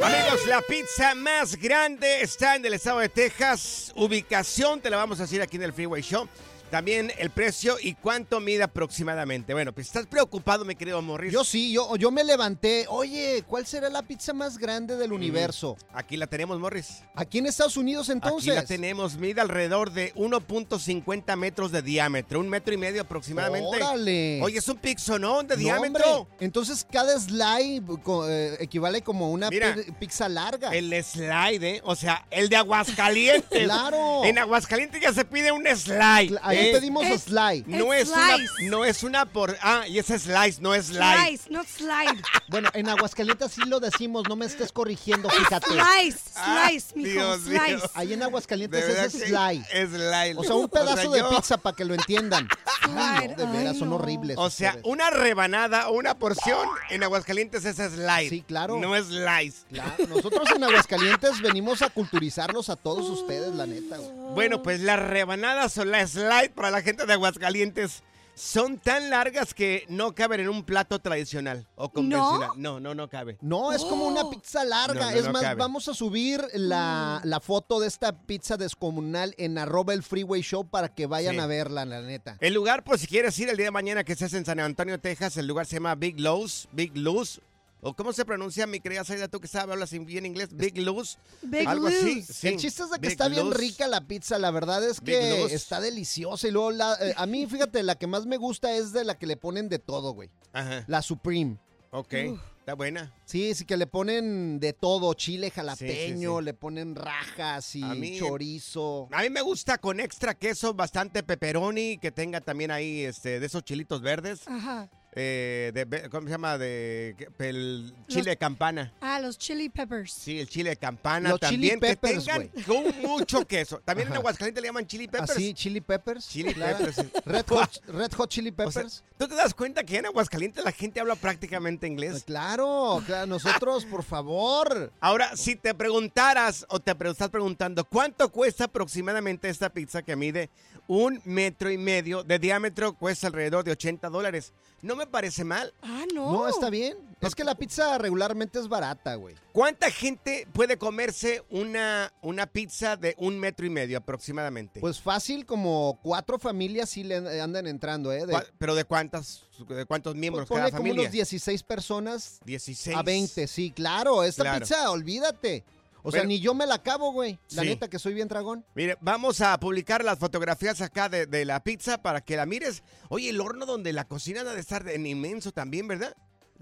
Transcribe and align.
Amigos, 0.00 0.46
la 0.46 0.62
pizza 0.62 1.12
más 1.16 1.56
grande 1.56 2.22
está 2.22 2.54
en 2.54 2.64
el 2.64 2.74
estado 2.74 3.00
de 3.00 3.08
Texas. 3.08 3.92
Ubicación 3.96 4.80
te 4.80 4.90
la 4.90 4.96
vamos 4.96 5.18
a 5.18 5.22
decir 5.22 5.42
aquí 5.42 5.56
en 5.56 5.64
el 5.64 5.72
Freeway 5.72 6.02
Show. 6.02 6.28
También 6.70 7.10
el 7.18 7.30
precio 7.30 7.76
y 7.80 7.94
cuánto 7.94 8.40
mide 8.40 8.62
aproximadamente. 8.62 9.54
Bueno, 9.54 9.72
pues 9.72 9.86
estás 9.86 10.06
preocupado, 10.06 10.64
mi 10.64 10.74
querido 10.74 11.00
Morris. 11.00 11.32
Yo 11.32 11.42
sí, 11.44 11.72
yo, 11.72 11.96
yo 11.96 12.10
me 12.10 12.24
levanté. 12.24 12.84
Oye, 12.88 13.42
¿cuál 13.46 13.66
será 13.66 13.88
la 13.88 14.02
pizza 14.02 14.34
más 14.34 14.58
grande 14.58 14.96
del 14.96 15.12
universo? 15.12 15.76
Aquí 15.94 16.16
la 16.16 16.26
tenemos, 16.26 16.58
Morris. 16.60 17.02
Aquí 17.14 17.38
en 17.38 17.46
Estados 17.46 17.76
Unidos 17.78 18.10
entonces. 18.10 18.50
Aquí 18.50 18.60
la 18.60 18.66
tenemos, 18.66 19.16
mide 19.16 19.40
alrededor 19.40 19.92
de 19.92 20.12
1.50 20.14 21.36
metros 21.36 21.72
de 21.72 21.80
diámetro, 21.82 22.40
un 22.40 22.48
metro 22.48 22.74
y 22.74 22.76
medio 22.76 23.02
aproximadamente. 23.02 23.76
Órale. 23.76 24.40
Oye, 24.42 24.58
es 24.58 24.68
un 24.68 24.76
pixonón 24.76 25.46
de 25.46 25.56
No, 25.56 25.62
diámetro. 25.62 26.20
hombre. 26.20 26.36
Entonces 26.40 26.86
cada 26.90 27.18
slide 27.18 27.82
eh, 28.28 28.56
equivale 28.60 29.00
como 29.02 29.30
una 29.32 29.48
Mira, 29.48 29.74
pizza 29.98 30.28
larga. 30.28 30.70
El 30.74 30.92
slide, 31.02 31.62
¿eh? 31.76 31.80
O 31.84 31.96
sea, 31.96 32.26
el 32.30 32.48
de 32.48 32.56
Aguascalientes. 32.56 33.48
Claro. 33.68 34.24
En 34.24 34.38
Aguascalientes 34.38 35.00
ya 35.00 35.12
se 35.12 35.24
pide 35.24 35.52
un 35.52 35.66
slide. 35.66 36.38
Ahí 36.42 36.57
¿eh? 36.60 36.72
pedimos 36.72 37.06
Es- 37.06 37.22
slide. 37.24 37.64
No 37.66 37.92
es, 37.94 38.08
una, 38.08 38.36
no 38.62 38.84
es 38.84 39.02
una 39.02 39.26
por. 39.26 39.56
Ah, 39.62 39.86
y 39.88 39.98
ese 39.98 40.18
slice, 40.18 40.60
no 40.60 40.74
es 40.74 40.86
slide. 40.86 41.26
Slice, 41.26 41.50
not 41.50 41.66
slide. 41.66 42.22
Bueno, 42.48 42.70
en 42.72 42.88
Aguascalientes 42.88 43.52
sí 43.52 43.60
lo 43.66 43.78
decimos, 43.78 44.24
no 44.26 44.34
me 44.34 44.46
estés 44.46 44.72
corrigiendo, 44.72 45.28
fíjate. 45.28 45.66
Slice, 45.66 46.18
Ah, 46.36 46.66
slice, 46.68 46.92
mijo, 46.96 47.10
Dios 47.10 47.40
mío. 47.42 47.60
slice. 47.66 47.86
Ahí 47.94 48.12
en 48.14 48.22
Aguascalientes 48.22 48.84
es 48.88 49.12
slide. 49.12 49.64
Es 49.70 49.90
slide. 49.90 50.34
O 50.38 50.42
sea, 50.44 50.54
un 50.54 50.68
pedazo 50.68 51.10
de 51.10 51.18
yo- 51.20 51.28
pizza 51.30 51.58
para 51.58 51.76
que 51.76 51.84
lo 51.84 51.92
entiendan. 51.94 52.48
Ay, 52.96 53.28
no, 53.28 53.34
de 53.36 53.44
Ay, 53.46 53.52
veras, 53.52 53.76
son 53.78 53.90
no. 53.90 53.96
horribles. 53.96 54.36
O 54.38 54.48
sea, 54.48 54.70
ustedes. 54.70 54.86
una 54.86 55.10
rebanada 55.10 55.88
o 55.88 55.92
una 55.92 56.18
porción 56.18 56.66
en 56.88 57.02
Aguascalientes 57.02 57.66
es 57.66 57.76
slide. 57.76 58.30
Sí, 58.30 58.42
claro. 58.48 58.78
No 58.78 58.96
es 58.96 59.06
slice. 59.06 59.66
Claro, 59.70 60.06
nosotros 60.08 60.48
en 60.56 60.64
Aguascalientes 60.64 61.42
venimos 61.42 61.82
a 61.82 61.90
culturizarlos 61.90 62.70
a 62.70 62.76
todos 62.76 63.10
ustedes, 63.10 63.54
la 63.54 63.66
neta. 63.66 63.98
güey. 63.98 64.10
Bueno, 64.34 64.62
pues 64.62 64.80
las 64.80 64.98
rebanadas 65.00 65.76
o 65.78 65.84
la 65.84 66.06
slide 66.06 66.47
para 66.54 66.70
la 66.70 66.82
gente 66.82 67.06
de 67.06 67.12
Aguascalientes 67.12 68.02
son 68.34 68.78
tan 68.78 69.10
largas 69.10 69.52
que 69.52 69.84
no 69.88 70.14
caben 70.14 70.38
en 70.38 70.48
un 70.48 70.62
plato 70.62 71.00
tradicional 71.00 71.66
o 71.74 71.90
convencional. 71.90 72.50
No, 72.56 72.78
no, 72.78 72.94
no 72.94 73.08
cabe. 73.08 73.36
No, 73.40 73.72
es 73.72 73.82
como 73.84 74.06
una 74.06 74.30
pizza 74.30 74.64
larga. 74.64 75.06
No, 75.06 75.10
no, 75.10 75.16
es 75.16 75.24
no 75.24 75.32
más, 75.32 75.42
cabe. 75.42 75.54
vamos 75.56 75.88
a 75.88 75.94
subir 75.94 76.44
la, 76.54 77.20
la 77.24 77.40
foto 77.40 77.80
de 77.80 77.88
esta 77.88 78.12
pizza 78.22 78.56
descomunal 78.56 79.34
en 79.38 79.58
arroba 79.58 79.92
el 79.92 80.04
freeway 80.04 80.40
show 80.42 80.64
para 80.64 80.88
que 80.94 81.06
vayan 81.06 81.34
Sí. 81.34 81.40
a 81.40 81.46
verla, 81.46 81.84
la 81.84 82.00
neta. 82.00 82.36
El 82.40 82.54
lugar, 82.54 82.84
pues 82.84 83.00
si 83.00 83.08
quieres 83.08 83.36
ir 83.40 83.48
el 83.48 83.56
día 83.56 83.66
de 83.66 83.72
mañana 83.72 84.04
que 84.04 84.12
estés 84.12 84.32
en 84.34 84.44
San 84.44 84.60
Antonio, 84.60 85.00
Texas, 85.00 85.36
el 85.36 85.48
lugar 85.48 85.66
se 85.66 85.74
llama 85.76 85.96
Big 85.96 86.20
Lowe's, 86.20 86.68
Big 86.70 86.96
Luz. 86.96 87.40
¿O 87.80 87.94
cómo 87.94 88.12
se 88.12 88.24
pronuncia, 88.24 88.66
mi 88.66 88.80
querida 88.80 89.04
Saida, 89.04 89.28
tú 89.28 89.40
que 89.40 89.46
sabes, 89.46 89.72
hablas 89.72 89.92
bien 90.04 90.26
inglés? 90.26 90.48
Big 90.52 90.78
Luz. 90.78 91.18
Big 91.42 91.66
Algo 91.68 91.86
así. 91.86 92.22
Sí. 92.22 92.48
El 92.48 92.56
chiste 92.56 92.82
es 92.82 92.90
de 92.90 92.96
que 92.96 93.02
Big 93.02 93.12
está 93.12 93.28
bien 93.28 93.52
rica 93.52 93.86
la 93.86 94.00
pizza, 94.00 94.38
la 94.38 94.50
verdad 94.50 94.82
es 94.88 95.00
que 95.00 95.44
está 95.44 95.80
deliciosa 95.80 96.48
y 96.48 96.50
luego 96.50 96.72
la, 96.72 96.94
eh, 97.00 97.14
a 97.16 97.26
mí 97.26 97.46
fíjate, 97.46 97.82
la 97.84 97.94
que 97.94 98.06
más 98.08 98.26
me 98.26 98.36
gusta 98.36 98.72
es 98.74 98.92
de 98.92 99.04
la 99.04 99.16
que 99.16 99.26
le 99.26 99.36
ponen 99.36 99.68
de 99.68 99.78
todo, 99.78 100.12
güey. 100.12 100.28
Ajá. 100.52 100.84
La 100.88 101.02
Supreme. 101.02 101.56
Ok. 101.90 102.14
Está 102.14 102.74
buena. 102.74 103.14
Sí, 103.24 103.54
sí 103.54 103.64
que 103.64 103.78
le 103.78 103.86
ponen 103.86 104.60
de 104.60 104.74
todo, 104.74 105.14
chile 105.14 105.50
jalapeño, 105.50 106.38
sí. 106.40 106.44
le 106.44 106.52
ponen 106.52 106.94
rajas 106.96 107.74
y 107.76 107.82
A 107.82 107.94
mí- 107.94 108.18
chorizo. 108.18 109.08
A 109.10 109.22
mí 109.22 109.30
me 109.30 109.40
gusta 109.40 109.78
con 109.78 110.00
extra 110.00 110.34
queso, 110.34 110.74
bastante 110.74 111.22
pepperoni, 111.22 111.96
que 111.96 112.10
tenga 112.10 112.42
también 112.42 112.70
ahí 112.70 113.04
este, 113.04 113.40
de 113.40 113.46
esos 113.46 113.62
chilitos 113.62 114.02
verdes. 114.02 114.46
Ajá. 114.46 114.90
Eh, 115.18 115.72
de, 115.74 116.08
¿Cómo 116.10 116.26
se 116.26 116.30
llama? 116.32 116.58
De, 116.58 117.14
el 117.38 117.94
chile 118.06 118.30
de 118.30 118.36
campana. 118.36 118.92
Ah, 119.00 119.20
los 119.20 119.38
chili 119.38 119.68
peppers. 119.68 120.12
Sí, 120.12 120.40
el 120.40 120.48
chile 120.48 120.70
de 120.70 120.76
campana 120.76 121.30
Los 121.30 121.40
chili 121.40 121.70
también. 121.70 121.80
peppers, 121.80 122.24
que 122.24 122.32
tengan 122.32 122.48
con 122.64 123.00
mucho 123.02 123.46
queso. 123.46 123.80
También 123.84 124.08
en. 124.08 124.14
Aguascalientes 124.14 124.62
le 124.62 124.68
llaman 124.68 124.86
chili 124.86 125.08
peppers. 125.08 125.30
Así, 125.30 125.54
chili 125.54 125.80
peppers. 125.80 126.28
Chili 126.28 126.54
claro. 126.54 126.78
peppers. 126.78 126.96
sí. 126.96 127.20
Red 127.24 127.46
hot, 127.48 127.82
red 127.88 128.12
hot 128.12 128.30
chili 128.30 128.50
O 128.50 128.70
sea, 128.70 128.82
peppers. 128.82 129.04
¿Tú 129.18 129.28
te 129.28 129.34
das 129.34 129.54
cuenta 129.54 129.84
que 129.84 129.98
en 129.98 130.06
Aguascalientes 130.06 130.64
la 130.64 130.72
gente 130.72 131.00
habla 131.00 131.14
prácticamente 131.14 131.86
Ah, 131.86 131.88
inglés? 131.88 132.24
Claro, 132.24 133.02
claro, 133.06 133.26
nosotros, 133.26 133.84
por 133.84 134.02
favor. 134.02 134.92
Ahora, 135.00 135.36
si 135.36 135.56
te 135.56 135.74
preguntaras 135.74 136.66
o 136.68 136.80
te 136.80 136.94
estás 137.08 137.30
preguntando 137.30 137.84
cuánto 137.84 138.30
cuesta 138.30 138.64
aproximadamente 138.64 139.48
esta 139.48 139.70
pizza 139.70 140.02
que 140.02 140.16
mide 140.16 140.50
un 140.86 141.20
metro 141.24 141.70
y 141.70 141.78
medio 141.78 142.22
de 142.24 142.38
diámetro, 142.38 142.94
cuesta 142.94 143.26
alrededor 143.26 143.64
de 143.64 143.72
80 143.72 144.08
dólares. 144.08 144.52
No 144.82 144.94
me 144.96 145.06
parece 145.06 145.44
mal. 145.44 145.72
Ah, 145.82 146.04
no. 146.14 146.32
No, 146.32 146.48
está 146.48 146.70
bien. 146.70 146.96
Es 147.20 147.34
que 147.34 147.42
la 147.42 147.56
pizza 147.56 147.98
regularmente 147.98 148.60
es 148.60 148.68
barata, 148.68 149.16
güey. 149.16 149.34
¿Cuánta 149.52 149.90
gente 149.90 150.46
puede 150.52 150.78
comerse 150.78 151.42
una, 151.50 152.12
una 152.22 152.46
pizza 152.46 152.96
de 152.96 153.16
un 153.18 153.40
metro 153.40 153.66
y 153.66 153.70
medio 153.70 153.98
aproximadamente? 153.98 154.78
Pues 154.78 155.00
fácil, 155.00 155.44
como 155.44 155.98
cuatro 156.00 156.38
familias 156.38 156.90
sí 156.90 157.02
le 157.02 157.16
eh, 157.16 157.40
andan 157.40 157.66
entrando, 157.66 158.12
¿eh? 158.12 158.24
De, 158.24 158.32
¿Cuá- 158.34 158.46
¿Pero 158.56 158.76
de 158.76 158.84
cuántas, 158.84 159.42
de 159.68 159.84
cuántos 159.84 160.12
pues 160.12 160.20
miembros 160.20 160.48
cada 160.48 160.66
como 160.66 160.76
familia? 160.78 161.00
unos 161.02 161.12
16 161.12 161.62
personas 161.64 162.38
16. 162.44 162.96
a 162.96 163.02
20, 163.02 163.48
sí, 163.48 163.72
claro. 163.72 164.22
Esta 164.22 164.44
Claro. 164.44 164.60
pizza, 164.60 164.88
olvídate. 164.92 165.64
O 166.02 166.12
sea, 166.12 166.24
ni 166.24 166.40
yo 166.40 166.54
me 166.54 166.66
la 166.66 166.76
acabo, 166.76 167.12
güey. 167.12 167.38
La 167.50 167.62
Sí. 167.62 167.68
neta 167.68 167.88
que 167.88 167.98
soy 167.98 168.14
bien 168.14 168.28
dragón. 168.28 168.64
Mire, 168.74 168.96
vamos 169.00 169.40
a 169.40 169.58
publicar 169.58 170.04
las 170.04 170.18
fotografías 170.18 170.80
acá 170.80 171.08
de, 171.08 171.26
de 171.26 171.44
la 171.44 171.62
pizza 171.62 172.00
para 172.02 172.20
que 172.20 172.36
la 172.36 172.46
mires. 172.46 172.82
Oye, 173.08 173.30
el 173.30 173.40
horno 173.40 173.66
donde 173.66 173.92
la 173.92 174.06
cocina 174.06 174.40
ha 174.42 174.44
de 174.44 174.60
estar 174.60 174.88
en 174.88 175.06
inmenso 175.06 175.52
también, 175.52 175.88
¿verdad? 175.88 176.14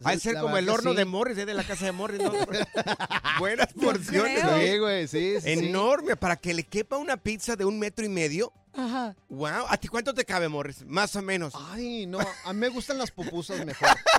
Ha 0.05 0.13
de 0.13 0.21
ser 0.21 0.35
La 0.35 0.41
como 0.43 0.59
el 0.59 0.69
horno 0.69 0.91
sí. 0.91 0.97
de 0.99 1.05
Morris, 1.07 1.39
¿eh? 1.39 1.47
de 1.47 1.55
la 1.55 1.65
casa 1.65 1.87
de 1.87 1.93
Morris. 1.93 2.21
¿no? 2.23 2.31
Buenas 3.39 3.73
porciones. 3.73 4.43
Sí, 4.43 4.79
güey, 4.79 5.09
sí, 5.09 5.35
sí, 5.37 5.41
sí. 5.41 5.67
Enorme, 5.67 6.17
para 6.17 6.37
que 6.37 6.53
le 6.53 6.65
quepa 6.65 6.97
una 6.99 7.17
pizza 7.17 7.57
de 7.57 7.65
un 7.65 7.79
metro 7.79 8.05
y 8.05 8.09
medio. 8.11 8.53
Ajá. 8.75 9.17
Wow, 9.31 9.65
¿a 9.69 9.77
ti 9.79 9.89
cuánto 9.89 10.13
te 10.13 10.27
cabe, 10.27 10.49
Morris? 10.51 10.85
Más 10.85 11.17
o 11.17 11.23
menos. 11.23 11.55
Ay, 11.71 12.05
no, 12.05 12.19
a 12.45 12.53
mí 12.53 12.59
me 12.61 12.69
gustan 12.69 12.99
las 12.99 13.11
pupusas 13.11 13.65
mejor. 13.65 13.89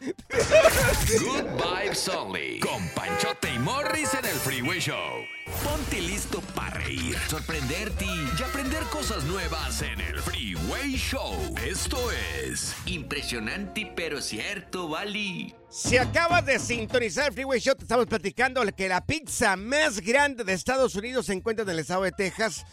Good 0.00 1.46
Vibes 1.56 2.08
Only. 2.08 2.60
Con 2.60 2.86
Panchote 2.94 3.52
y 3.54 3.58
Morris 3.58 4.12
en 4.14 4.26
el 4.26 4.36
Freeway 4.36 4.78
Show. 4.78 5.24
Ponte 5.64 6.00
listo 6.00 6.40
para 6.54 6.78
reír, 6.78 7.16
sorprenderte 7.28 8.04
y 8.04 8.42
aprender 8.42 8.82
cosas 8.84 9.24
nuevas 9.24 9.80
en 9.82 10.00
el 10.00 10.20
Freeway 10.20 10.96
Show. 10.96 11.54
Esto 11.64 12.10
es 12.12 12.74
Impresionante 12.84 13.90
pero 13.96 14.20
cierto, 14.20 14.88
Bali. 14.88 15.54
Si 15.70 15.96
acabas 15.96 16.44
de 16.44 16.58
sintonizar 16.58 17.28
el 17.28 17.32
Freeway 17.32 17.60
Show, 17.60 17.74
te 17.74 17.84
estamos 17.84 18.06
platicando 18.06 18.62
que 18.76 18.88
la 18.88 19.04
pizza 19.04 19.56
más 19.56 20.00
grande 20.00 20.44
de 20.44 20.52
Estados 20.52 20.94
Unidos 20.94 21.26
se 21.26 21.32
encuentra 21.32 21.62
en 21.62 21.70
el 21.70 21.78
estado 21.78 22.02
de 22.02 22.12
Texas 22.12 22.66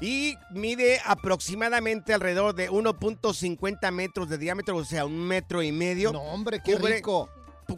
y 0.00 0.36
mide 0.50 1.00
aproximadamente 1.04 2.12
alrededor 2.12 2.54
de 2.54 2.70
1.50 2.70 3.90
metros 3.92 4.28
de 4.28 4.38
diámetro, 4.38 4.76
o 4.76 4.84
sea, 4.84 5.04
un 5.06 5.18
metro 5.26 5.62
y 5.62 5.72
medio. 5.72 6.12
No, 6.12 6.22
hombre, 6.22 6.60
qué 6.64 6.76
Cubre- 6.76 6.96
rico. 6.96 7.28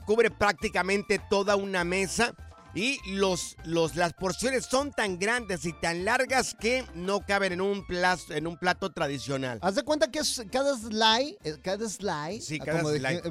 Cubre 0.07 0.31
prácticamente 0.31 1.21
toda 1.31 1.57
una 1.57 1.85
mesa. 1.85 2.35
Y 2.75 2.99
los, 3.13 3.57
los, 3.65 3.97
las 3.97 4.13
porciones 4.13 4.67
son 4.67 4.93
tan 4.93 5.19
grandes 5.19 5.65
y 5.65 5.73
tan 5.73 6.05
largas 6.05 6.55
que 6.55 6.85
no 6.95 7.21
caben 7.25 7.55
en 7.55 7.61
un, 7.63 7.85
plato, 7.87 8.35
en 8.35 8.47
un 8.47 8.59
plato 8.59 8.93
tradicional. 8.93 9.59
Haz 9.63 9.75
de 9.77 9.83
cuenta 9.83 10.11
que 10.11 10.19
es 10.19 10.45
cada 10.53 10.77
slide, 10.77 11.39
eh, 11.45 11.57
cada 11.63 11.89
slide, 11.89 12.43
Sí, 12.43 12.59
ah, 12.61 12.65
cada 12.67 12.83
como 12.83 12.93
slide. 12.93 13.23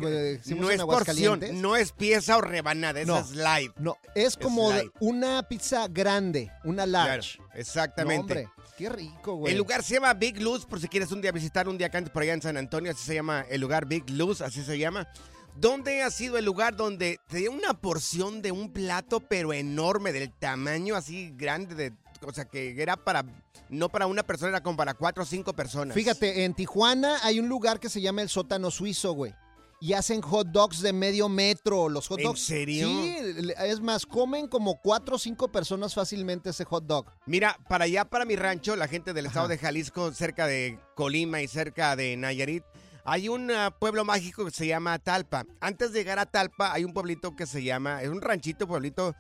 no 0.57 0.71
es 0.71 0.81
porción, 0.83 1.39
no 1.61 1.75
es 1.77 1.91
pieza 1.91 2.35
o 2.37 2.41
rebanada, 2.41 2.99
es 2.99 3.07
No. 3.07 3.23
slide. 3.23 3.71
No, 3.77 3.95
es 4.15 4.35
como 4.35 4.71
de 4.71 4.89
una 4.99 5.43
pizza 5.47 5.87
grande, 5.87 6.51
una 6.63 6.87
large. 6.87 7.37
Claro, 7.37 7.51
exactamente. 7.53 8.45
No, 8.56 8.56
qué 8.77 8.89
rico, 8.89 9.35
güey. 9.35 9.51
El 9.51 9.57
lugar 9.57 9.83
se 9.83 9.95
llama 9.95 10.13
Big 10.13 10.39
Luz, 10.41 10.65
por 10.65 10.79
si 10.79 10.87
quieres 10.87 11.11
un 11.11 11.21
día 11.21 11.31
visitar 11.31 11.67
un 11.67 11.77
día 11.77 11.89
antes 11.91 12.11
por 12.11 12.21
allá 12.21 12.33
en 12.33 12.41
San 12.41 12.55
Antonio, 12.55 12.91
así 12.91 13.03
se 13.03 13.15
llama 13.15 13.45
el 13.49 13.59
lugar 13.59 13.87
Big 13.87 14.09
Luz, 14.11 14.41
así 14.41 14.63
se 14.63 14.77
llama. 14.77 15.07
¿Dónde 15.55 16.03
ha 16.03 16.11
sido 16.11 16.37
el 16.37 16.45
lugar 16.45 16.75
donde 16.75 17.19
te 17.27 17.37
dio 17.37 17.51
una 17.51 17.73
porción 17.73 18.43
de 18.43 18.51
un 18.51 18.71
plato, 18.71 19.19
pero 19.19 19.51
enorme, 19.51 20.13
del 20.13 20.31
tamaño 20.31 20.95
así 20.95 21.33
grande, 21.35 21.73
de, 21.73 21.93
o 22.21 22.31
sea, 22.31 22.45
que 22.45 22.79
era 22.79 22.95
para, 22.95 23.25
no 23.69 23.89
para 23.89 24.05
una 24.05 24.21
persona, 24.21 24.49
era 24.49 24.61
como 24.61 24.77
para 24.77 24.93
cuatro 24.93 25.23
o 25.23 25.25
cinco 25.25 25.53
personas? 25.53 25.95
Fíjate, 25.95 26.45
en 26.45 26.53
Tijuana 26.53 27.17
hay 27.23 27.39
un 27.39 27.49
lugar 27.49 27.79
que 27.79 27.89
se 27.89 28.01
llama 28.01 28.21
el 28.21 28.29
sótano 28.29 28.69
suizo, 28.69 29.13
güey. 29.13 29.33
Y 29.79 29.93
hacen 29.93 30.21
hot 30.21 30.47
dogs 30.47 30.81
de 30.81 30.91
medio 30.91 31.29
metro. 31.29 31.87
Los 31.87 32.07
hot 32.07 32.19
¿En 32.19 32.25
dogs. 32.25 32.41
serio? 32.41 32.87
Sí, 32.87 33.15
es 33.63 33.79
más, 33.79 34.05
comen 34.05 34.47
como 34.47 34.81
cuatro 34.81 35.17
o 35.17 35.19
cinco 35.19 35.51
personas 35.51 35.93
fácilmente 35.93 36.49
ese 36.49 36.65
hot 36.65 36.85
dog. 36.85 37.05
Mira, 37.25 37.59
para 37.69 37.85
allá, 37.85 38.05
para 38.05 38.25
mi 38.25 38.35
rancho, 38.35 38.75
la 38.75 38.87
gente 38.87 39.13
del 39.13 39.27
estado 39.27 39.45
Ajá. 39.45 39.53
de 39.53 39.57
Jalisco, 39.59 40.11
cerca 40.13 40.47
de 40.47 40.79
Colima 40.95 41.41
y 41.41 41.47
cerca 41.47 41.95
de 41.95 42.17
Nayarit, 42.17 42.63
hay 43.09 43.29
un 43.29 43.49
ah, 43.51 43.73
pueblo 43.79 44.03
mágico 44.03 44.43
que 44.43 44.51
se 44.51 44.67
llama 44.67 44.99
Talpa. 44.99 45.45
Antes 45.61 45.93
de 45.93 45.99
llegar 45.99 46.19
a 46.19 46.25
Talpa, 46.25 46.73
hay 46.73 46.83
un 46.83 46.93
pueblito 46.93 47.37
que 47.37 47.45
se 47.45 47.63
llama, 47.63 48.01
es 48.01 48.09
un 48.09 48.19
ranchito, 48.19 48.67
pueblito 48.67 49.15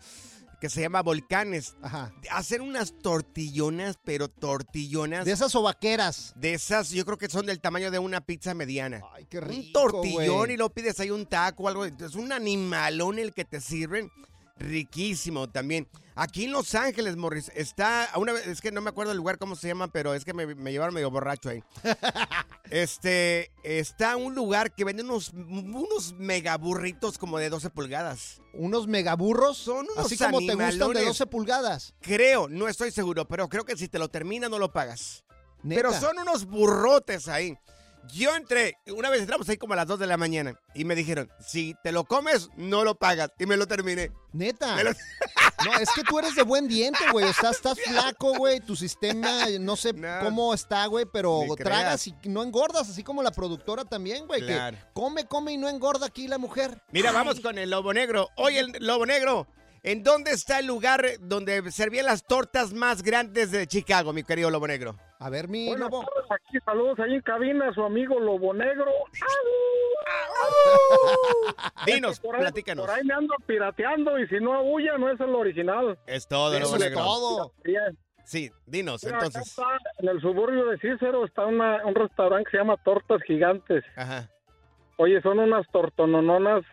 que 0.59 0.69
se 0.69 0.81
llama 0.81 1.01
Volcanes. 1.01 1.75
Ajá. 1.81 2.11
Hacen 2.31 2.61
unas 2.61 2.93
tortillonas, 3.01 3.97
pero 4.03 4.27
tortillonas. 4.29 5.25
De 5.25 5.31
esas 5.31 5.51
sobaqueras. 5.51 6.33
de 6.35 6.53
esas, 6.53 6.89
yo 6.89 7.05
creo 7.05 7.17
que 7.17 7.29
son 7.29 7.45
del 7.45 7.59
tamaño 7.59 7.91
de 7.91 7.99
una 7.99 8.21
pizza 8.21 8.53
mediana. 8.53 9.01
Ay, 9.13 9.25
qué 9.29 9.39
un 9.39 9.45
rico, 9.45 9.79
tortillón 9.79 10.37
güey. 10.37 10.53
y 10.53 10.57
lo 10.57 10.69
pides 10.69 10.99
ahí 10.99 11.11
un 11.11 11.25
taco 11.25 11.63
o 11.63 11.67
algo. 11.67 11.85
Es 11.85 12.15
un 12.15 12.31
animalón 12.31 13.19
el 13.19 13.33
que 13.33 13.45
te 13.45 13.61
sirven. 13.61 14.11
Riquísimo 14.59 15.49
también. 15.49 15.87
Aquí 16.15 16.45
en 16.45 16.51
Los 16.51 16.73
Ángeles, 16.73 17.15
Morris, 17.15 17.51
está. 17.53 18.09
Una 18.15 18.33
vez, 18.33 18.47
es 18.47 18.59
que 18.59 18.71
no 18.71 18.81
me 18.81 18.89
acuerdo 18.89 19.11
el 19.11 19.17
lugar 19.17 19.37
cómo 19.37 19.55
se 19.55 19.67
llama, 19.67 19.87
pero 19.87 20.15
es 20.15 20.25
que 20.25 20.33
me, 20.33 20.55
me 20.55 20.71
llevaron 20.71 20.95
medio 20.95 21.11
borracho 21.11 21.49
ahí. 21.49 21.63
este. 22.71 23.51
Está 23.63 24.15
un 24.15 24.33
lugar 24.33 24.73
que 24.73 24.83
vende 24.83 25.03
unos, 25.03 25.31
unos 25.31 26.13
megaburritos 26.17 27.19
como 27.19 27.37
de 27.37 27.49
12 27.49 27.69
pulgadas. 27.69 28.41
Unos 28.53 28.87
megaburros. 28.87 29.57
Son 29.57 29.85
unos 29.93 30.07
Así 30.07 30.17
como 30.17 30.39
te 30.39 30.45
gustan 30.45 30.57
de 30.57 30.63
animalones. 30.63 31.05
12 31.05 31.27
pulgadas. 31.27 31.93
Creo, 32.01 32.49
no 32.49 32.67
estoy 32.67 32.89
seguro, 32.89 33.27
pero 33.27 33.47
creo 33.47 33.63
que 33.63 33.77
si 33.77 33.87
te 33.87 33.99
lo 33.99 34.09
termina 34.09 34.49
no 34.49 34.57
lo 34.57 34.71
pagas. 34.73 35.23
Neta. 35.61 35.81
Pero 35.81 35.93
son 35.93 36.17
unos 36.17 36.45
burrotes 36.45 37.27
ahí. 37.27 37.55
Yo 38.13 38.35
entré, 38.35 38.77
una 38.95 39.09
vez 39.09 39.21
entramos 39.21 39.47
ahí 39.49 39.57
como 39.57 39.73
a 39.73 39.75
las 39.77 39.87
2 39.87 39.99
de 39.99 40.07
la 40.07 40.17
mañana 40.17 40.59
y 40.73 40.85
me 40.85 40.95
dijeron, 40.95 41.29
si 41.39 41.75
te 41.83 41.91
lo 41.91 42.05
comes, 42.05 42.49
no 42.55 42.83
lo 42.83 42.95
pagas. 42.95 43.31
Y 43.39 43.45
me 43.45 43.57
lo 43.57 43.67
terminé. 43.67 44.11
Neta. 44.33 44.81
Lo- 44.83 44.91
No, 45.65 45.73
es 45.79 45.89
que 45.91 46.03
tú 46.03 46.19
eres 46.19 46.35
de 46.35 46.43
buen 46.43 46.67
diente, 46.67 46.99
güey. 47.11 47.25
O 47.25 47.33
sea, 47.33 47.49
estás 47.49 47.79
flaco, 47.85 48.35
güey. 48.37 48.59
Tu 48.59 48.75
sistema, 48.75 49.45
no 49.59 49.75
sé 49.75 49.91
No. 49.91 50.19
cómo 50.21 50.53
está, 50.53 50.85
güey, 50.85 51.05
pero 51.11 51.41
tragas 51.57 52.03
creas. 52.03 52.07
y 52.23 52.29
no 52.29 52.43
engordas, 52.43 52.87
así 52.87 53.03
como 53.03 53.23
la 53.23 53.31
productora 53.31 53.83
también, 53.83 54.27
güey. 54.27 54.41
Claro. 54.41 54.77
Que 54.77 54.83
come, 54.93 55.25
come 55.25 55.53
y 55.53 55.57
no 55.57 55.67
engorda 55.67 56.05
aquí 56.05 56.27
la 56.27 56.37
mujer. 56.37 56.83
Mira, 56.91 57.11
vamos 57.11 57.39
con 57.39 57.57
el 57.57 57.71
lobo 57.71 57.91
negro. 57.91 58.29
Oye, 58.35 58.59
el 58.59 58.71
lobo 58.81 59.07
negro, 59.07 59.47
¿en 59.81 60.03
dónde 60.03 60.29
está 60.31 60.59
el 60.59 60.67
lugar 60.67 61.03
donde 61.21 61.71
servían 61.71 62.05
las 62.05 62.23
tortas 62.23 62.71
más 62.71 63.01
grandes 63.01 63.49
de 63.49 63.65
Chicago, 63.65 64.13
mi 64.13 64.23
querido 64.23 64.51
lobo 64.51 64.67
negro? 64.67 64.95
A 65.19 65.29
ver, 65.31 65.47
mi 65.47 65.67
Buenas 65.69 65.89
lobo. 65.89 66.05
tardes, 66.05 66.31
aquí 66.31 66.57
saludos 66.63 66.99
ahí 66.99 67.15
en 67.15 67.21
cabina, 67.21 67.73
su 67.73 67.83
amigo 67.83 68.19
Lobo 68.19 68.53
Negro. 68.53 68.91
Dinos, 71.85 72.19
Por 72.19 72.35
ahí, 72.35 72.41
platícanos. 72.41 72.85
Por 72.85 72.95
ahí 72.95 73.03
me 73.03 73.13
ando 73.13 73.33
pirateando 73.45 74.19
y 74.19 74.27
si 74.27 74.35
no 74.39 74.53
abulla 74.53 74.97
no 74.97 75.09
es 75.11 75.19
el 75.19 75.33
original. 75.33 75.97
Es 76.05 76.27
todo, 76.27 76.53
Eso 76.53 76.63
lobo 76.65 76.75
es 76.75 76.81
negro. 76.81 76.99
todo. 77.03 77.53
Sí, 78.25 78.51
dinos, 78.65 79.03
Mira, 79.05 79.17
entonces. 79.17 79.47
está, 79.47 79.77
en 79.99 80.09
el 80.09 80.19
suburbio 80.21 80.65
de 80.67 80.77
Cícero 80.79 81.23
está 81.25 81.45
una- 81.45 81.85
un 81.85 81.95
restaurante 81.95 82.45
que 82.45 82.51
se 82.51 82.57
llama 82.57 82.75
Tortas 82.83 83.21
Gigantes. 83.23 83.85
Ajá. 83.95 84.29
Oye, 84.97 85.21
son 85.21 85.39
unas 85.39 85.65
tortonononas 85.71 86.63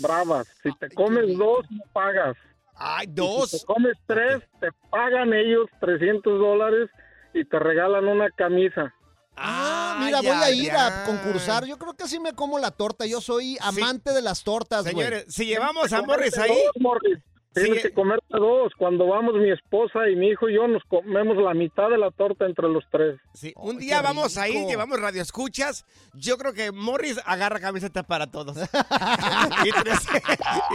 bravas. 0.00 0.46
Si 0.62 0.72
te 0.78 0.86
Ay, 0.86 0.94
comes 0.94 1.36
dos, 1.36 1.70
no 1.70 1.82
pagas. 1.92 2.36
Ay, 2.74 3.04
Y 3.06 3.08
Si 3.10 3.14
dos. 3.14 3.50
te 3.50 3.66
comes 3.66 3.96
tres, 4.06 4.42
te 4.58 4.68
pagan 4.90 5.34
ellos 5.34 5.68
300 5.80 6.38
dólares 6.38 6.88
y 7.34 7.44
te 7.44 7.58
regalan 7.58 8.06
una 8.08 8.30
camisa. 8.30 8.94
Ah, 9.36 9.98
mira, 10.04 10.18
Ay, 10.18 10.26
voy 10.26 10.36
a 10.36 10.50
ir 10.50 10.72
a 10.72 11.04
concursar. 11.06 11.64
Yo 11.64 11.78
creo 11.78 11.94
que 11.94 12.06
sí 12.06 12.20
me 12.20 12.34
como 12.34 12.58
la 12.58 12.70
torta. 12.70 13.06
Yo 13.06 13.20
soy 13.20 13.56
amante 13.60 14.12
de 14.12 14.22
las 14.22 14.44
tortas, 14.44 14.82
güey. 14.82 14.94
Señores, 14.94 15.24
si 15.28 15.46
llevamos 15.46 15.92
a 15.92 16.02
Morris 16.02 16.36
ahí, 16.36 16.50
dos, 16.50 16.82
Morris. 16.82 17.18
Tienes 17.54 17.82
Sí. 17.82 17.88
que 17.88 17.92
comerte 17.94 18.26
dos. 18.30 18.72
Cuando 18.78 19.06
vamos 19.06 19.34
mi 19.34 19.50
esposa 19.50 20.08
y 20.08 20.16
mi 20.16 20.28
hijo 20.28 20.48
y 20.48 20.54
yo 20.54 20.66
nos 20.68 20.82
comemos 20.84 21.36
la 21.36 21.52
mitad 21.54 21.90
de 21.90 21.98
la 21.98 22.10
torta 22.10 22.46
entre 22.46 22.68
los 22.68 22.84
tres. 22.90 23.20
Sí, 23.34 23.52
un 23.56 23.78
día 23.78 24.00
vamos 24.02 24.36
ahí, 24.38 24.52
rico. 24.54 24.68
llevamos 24.68 25.00
radio 25.00 25.20
escuchas. 25.22 25.84
Yo 26.14 26.38
creo 26.38 26.52
que 26.54 26.72
Morris 26.72 27.20
agarra 27.26 27.60
camiseta 27.60 28.02
para 28.02 28.26
todos. 28.30 28.56
y, 29.64 29.70
300, 29.70 30.22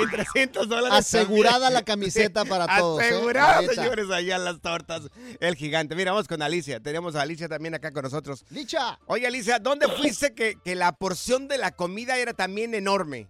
y 0.04 0.12
300 0.12 0.68
dólares. 0.70 0.98
Asegurada 1.00 1.54
también. 1.54 1.74
la 1.74 1.84
camiseta 1.84 2.46
para 2.46 2.78
todos, 2.78 3.02
¿eh? 3.02 3.06
Asegurada, 3.08 3.62
señores, 3.74 4.10
allá 4.12 4.38
las 4.38 4.62
tortas. 4.62 5.10
El 5.40 5.56
gigante. 5.56 5.96
Mira, 5.96 6.12
vamos 6.12 6.28
con 6.28 6.42
Alicia. 6.42 6.80
Tenemos 6.80 7.16
a 7.16 7.22
Alicia 7.22 7.48
también 7.50 7.74
acá 7.76 7.92
con 7.92 8.04
nosotros. 8.04 8.46
Licha. 8.52 9.00
Oye, 9.08 9.26
Alicia, 9.28 9.60
¿dónde 9.60 9.88
fuiste 9.88 10.34
que, 10.34 10.56
que 10.64 10.76
la 10.76 10.92
porción 10.92 11.48
de 11.48 11.58
la 11.58 11.72
comida 11.72 12.18
era 12.18 12.34
también 12.34 12.74
enorme? 12.76 13.28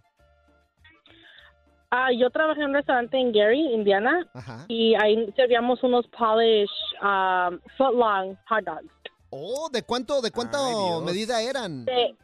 Ah, 1.90 2.10
yo 2.12 2.30
trabajé 2.30 2.62
en 2.62 2.68
un 2.70 2.74
restaurante 2.74 3.18
en 3.18 3.32
Gary, 3.32 3.62
Indiana, 3.74 4.30
Ajá. 4.34 4.66
y 4.68 4.94
ahí 4.96 5.32
servíamos 5.38 5.82
unos 5.84 6.06
polish 6.08 6.70
um, 7.02 7.60
footlong 7.78 8.38
hot 8.50 8.66
dogs 8.66 8.92
Oh, 9.30 9.70
¿de 9.72 9.84
cuánto, 9.84 10.22
de 10.22 10.32
Ay, 10.34 10.74
Dios. 10.76 11.04
medida 11.04 11.42
eran? 11.42 11.86
de, 11.86 12.16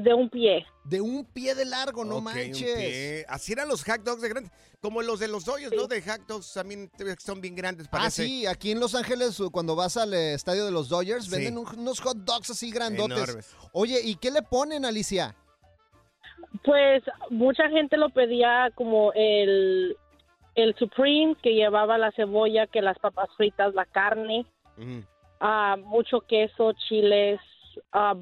de 0.00 0.14
un 0.14 0.28
pie. 0.30 0.64
De 0.84 1.00
un 1.00 1.24
pie 1.26 1.54
de 1.54 1.64
largo, 1.64 2.04
no 2.04 2.18
un 2.18 2.24
manches. 2.24 2.54
pie. 2.74 3.24
Así 3.28 3.52
eran 3.52 3.68
los 3.68 3.84
hot 3.84 4.02
dogs 4.02 4.20
de 4.22 4.28
grandes. 4.30 4.52
Como 4.80 5.00
los 5.02 5.20
de 5.20 5.28
los 5.28 5.46
hoyos, 5.48 5.72
¿no? 5.76 5.86
De 5.86 6.02
hot 6.02 6.26
dogs 6.26 6.52
también 6.52 6.90
son 7.18 7.40
bien 7.40 7.54
grandes, 7.54 7.86
Ah, 7.88 7.90
parece. 7.92 8.24
sí, 8.24 8.46
aquí 8.46 8.70
en 8.72 8.80
Los 8.80 8.94
Ángeles, 8.94 9.40
cuando 9.52 9.76
vas 9.76 9.96
al 9.96 10.12
eh, 10.12 10.34
estadio 10.34 10.64
de 10.64 10.72
los 10.72 10.88
Dodgers, 10.88 11.26
Sí. 11.26 11.30
venden 11.30 11.56
un- 11.58 11.78
unos 11.78 12.00
hot 12.00 12.16
dogs 12.18 12.50
así 12.50 12.70
grandotes. 12.70 13.16
Enormes. 13.16 13.56
Oye, 13.72 14.00
¿y 14.02 14.16
qué 14.16 14.30
le 14.30 14.42
ponen, 14.42 14.84
Alicia? 14.84 15.34
Pues 16.64 17.02
mucha 17.30 17.68
gente 17.68 17.96
lo 17.96 18.10
pedía 18.10 18.70
como 18.74 19.12
el, 19.14 19.96
el 20.54 20.74
Supreme, 20.76 21.36
que 21.42 21.54
llevaba 21.54 21.98
la 21.98 22.12
cebolla, 22.12 22.66
que 22.66 22.82
las 22.82 22.98
papas 22.98 23.28
fritas, 23.36 23.74
la 23.74 23.84
carne, 23.84 24.46
ah, 25.40 25.76
mucho 25.78 26.20
queso, 26.20 26.72
chiles, 26.72 27.40
ah, 27.92 28.14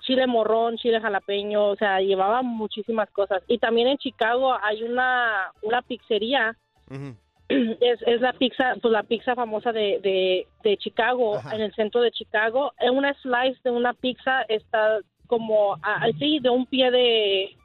chile 0.00 0.26
morrón, 0.26 0.76
chile 0.76 1.00
jalapeño, 1.00 1.66
o 1.66 1.76
sea, 1.76 2.00
llevaba 2.00 2.42
muchísimas 2.42 3.10
cosas. 3.10 3.42
Y 3.46 3.58
también 3.58 3.88
en 3.88 3.98
Chicago 3.98 4.56
hay 4.62 4.82
una, 4.82 5.52
una 5.62 5.82
pizzería 5.82 6.56
es, 7.48 8.00
es 8.06 8.20
la 8.20 8.32
pizza, 8.32 8.74
pues 8.80 8.92
la 8.92 9.02
pizza 9.02 9.34
famosa 9.34 9.72
de, 9.72 10.00
de, 10.02 10.46
de 10.62 10.76
Chicago, 10.78 11.36
Ajá. 11.36 11.54
en 11.54 11.62
el 11.62 11.74
centro 11.74 12.00
de 12.00 12.10
Chicago. 12.10 12.72
Una 12.92 13.14
slice 13.20 13.60
de 13.64 13.70
una 13.70 13.92
pizza 13.92 14.42
está 14.48 15.00
como 15.26 15.76
así, 15.82 16.38
de 16.40 16.50
un 16.50 16.66
pie 16.66 16.90
de, 16.90 17.56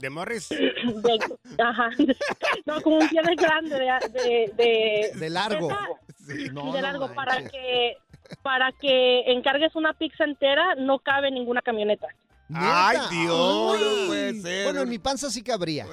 ¿De 0.00 0.10
Morris? 0.10 0.48
De- 0.48 1.62
ajá. 1.62 1.90
No, 2.64 2.80
como 2.82 2.96
un 2.98 3.08
pie 3.08 3.20
de 3.22 3.34
grande 3.34 3.76
de, 3.78 4.08
de, 4.10 4.52
de, 4.56 5.10
De 5.18 5.30
largo. 5.30 5.68
Sí, 6.26 6.48
No, 6.52 6.72
de 6.72 6.80
no 6.80 6.80
largo 6.80 7.12
para 7.14 7.34
manches. 7.34 7.52
que 7.52 7.96
para 8.42 8.72
que 8.72 9.20
encargues 9.30 9.76
una 9.76 9.92
pizza 9.94 10.24
entera 10.24 10.74
no 10.76 10.98
cabe 10.98 11.30
ninguna 11.30 11.62
camioneta. 11.62 12.08
Ay. 12.54 12.98
Dios, 13.10 13.76
Ay. 13.78 13.84
no 13.84 14.06
puede 14.06 14.40
ser. 14.40 14.64
Bueno, 14.64 14.80
en 14.82 14.88
mi 14.88 14.98
panza 14.98 15.30
sí 15.30 15.42
cabría. 15.42 15.86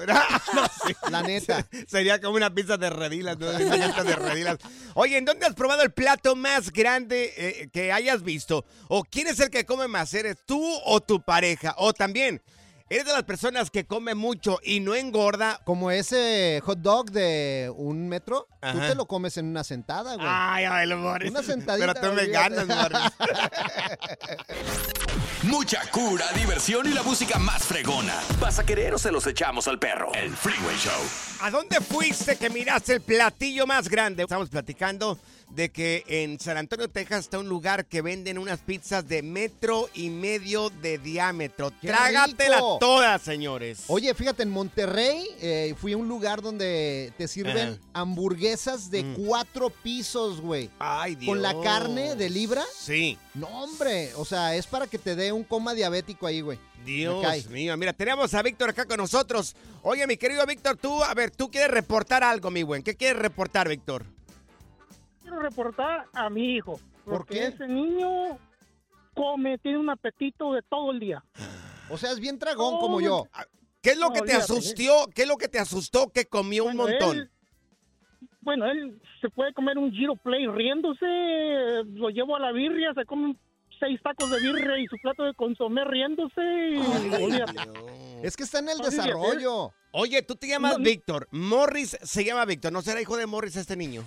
La 1.10 1.22
neta. 1.22 1.66
Sería 1.88 2.20
como 2.20 2.36
una 2.36 2.52
pizza 2.54 2.76
de 2.76 2.90
redilas, 2.90 3.38
¿no? 3.38 3.46
De 3.46 4.16
redilas. 4.16 4.58
Oye, 4.94 5.16
¿en 5.18 5.24
dónde 5.24 5.46
has 5.46 5.54
probado 5.54 5.82
el 5.82 5.92
plato 5.92 6.36
más 6.36 6.72
grande 6.72 7.32
eh, 7.36 7.68
que 7.72 7.92
hayas 7.92 8.22
visto? 8.22 8.64
¿O 8.88 9.02
quién 9.04 9.26
es 9.28 9.40
el 9.40 9.50
que 9.50 9.66
come 9.66 9.88
más? 9.88 10.12
¿Eres 10.14 10.36
tú 10.46 10.62
o 10.84 11.00
tu 11.00 11.20
pareja? 11.22 11.74
O 11.78 11.92
también, 11.92 12.40
¿eres 12.94 13.06
de 13.06 13.12
las 13.12 13.24
personas 13.24 13.70
que 13.72 13.86
come 13.86 14.14
mucho 14.14 14.60
y 14.62 14.78
no 14.78 14.94
engorda? 14.94 15.60
Como 15.64 15.90
ese 15.90 16.60
hot 16.64 16.78
dog 16.78 17.10
de 17.10 17.72
un 17.76 18.08
metro, 18.08 18.46
tú 18.60 18.78
te 18.78 18.94
lo 18.94 19.06
comes 19.06 19.36
en 19.36 19.46
una 19.46 19.64
sentada, 19.64 20.14
güey. 20.14 20.26
Ay, 20.30 20.64
ay, 20.64 20.86
lo 20.86 20.98
Morris. 20.98 21.30
Una 21.30 21.42
sentadita. 21.42 21.92
Pero 21.92 22.08
tú 22.08 22.14
me 22.14 22.26
ganas, 22.28 22.66
Morris. 22.68 23.00
Mucha 25.42 25.82
cura, 25.90 26.24
diversión 26.34 26.86
y 26.86 26.94
la 26.94 27.02
música 27.02 27.38
más 27.38 27.64
fregona. 27.64 28.14
¿Vas 28.40 28.60
a 28.60 28.64
querer 28.64 28.94
o 28.94 28.98
se 28.98 29.10
los 29.10 29.26
echamos 29.26 29.66
al 29.66 29.78
perro? 29.80 30.14
El 30.14 30.30
Freeway 30.30 30.76
Show. 30.76 30.92
¿A 31.40 31.50
dónde 31.50 31.80
fuiste 31.80 32.36
que 32.36 32.48
miraste 32.48 32.94
el 32.94 33.00
platillo 33.00 33.66
más 33.66 33.88
grande? 33.88 34.22
Estamos 34.22 34.48
platicando 34.48 35.18
de 35.50 35.70
que 35.70 36.04
en 36.08 36.38
San 36.40 36.56
Antonio, 36.56 36.88
Texas 36.88 37.20
está 37.20 37.38
un 37.38 37.48
lugar 37.48 37.86
que 37.86 38.02
venden 38.02 38.38
unas 38.38 38.60
pizzas 38.60 39.06
de 39.06 39.22
metro 39.22 39.88
y 39.94 40.10
medio 40.10 40.70
de 40.70 40.98
diámetro. 40.98 41.70
¡Qué 41.80 41.88
Trágatela 41.88 42.56
rico! 42.56 42.78
todas, 42.80 43.22
señores. 43.22 43.84
Oye, 43.86 44.12
fíjate, 44.14 44.42
en 44.42 44.50
Monterrey 44.50 45.26
eh, 45.40 45.74
fui 45.80 45.92
a 45.92 45.96
un 45.96 46.08
lugar 46.08 46.42
donde 46.42 47.12
te 47.16 47.28
sirven 47.28 47.78
hamburguesas 47.92 48.90
de 48.90 49.04
Mm. 49.04 49.14
cuatro 49.26 49.70
pisos, 49.70 50.40
güey. 50.40 50.70
Ay, 50.78 51.14
Dios. 51.14 51.28
Con 51.28 51.42
la 51.42 51.60
carne 51.62 52.14
de 52.16 52.30
libra. 52.30 52.62
Sí. 52.78 53.18
No, 53.34 53.46
hombre. 53.48 54.12
O 54.16 54.24
sea, 54.24 54.54
es 54.56 54.66
para 54.66 54.86
que 54.86 54.98
te 54.98 55.14
dé 55.14 55.32
un 55.32 55.44
coma 55.44 55.74
diabético 55.74 56.26
ahí, 56.26 56.40
güey. 56.40 56.58
Dios 56.84 57.48
mío, 57.48 57.74
mira, 57.78 57.92
tenemos 57.94 58.34
a 58.34 58.42
Víctor 58.42 58.70
acá 58.70 58.84
con 58.84 58.98
nosotros. 58.98 59.56
Oye, 59.82 60.06
mi 60.06 60.16
querido 60.18 60.44
Víctor, 60.46 60.76
tú, 60.76 61.02
a 61.02 61.14
ver, 61.14 61.30
tú 61.30 61.50
quieres 61.50 61.70
reportar 61.70 62.22
algo, 62.22 62.50
mi 62.50 62.62
buen. 62.62 62.82
¿Qué 62.82 62.94
quieres 62.94 63.20
reportar, 63.22 63.68
Víctor? 63.68 64.04
Quiero 65.24 65.40
reportar 65.40 66.04
a 66.12 66.28
mi 66.28 66.56
hijo. 66.56 66.78
¿Por 67.02 67.14
porque 67.16 67.34
qué? 67.34 67.46
ese 67.46 67.66
niño 67.66 68.38
come, 69.14 69.56
tiene 69.56 69.78
un 69.78 69.88
apetito 69.88 70.52
de 70.52 70.60
todo 70.62 70.90
el 70.92 71.00
día. 71.00 71.24
O 71.88 71.96
sea, 71.96 72.10
es 72.12 72.20
bien 72.20 72.38
tragón 72.38 72.78
como 72.78 73.00
yo. 73.00 73.24
¿Qué 73.80 73.90
es 73.92 73.98
lo 73.98 74.08
que 74.08 74.16
te 74.20 74.34
olvídate, 74.36 74.42
asustó? 74.42 75.06
¿Qué 75.14 75.22
es 75.22 75.28
lo 75.28 75.38
que 75.38 75.48
te 75.48 75.58
asustó 75.58 76.10
que 76.12 76.26
comió 76.26 76.66
un 76.66 76.76
montón? 76.76 77.30
bueno, 78.42 78.66
él 78.66 79.00
se 79.22 79.30
puede 79.30 79.54
comer 79.54 79.78
un 79.78 79.90
Giro 79.90 80.16
Play 80.16 80.46
riéndose, 80.46 81.06
lo 81.94 82.10
llevo 82.10 82.36
a 82.36 82.40
la 82.40 82.52
birria, 82.52 82.92
se 82.92 83.06
come 83.06 83.28
un- 83.28 83.38
seis 83.78 84.00
tacos 84.02 84.30
de 84.30 84.40
birria 84.40 84.78
y 84.78 84.86
su 84.86 84.96
plato 84.98 85.24
de 85.24 85.34
consomé 85.34 85.84
riéndose. 85.84 86.40
y. 86.40 88.26
Es 88.26 88.36
que 88.36 88.42
está 88.44 88.58
en 88.60 88.68
el 88.70 88.78
desarrollo. 88.78 89.72
Oye, 89.92 90.22
tú 90.22 90.34
te 90.34 90.48
llamas 90.48 90.78
No. 90.78 90.84
Víctor. 90.84 91.28
Morris 91.30 91.96
se 92.02 92.24
llama 92.24 92.44
Víctor. 92.46 92.72
¿No 92.72 92.82
será 92.82 93.00
hijo 93.00 93.16
de 93.16 93.26
Morris 93.26 93.54
este 93.56 93.76
niño? 93.76 94.02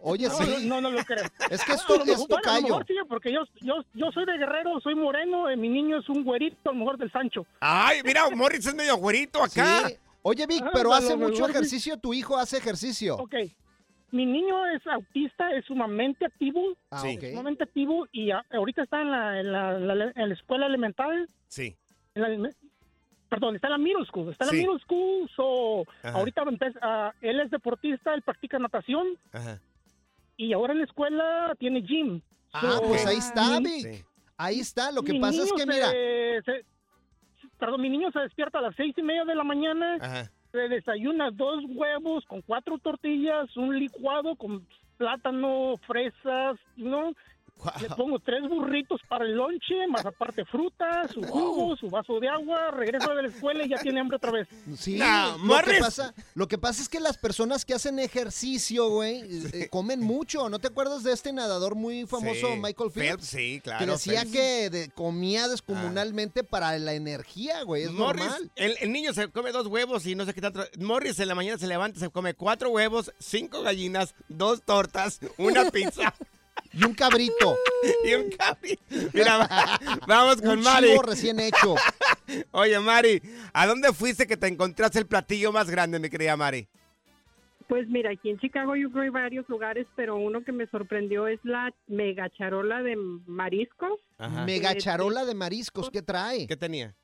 Oye, 0.00 0.26
No, 0.28 0.34
sí. 0.36 0.66
no, 0.66 0.80
no 0.80 0.90
lo 0.90 1.04
creo. 1.04 1.24
Es 1.50 1.62
que 1.64 1.72
esto 1.74 1.94
es 2.02 2.04
bueno, 2.06 2.26
tocayo. 2.26 2.62
mejor 2.62 2.86
sí, 2.86 2.94
porque 3.08 3.32
yo, 3.32 3.40
yo, 3.60 3.74
yo 3.94 4.10
soy 4.12 4.24
de 4.26 4.36
Guerrero, 4.38 4.80
soy 4.80 4.96
moreno, 4.96 5.52
y 5.52 5.56
mi 5.56 5.68
niño 5.68 5.98
es 6.00 6.08
un 6.08 6.24
güerito, 6.24 6.70
a 6.70 6.72
lo 6.72 6.78
mejor 6.80 6.98
del 6.98 7.12
Sancho. 7.12 7.46
Ay, 7.60 8.00
mira, 8.04 8.28
Morris 8.30 8.66
es 8.66 8.74
medio 8.74 8.96
güerito 8.96 9.42
acá. 9.44 9.88
Sí. 9.88 9.94
Oye, 10.22 10.46
Vic, 10.46 10.62
Ah, 10.66 10.70
pero 10.72 10.92
hace 10.92 11.14
mucho 11.16 11.46
ejercicio. 11.46 11.96
Tu 11.98 12.14
hijo 12.14 12.36
hace 12.36 12.56
ejercicio. 12.56 13.16
Ok. 13.16 13.34
Mi 14.12 14.26
niño 14.26 14.66
es 14.66 14.86
autista, 14.86 15.50
es 15.54 15.64
sumamente 15.64 16.26
activo. 16.26 16.60
Ah, 16.90 16.98
Sí. 17.00 17.16
ok. 17.16 17.24
Sumamente 17.30 17.64
activo 17.64 18.06
y 18.12 18.30
ahorita 18.30 18.82
está 18.82 19.00
en 19.00 19.10
la, 19.10 19.40
en 19.40 19.50
la, 19.52 19.78
la- 19.78 20.12
en 20.14 20.28
la 20.28 20.34
escuela 20.34 20.66
elemental. 20.66 21.28
Sí. 21.48 21.76
en 22.14 22.42
la- 22.42 22.50
perdón, 23.30 23.54
está 23.56 23.68
en 23.68 23.72
la 23.72 23.78
middle 23.78 24.04
school. 24.04 24.30
Está 24.30 24.44
en 24.44 24.50
Sí. 24.50 24.56
la 24.58 24.62
middle 24.62 24.80
school. 24.84 25.30
So, 25.34 25.82
Ajá. 26.02 26.18
ahorita 26.18 26.42
ah, 26.82 27.12
él 27.22 27.40
es 27.40 27.50
deportista, 27.50 28.12
él 28.12 28.20
practica 28.20 28.58
natación 28.58 29.06
Ajá. 29.32 29.58
y 30.36 30.52
ahora 30.52 30.74
en 30.74 30.80
la 30.80 30.84
escuela 30.84 31.54
tiene 31.58 31.80
gym. 31.80 32.20
Ah, 32.52 32.60
So, 32.60 32.82
pues 32.82 33.06
ahí 33.06 33.16
está, 33.16 33.58
mi- 33.60 33.64
Vic. 33.82 33.94
Sí. 33.94 34.04
Ahí 34.36 34.60
está. 34.60 34.92
Lo 34.92 35.02
que 35.02 35.12
mi 35.14 35.20
pasa 35.20 35.42
es 35.42 35.50
que, 35.52 35.60
se- 35.60 35.66
mira, 35.66 35.88
se- 35.90 36.66
perdón, 37.58 37.80
mi 37.80 37.88
niño 37.88 38.10
se 38.12 38.18
despierta 38.20 38.58
a 38.58 38.62
las 38.62 38.76
seis 38.76 38.92
y 38.98 39.02
media 39.02 39.24
de 39.24 39.34
la 39.34 39.44
mañana. 39.44 39.96
Ajá. 40.02 40.30
Se 40.52 40.68
desayuna 40.68 41.30
dos 41.30 41.64
huevos 41.66 42.24
con 42.26 42.42
cuatro 42.42 42.78
tortillas, 42.78 43.56
un 43.56 43.78
licuado 43.78 44.36
con 44.36 44.66
plátano, 44.98 45.78
fresas, 45.86 46.58
¿no? 46.76 47.14
Le 47.80 47.88
pongo 47.90 48.18
tres 48.18 48.42
burritos 48.48 49.00
para 49.08 49.24
el 49.24 49.32
lonche, 49.34 49.86
más 49.88 50.04
aparte 50.06 50.44
fruta, 50.44 51.06
su 51.12 51.22
jugo, 51.22 51.76
su 51.76 51.88
vaso 51.88 52.18
de 52.20 52.28
agua, 52.28 52.70
regresa 52.70 53.14
de 53.14 53.22
la 53.22 53.28
escuela 53.28 53.64
y 53.64 53.68
ya 53.68 53.78
tiene 53.78 54.00
hambre 54.00 54.16
otra 54.16 54.30
vez. 54.32 54.48
Sí, 54.76 54.96
No, 54.96 55.32
lo, 55.32 55.36
que 55.36 55.42
Morris. 55.42 55.78
pasa, 55.80 56.14
lo 56.34 56.48
que 56.48 56.58
pasa 56.58 56.82
es 56.82 56.88
que 56.88 57.00
las 57.00 57.18
personas 57.18 57.64
que 57.64 57.74
hacen 57.74 57.98
ejercicio, 57.98 58.88
güey, 58.90 59.22
eh, 59.52 59.68
comen 59.70 60.00
mucho. 60.00 60.48
¿No 60.48 60.58
te 60.58 60.68
acuerdas 60.68 61.02
de 61.02 61.12
este 61.12 61.32
nadador 61.32 61.74
muy 61.74 62.06
famoso, 62.06 62.48
Sí. 62.52 62.60
Michael 62.60 62.90
Phelps? 62.90 63.26
Sí, 63.26 63.60
claro. 63.62 63.84
que 63.84 63.90
decía 63.92 64.20
Phelps. 64.22 64.32
que 64.32 64.70
de- 64.70 64.88
comía 64.90 65.48
descomunalmente 65.48 66.44
para 66.44 66.78
la 66.78 66.94
energía, 66.94 67.62
güey. 67.62 67.84
Es 67.84 67.90
Morris, 67.92 68.24
normal. 68.24 68.50
el, 68.56 68.76
el 68.80 68.92
niño 68.92 69.12
se 69.12 69.28
come 69.30 69.52
dos 69.52 69.66
huevos 69.66 70.06
y 70.06 70.14
no 70.14 70.24
sé 70.24 70.34
qué 70.34 70.40
tanto. 70.40 70.64
Morris 70.78 71.18
en 71.20 71.28
la 71.28 71.34
mañana 71.34 71.58
se 71.58 71.66
levanta, 71.66 71.98
se 72.00 72.10
come 72.10 72.34
cuatro 72.34 72.70
huevos, 72.70 73.12
cinco 73.18 73.62
gallinas, 73.62 74.14
dos 74.28 74.62
tortas, 74.62 75.20
una 75.38 75.70
pizza 75.70 76.14
Y 76.72 76.84
un 76.84 76.94
cabrito. 76.94 77.56
y 78.04 78.14
un 78.14 78.30
café. 78.30 78.78
Mira, 79.12 79.38
va- 79.38 79.80
vamos 80.06 80.40
con 80.40 80.50
un 80.58 80.62
Mari. 80.62 80.88
chivo 80.88 81.02
recién 81.02 81.40
hecho. 81.40 81.74
Oye, 82.52 82.78
Mari, 82.80 83.20
¿a 83.52 83.66
dónde 83.66 83.92
fuiste 83.92 84.26
que 84.26 84.36
te 84.36 84.46
encontraste 84.46 84.98
el 84.98 85.06
platillo 85.06 85.52
más 85.52 85.68
grande, 85.70 85.98
mi 85.98 86.08
querida 86.08 86.36
Mari? 86.36 86.66
Pues 87.68 87.88
mira, 87.88 88.10
aquí 88.10 88.28
en 88.28 88.38
Chicago 88.38 88.76
yo 88.76 88.90
creo 88.90 89.04
hay 89.04 89.08
varios 89.08 89.48
lugares, 89.48 89.86
pero 89.96 90.16
uno 90.16 90.44
que 90.44 90.52
me 90.52 90.66
sorprendió 90.66 91.26
es 91.26 91.40
la 91.42 91.72
mega 91.86 92.28
charola 92.30 92.82
de 92.82 92.96
mariscos, 93.26 93.98
Ajá. 94.18 94.44
Mega 94.44 94.72
Eh, 94.72 94.76
charola 94.78 95.24
de 95.24 95.34
mariscos. 95.34 95.88
¿Qué 95.90 96.02
trae? 96.02 96.46
¿Qué 96.46 96.56
tenía? 96.56 96.94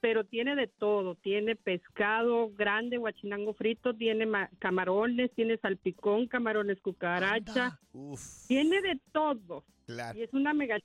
Pero 0.00 0.24
tiene 0.24 0.54
de 0.54 0.66
todo. 0.66 1.14
Tiene 1.16 1.56
pescado 1.56 2.50
grande, 2.56 2.98
guachinango 2.98 3.54
frito, 3.54 3.94
tiene 3.94 4.26
ma- 4.26 4.48
camarones, 4.58 5.30
tiene 5.32 5.56
salpicón, 5.58 6.26
camarones 6.28 6.80
cucaracha, 6.80 7.78
Uf, 7.92 8.46
tiene 8.46 8.80
de 8.82 8.98
todo. 9.12 9.64
claro. 9.86 10.18
Y 10.18 10.22
es 10.22 10.32
una 10.32 10.52
mega... 10.54 10.78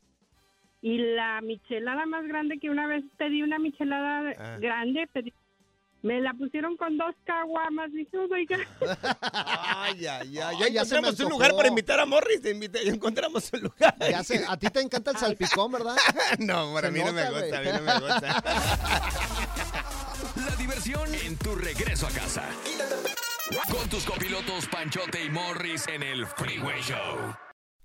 Y 0.82 0.98
la 0.98 1.40
michelada 1.42 2.06
más 2.06 2.28
grande 2.28 2.60
que 2.60 2.70
una 2.70 2.88
vez 2.88 3.06
pedí 3.18 3.42
una 3.42 3.58
michelada 3.58 4.34
Ah. 4.38 4.58
grande, 4.60 5.08
pedí- 5.14 5.32
me 6.04 6.22
la 6.22 6.34
pusieron 6.34 6.78
con 6.78 6.98
dos 6.98 7.16
caguamas. 7.26 7.92
Dije, 7.92 8.16
"Oh, 8.18 8.28
my 8.28 8.46
God". 8.46 8.60
Ay, 9.34 10.06
ay, 10.06 10.38
ay. 10.40 10.58
Ya 10.60 10.68
encontramos 10.68 11.20
un 11.20 11.30
lugar 11.30 11.56
para 11.56 11.68
invitar 11.70 12.00
a 12.00 12.06
Morris. 12.06 12.42
te 12.42 12.52
invité- 12.56 12.84
Ya 12.86 12.92
encontramos 12.94 13.52
un 13.54 13.62
lugar. 13.62 13.96
Ya 14.00 14.24
sé, 14.24 14.46
a 14.48 14.56
ti 14.58 14.68
te 14.70 14.82
encanta 14.82 15.12
el 15.12 15.18
salpicón, 15.58 15.72
¿verdad? 15.72 15.96
No, 16.40 16.72
para 16.74 16.88
Se 16.90 16.94
mí 16.94 17.00
no 17.04 17.12
me 17.14 17.30
gusta, 17.32 17.58
a 17.58 17.62
mí 17.62 17.70
no 17.74 17.82
me 17.82 18.00
gusta. 18.00 18.44
La 20.46 20.56
diversión 20.58 21.14
en 21.16 21.38
tu 21.38 21.56
regreso 21.56 22.08
a 22.08 22.12
casa. 22.12 22.44
Con 23.72 23.88
tus 23.90 24.04
copilotos 24.06 24.68
Panchote 24.68 25.24
y 25.24 25.30
Morris 25.30 25.88
en 25.88 26.04
el 26.04 26.26
Freeway 26.26 26.82
Show. 26.82 27.36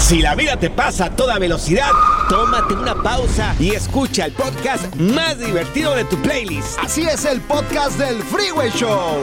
Si 0.00 0.20
la 0.20 0.34
vida 0.34 0.58
te 0.58 0.68
pasa 0.70 1.06
a 1.06 1.16
toda 1.16 1.38
velocidad, 1.38 1.90
tómate 2.28 2.74
una 2.74 3.02
pausa 3.02 3.54
y 3.58 3.70
escucha 3.70 4.26
el 4.26 4.32
podcast 4.32 4.94
más 4.96 5.38
divertido 5.38 5.94
de 5.94 6.04
tu 6.04 6.20
playlist. 6.22 6.78
Así 6.78 7.02
es 7.02 7.24
el 7.24 7.40
podcast 7.42 7.98
del 7.98 8.22
Freeway 8.22 8.70
Show. 8.70 9.22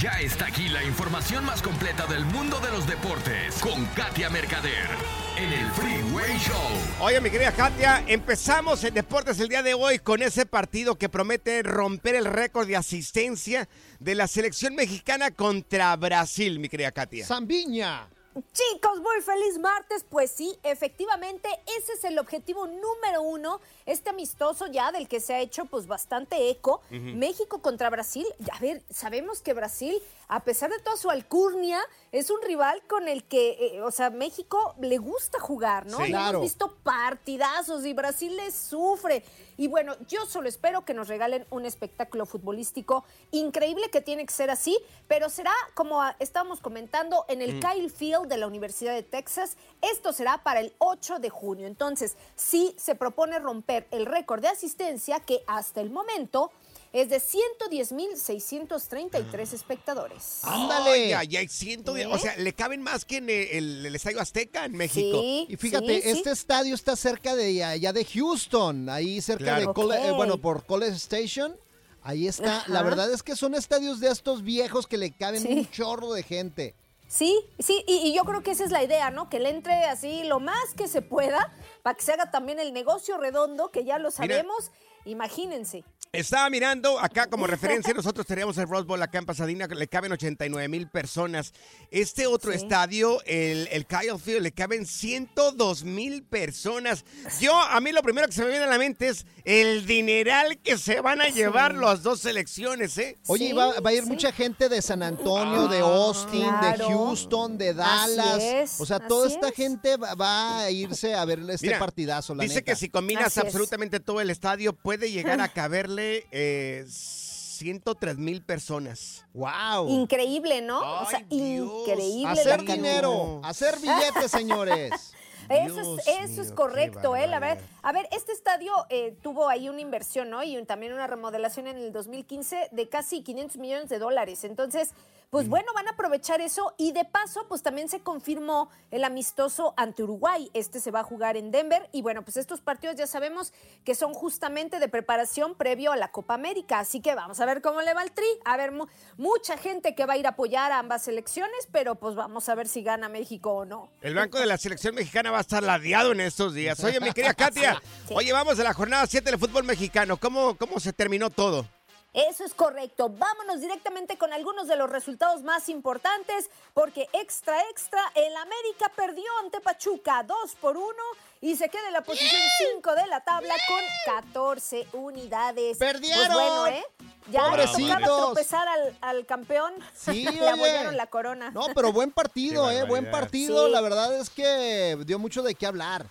Ya 0.00 0.12
está 0.12 0.46
aquí 0.46 0.70
la 0.70 0.82
información 0.82 1.44
más 1.44 1.60
completa 1.60 2.06
del 2.06 2.24
mundo 2.24 2.58
de 2.60 2.70
los 2.70 2.86
deportes 2.86 3.58
con 3.60 3.84
Katia 3.88 4.30
Mercader 4.30 4.88
en 5.36 5.52
el 5.52 5.70
Freeway 5.72 6.38
Show. 6.38 7.04
Oye, 7.04 7.20
mi 7.20 7.28
querida 7.28 7.52
Katia, 7.52 8.02
empezamos 8.06 8.82
en 8.84 8.94
deportes 8.94 9.38
el 9.40 9.50
día 9.50 9.62
de 9.62 9.74
hoy 9.74 9.98
con 9.98 10.22
ese 10.22 10.46
partido 10.46 10.96
que 10.96 11.10
promete 11.10 11.62
romper 11.62 12.14
el 12.14 12.24
récord 12.24 12.66
de 12.66 12.76
asistencia 12.76 13.68
de 13.98 14.14
la 14.14 14.26
selección 14.26 14.74
mexicana 14.74 15.32
contra 15.32 15.94
Brasil, 15.96 16.60
mi 16.60 16.70
querida 16.70 16.92
Katia. 16.92 17.26
Zambiña. 17.26 18.08
Chicos, 18.52 19.00
muy 19.00 19.20
feliz 19.22 19.58
martes. 19.58 20.04
Pues 20.08 20.30
sí, 20.30 20.56
efectivamente, 20.62 21.48
ese 21.78 21.94
es 21.94 22.04
el 22.04 22.18
objetivo 22.18 22.66
número 22.66 23.22
uno. 23.22 23.60
Este 23.86 24.10
amistoso 24.10 24.66
ya 24.68 24.92
del 24.92 25.08
que 25.08 25.18
se 25.18 25.34
ha 25.34 25.40
hecho 25.40 25.64
pues 25.64 25.86
bastante 25.88 26.48
eco. 26.48 26.80
México 26.90 27.60
contra 27.60 27.90
Brasil. 27.90 28.26
A 28.52 28.58
ver, 28.60 28.82
sabemos 28.88 29.42
que 29.42 29.52
Brasil, 29.52 30.00
a 30.28 30.44
pesar 30.44 30.70
de 30.70 30.78
toda 30.78 30.96
su 30.96 31.10
alcurnia, 31.10 31.80
es 32.12 32.30
un 32.30 32.40
rival 32.42 32.80
con 32.88 33.08
el 33.08 33.24
que, 33.24 33.50
eh, 33.76 33.82
o 33.82 33.90
sea, 33.90 34.10
México 34.10 34.74
le 34.80 34.98
gusta 34.98 35.40
jugar, 35.40 35.86
¿no? 35.86 35.96
Sí. 35.98 36.04
Y 36.04 36.06
Claro. 36.10 36.38
Hemos 36.38 36.42
visto 36.42 36.76
partidazos 36.84 37.84
y 37.84 37.92
Brasil 37.94 38.36
le 38.36 38.52
sufre. 38.52 39.24
Y 39.60 39.68
bueno, 39.68 39.94
yo 40.08 40.24
solo 40.24 40.48
espero 40.48 40.86
que 40.86 40.94
nos 40.94 41.08
regalen 41.08 41.44
un 41.50 41.66
espectáculo 41.66 42.24
futbolístico 42.24 43.04
increíble 43.30 43.90
que 43.90 44.00
tiene 44.00 44.24
que 44.24 44.32
ser 44.32 44.48
así, 44.48 44.78
pero 45.06 45.28
será 45.28 45.52
como 45.74 46.00
estábamos 46.18 46.60
comentando 46.60 47.26
en 47.28 47.42
el 47.42 47.56
Mm. 47.56 47.60
Kyle 47.60 47.90
Field 47.90 48.26
de 48.28 48.38
la 48.38 48.46
Universidad 48.46 48.94
de 48.94 49.02
Texas. 49.02 49.58
Esto 49.82 50.14
será 50.14 50.38
para 50.42 50.60
el 50.60 50.72
8 50.78 51.18
de 51.18 51.28
junio. 51.28 51.66
Entonces, 51.66 52.16
sí 52.36 52.74
se 52.78 52.94
propone 52.94 53.38
romper 53.38 53.86
el 53.90 54.06
récord 54.06 54.40
de 54.40 54.48
asistencia 54.48 55.20
que 55.20 55.42
hasta 55.46 55.82
el 55.82 55.90
momento 55.90 56.50
es 56.92 57.08
de 57.08 57.20
110.633 57.20 59.52
espectadores. 59.52 60.40
Ándale. 60.42 61.14
Ay, 61.14 61.36
ay, 61.36 61.48
110, 61.48 62.06
¿Eh? 62.06 62.10
O 62.12 62.18
sea, 62.18 62.36
le 62.36 62.52
caben 62.52 62.82
más 62.82 63.04
que 63.04 63.18
en 63.18 63.30
el, 63.30 63.86
el 63.86 63.94
Estadio 63.94 64.20
Azteca 64.20 64.64
en 64.64 64.72
México. 64.72 65.20
Y 65.48 65.56
fíjate, 65.56 66.10
este 66.10 66.30
estadio 66.30 66.74
está 66.74 66.96
cerca 66.96 67.34
de 67.36 67.62
allá 67.64 67.92
de 67.92 68.04
Houston, 68.04 68.88
ahí 68.88 69.20
cerca 69.20 69.44
Claro. 69.44 69.60
de, 69.60 69.66
Cole- 69.74 70.06
eh, 70.06 70.10
Ok. 70.10 70.16
bueno, 70.16 70.38
por 70.40 70.64
College 70.64 70.96
Station. 70.96 71.56
Ahí 72.02 72.26
está. 72.26 72.58
Ajá. 72.58 72.72
La 72.72 72.82
verdad 72.82 73.12
es 73.12 73.22
que 73.22 73.36
son 73.36 73.54
estadios 73.54 74.00
de 74.00 74.08
estos 74.10 74.42
viejos 74.42 74.86
que 74.86 74.96
le 74.96 75.12
caben 75.12 75.42
Sí. 75.42 75.48
un 75.52 75.70
chorro 75.70 76.12
de 76.14 76.22
gente. 76.22 76.74
Sí, 77.08 77.38
sí, 77.58 77.84
y, 77.88 77.96
y 78.08 78.14
yo 78.14 78.24
creo 78.24 78.42
que 78.42 78.52
esa 78.52 78.64
es 78.64 78.70
la 78.70 78.82
idea, 78.84 79.10
¿no? 79.10 79.28
Que 79.28 79.38
le 79.40 79.50
entre 79.50 79.74
así 79.84 80.22
lo 80.24 80.38
más 80.40 80.74
que 80.76 80.86
se 80.88 81.02
pueda 81.02 81.52
para 81.82 81.96
que 81.96 82.02
se 82.04 82.12
haga 82.12 82.30
también 82.30 82.58
el 82.60 82.72
negocio 82.72 83.18
redondo, 83.18 83.70
que 83.70 83.84
ya 83.84 83.98
lo 83.98 84.08
Mira. 84.10 84.12
sabemos. 84.12 84.70
Imagínense. 85.04 85.84
Estaba 86.12 86.50
mirando 86.50 86.98
acá 86.98 87.28
como 87.28 87.46
referencia, 87.46 87.94
nosotros 87.94 88.26
teníamos 88.26 88.58
el 88.58 88.66
Rose 88.68 88.82
Bowl 88.82 89.00
acá 89.00 89.18
en 89.18 89.26
Pasadena, 89.26 89.68
que 89.68 89.76
le 89.76 89.86
caben 89.86 90.10
89 90.10 90.66
mil 90.66 90.88
personas. 90.88 91.52
Este 91.92 92.26
otro 92.26 92.50
Sí. 92.50 92.56
estadio, 92.58 93.22
el, 93.26 93.68
el 93.70 93.86
Kyle 93.86 94.18
Field, 94.18 94.42
le 94.42 94.50
caben 94.50 94.86
102 94.86 95.84
mil 95.84 96.24
personas. 96.24 97.04
Yo, 97.40 97.54
a 97.56 97.80
mí 97.80 97.92
lo 97.92 98.02
primero 98.02 98.26
que 98.26 98.32
se 98.32 98.42
me 98.42 98.48
viene 98.48 98.64
a 98.64 98.66
la 98.66 98.76
mente 98.78 99.06
es 99.06 99.24
el 99.44 99.86
dineral 99.86 100.58
que 100.58 100.78
se 100.78 101.00
van 101.00 101.20
a 101.20 101.28
llevar 101.28 101.76
las 101.76 102.02
dos 102.02 102.18
selecciones, 102.22 102.98
¿eh? 102.98 103.16
Oye, 103.28 103.52
va, 103.54 103.78
va 103.78 103.90
a 103.90 103.92
ir 103.92 104.04
mucha 104.04 104.32
gente 104.32 104.68
de 104.68 104.82
San 104.82 105.04
Antonio, 105.04 105.68
de 105.68 105.78
Austin, 105.78 106.40
de. 106.60 106.84
Houston, 106.88 107.56
de 107.56 107.72
Dallas. 107.72 108.42
es, 108.42 108.80
o 108.80 108.84
sea, 108.84 108.98
toda 108.98 109.28
esta 109.28 109.50
es. 109.50 109.54
gente 109.54 109.96
va, 109.96 110.16
va 110.16 110.62
a 110.62 110.70
irse 110.72 111.14
a 111.14 111.24
ver 111.24 111.38
este 111.50 111.68
Mira, 111.68 111.78
partidazo, 111.78 112.34
la 112.34 112.42
Dice 112.42 112.56
neta. 112.56 112.72
que 112.72 112.76
si 112.76 112.88
combinas 112.88 113.26
Así 113.26 113.38
es. 113.38 113.46
absolutamente 113.46 114.00
todo 114.00 114.20
el 114.20 114.28
estadio, 114.30 114.72
puede 114.72 115.12
llegar 115.12 115.40
a 115.40 115.46
caberle 115.52 115.99
eh, 116.30 116.84
103 116.88 118.16
mil 118.18 118.42
personas. 118.42 119.24
¡Wow! 119.34 119.88
Increíble, 119.88 120.62
¿no? 120.62 121.02
o 121.02 121.06
sea, 121.06 121.20
increíble. 121.28 122.26
Hacer 122.28 122.62
dinero, 122.64 123.40
hacer 123.44 123.76
billetes, 123.80 124.30
señores. 124.30 125.12
Eso 125.48 125.98
es, 125.98 126.06
eso 126.30 126.42
es 126.42 126.52
correcto, 126.52 127.16
¿eh? 127.16 127.26
La 127.26 127.40
verdad. 127.40 127.62
A 127.82 127.90
ver, 127.92 128.08
este 128.12 128.30
estadio 128.32 128.72
eh, 128.88 129.16
tuvo 129.20 129.48
ahí 129.48 129.68
una 129.68 129.80
inversión, 129.80 130.30
¿no? 130.30 130.44
Y 130.44 130.56
un- 130.56 130.64
también 130.64 130.92
una 130.92 131.08
remodelación 131.08 131.66
en 131.66 131.76
el 131.76 131.92
2015 131.92 132.68
de 132.70 132.88
casi 132.88 133.22
500 133.22 133.56
millones 133.56 133.88
de 133.88 133.98
dólares. 133.98 134.44
Entonces, 134.44 134.90
pues 135.30 135.46
Mm. 135.46 135.50
bueno, 135.50 135.72
van 135.74 135.86
a 135.86 135.92
aprovechar 135.92 136.40
eso. 136.40 136.74
Y 136.76 136.90
de 136.92 137.04
paso, 137.04 137.46
pues 137.48 137.62
también 137.62 137.88
se 137.88 138.00
confirmó 138.00 138.68
el 138.90 139.04
amistoso 139.04 139.74
ante 139.76 140.02
Uruguay. 140.02 140.50
Este 140.54 140.80
se 140.80 140.90
va 140.90 141.00
a 141.00 141.04
jugar 141.04 141.36
en 141.36 141.52
Denver. 141.52 141.88
Y 141.92 142.02
bueno, 142.02 142.22
pues 142.22 142.36
estos 142.36 142.60
partidos 142.60 142.96
ya 142.96 143.06
sabemos 143.06 143.52
que 143.84 143.94
son 143.94 144.12
justamente 144.12 144.80
de 144.80 144.88
preparación 144.88 145.54
previo 145.54 145.92
a 145.92 145.96
la 145.96 146.10
Copa 146.10 146.34
América. 146.34 146.80
Así 146.80 147.00
que 147.00 147.14
vamos 147.14 147.38
a 147.40 147.46
ver 147.46 147.62
cómo 147.62 147.80
le 147.80 147.94
va 147.94 148.02
el 148.02 148.10
tri. 148.10 148.26
A 148.44 148.56
ver, 148.56 148.72
mu- 148.72 148.86
mucha 149.16 149.56
gente 149.56 149.94
que 149.94 150.04
va 150.04 150.14
a 150.14 150.16
ir 150.16 150.26
a 150.26 150.30
apoyar 150.30 150.72
a 150.72 150.80
ambas 150.80 151.02
selecciones, 151.02 151.68
pero 151.70 151.94
pues 151.94 152.16
vamos 152.16 152.48
a 152.48 152.54
ver 152.56 152.66
si 152.66 152.82
gana 152.82 153.08
México 153.08 153.52
o 153.52 153.64
no. 153.64 153.88
El 154.02 154.16
banco 154.16 154.38
de 154.40 154.46
la 154.46 154.58
selección 154.58 154.96
mexicana 154.96 155.30
va 155.30 155.38
a 155.38 155.42
estar 155.42 155.62
ladeado 155.62 156.10
en 156.10 156.20
estos 156.20 156.54
días. 156.54 156.82
Oye, 156.82 156.98
mi 157.00 157.12
querida 157.12 157.34
Katia, 157.34 157.80
Sí. 158.08 158.14
oye, 158.16 158.32
vamos 158.32 158.58
a 158.58 158.64
la 158.64 158.74
jornada 158.74 159.06
7 159.06 159.30
del 159.30 159.38
fútbol 159.38 159.62
mexicano. 159.62 160.16
¿Cómo, 160.16 160.56
¿Cómo 160.56 160.80
se 160.80 160.92
terminó 160.92 161.30
todo? 161.30 161.66
Eso 162.12 162.44
es 162.44 162.54
correcto. 162.54 163.08
Vámonos 163.08 163.60
directamente 163.60 164.18
con 164.18 164.32
algunos 164.32 164.66
de 164.66 164.76
los 164.76 164.90
resultados 164.90 165.42
más 165.42 165.68
importantes, 165.68 166.50
porque 166.74 167.08
extra, 167.12 167.62
extra, 167.70 168.02
el 168.14 168.34
América 168.36 168.90
perdió 168.96 169.24
ante 169.44 169.60
Pachuca 169.60 170.24
2 170.24 170.56
por 170.60 170.76
1 170.76 170.92
y 171.40 171.56
se 171.56 171.68
queda 171.68 171.86
en 171.86 171.92
la 171.92 172.02
posición 172.02 172.40
5 172.74 172.94
de 172.96 173.06
la 173.06 173.20
tabla 173.20 173.54
con 173.68 174.14
14 174.32 174.88
unidades. 174.92 175.78
¡Perdieron! 175.78 176.26
Pues 176.26 176.34
bueno, 176.34 176.66
¿eh? 176.66 176.84
Ya 177.30 177.54
le 177.56 177.66
tocaba 177.66 178.06
tropezar 178.06 178.66
al, 178.66 178.96
al 179.00 179.26
campeón. 179.26 179.72
Sí, 179.94 180.24
le 180.32 180.48
abollaron 180.48 180.96
la 180.96 181.06
corona. 181.06 181.50
No, 181.52 181.68
pero 181.74 181.92
buen 181.92 182.10
partido, 182.10 182.70
¿eh? 182.70 182.82
Buen 182.84 183.08
partido. 183.10 183.66
Sí. 183.66 183.72
La 183.72 183.80
verdad 183.80 184.16
es 184.16 184.30
que 184.30 184.98
dio 185.06 185.18
mucho 185.20 185.42
de 185.42 185.54
qué 185.54 185.66
hablar. 185.66 186.06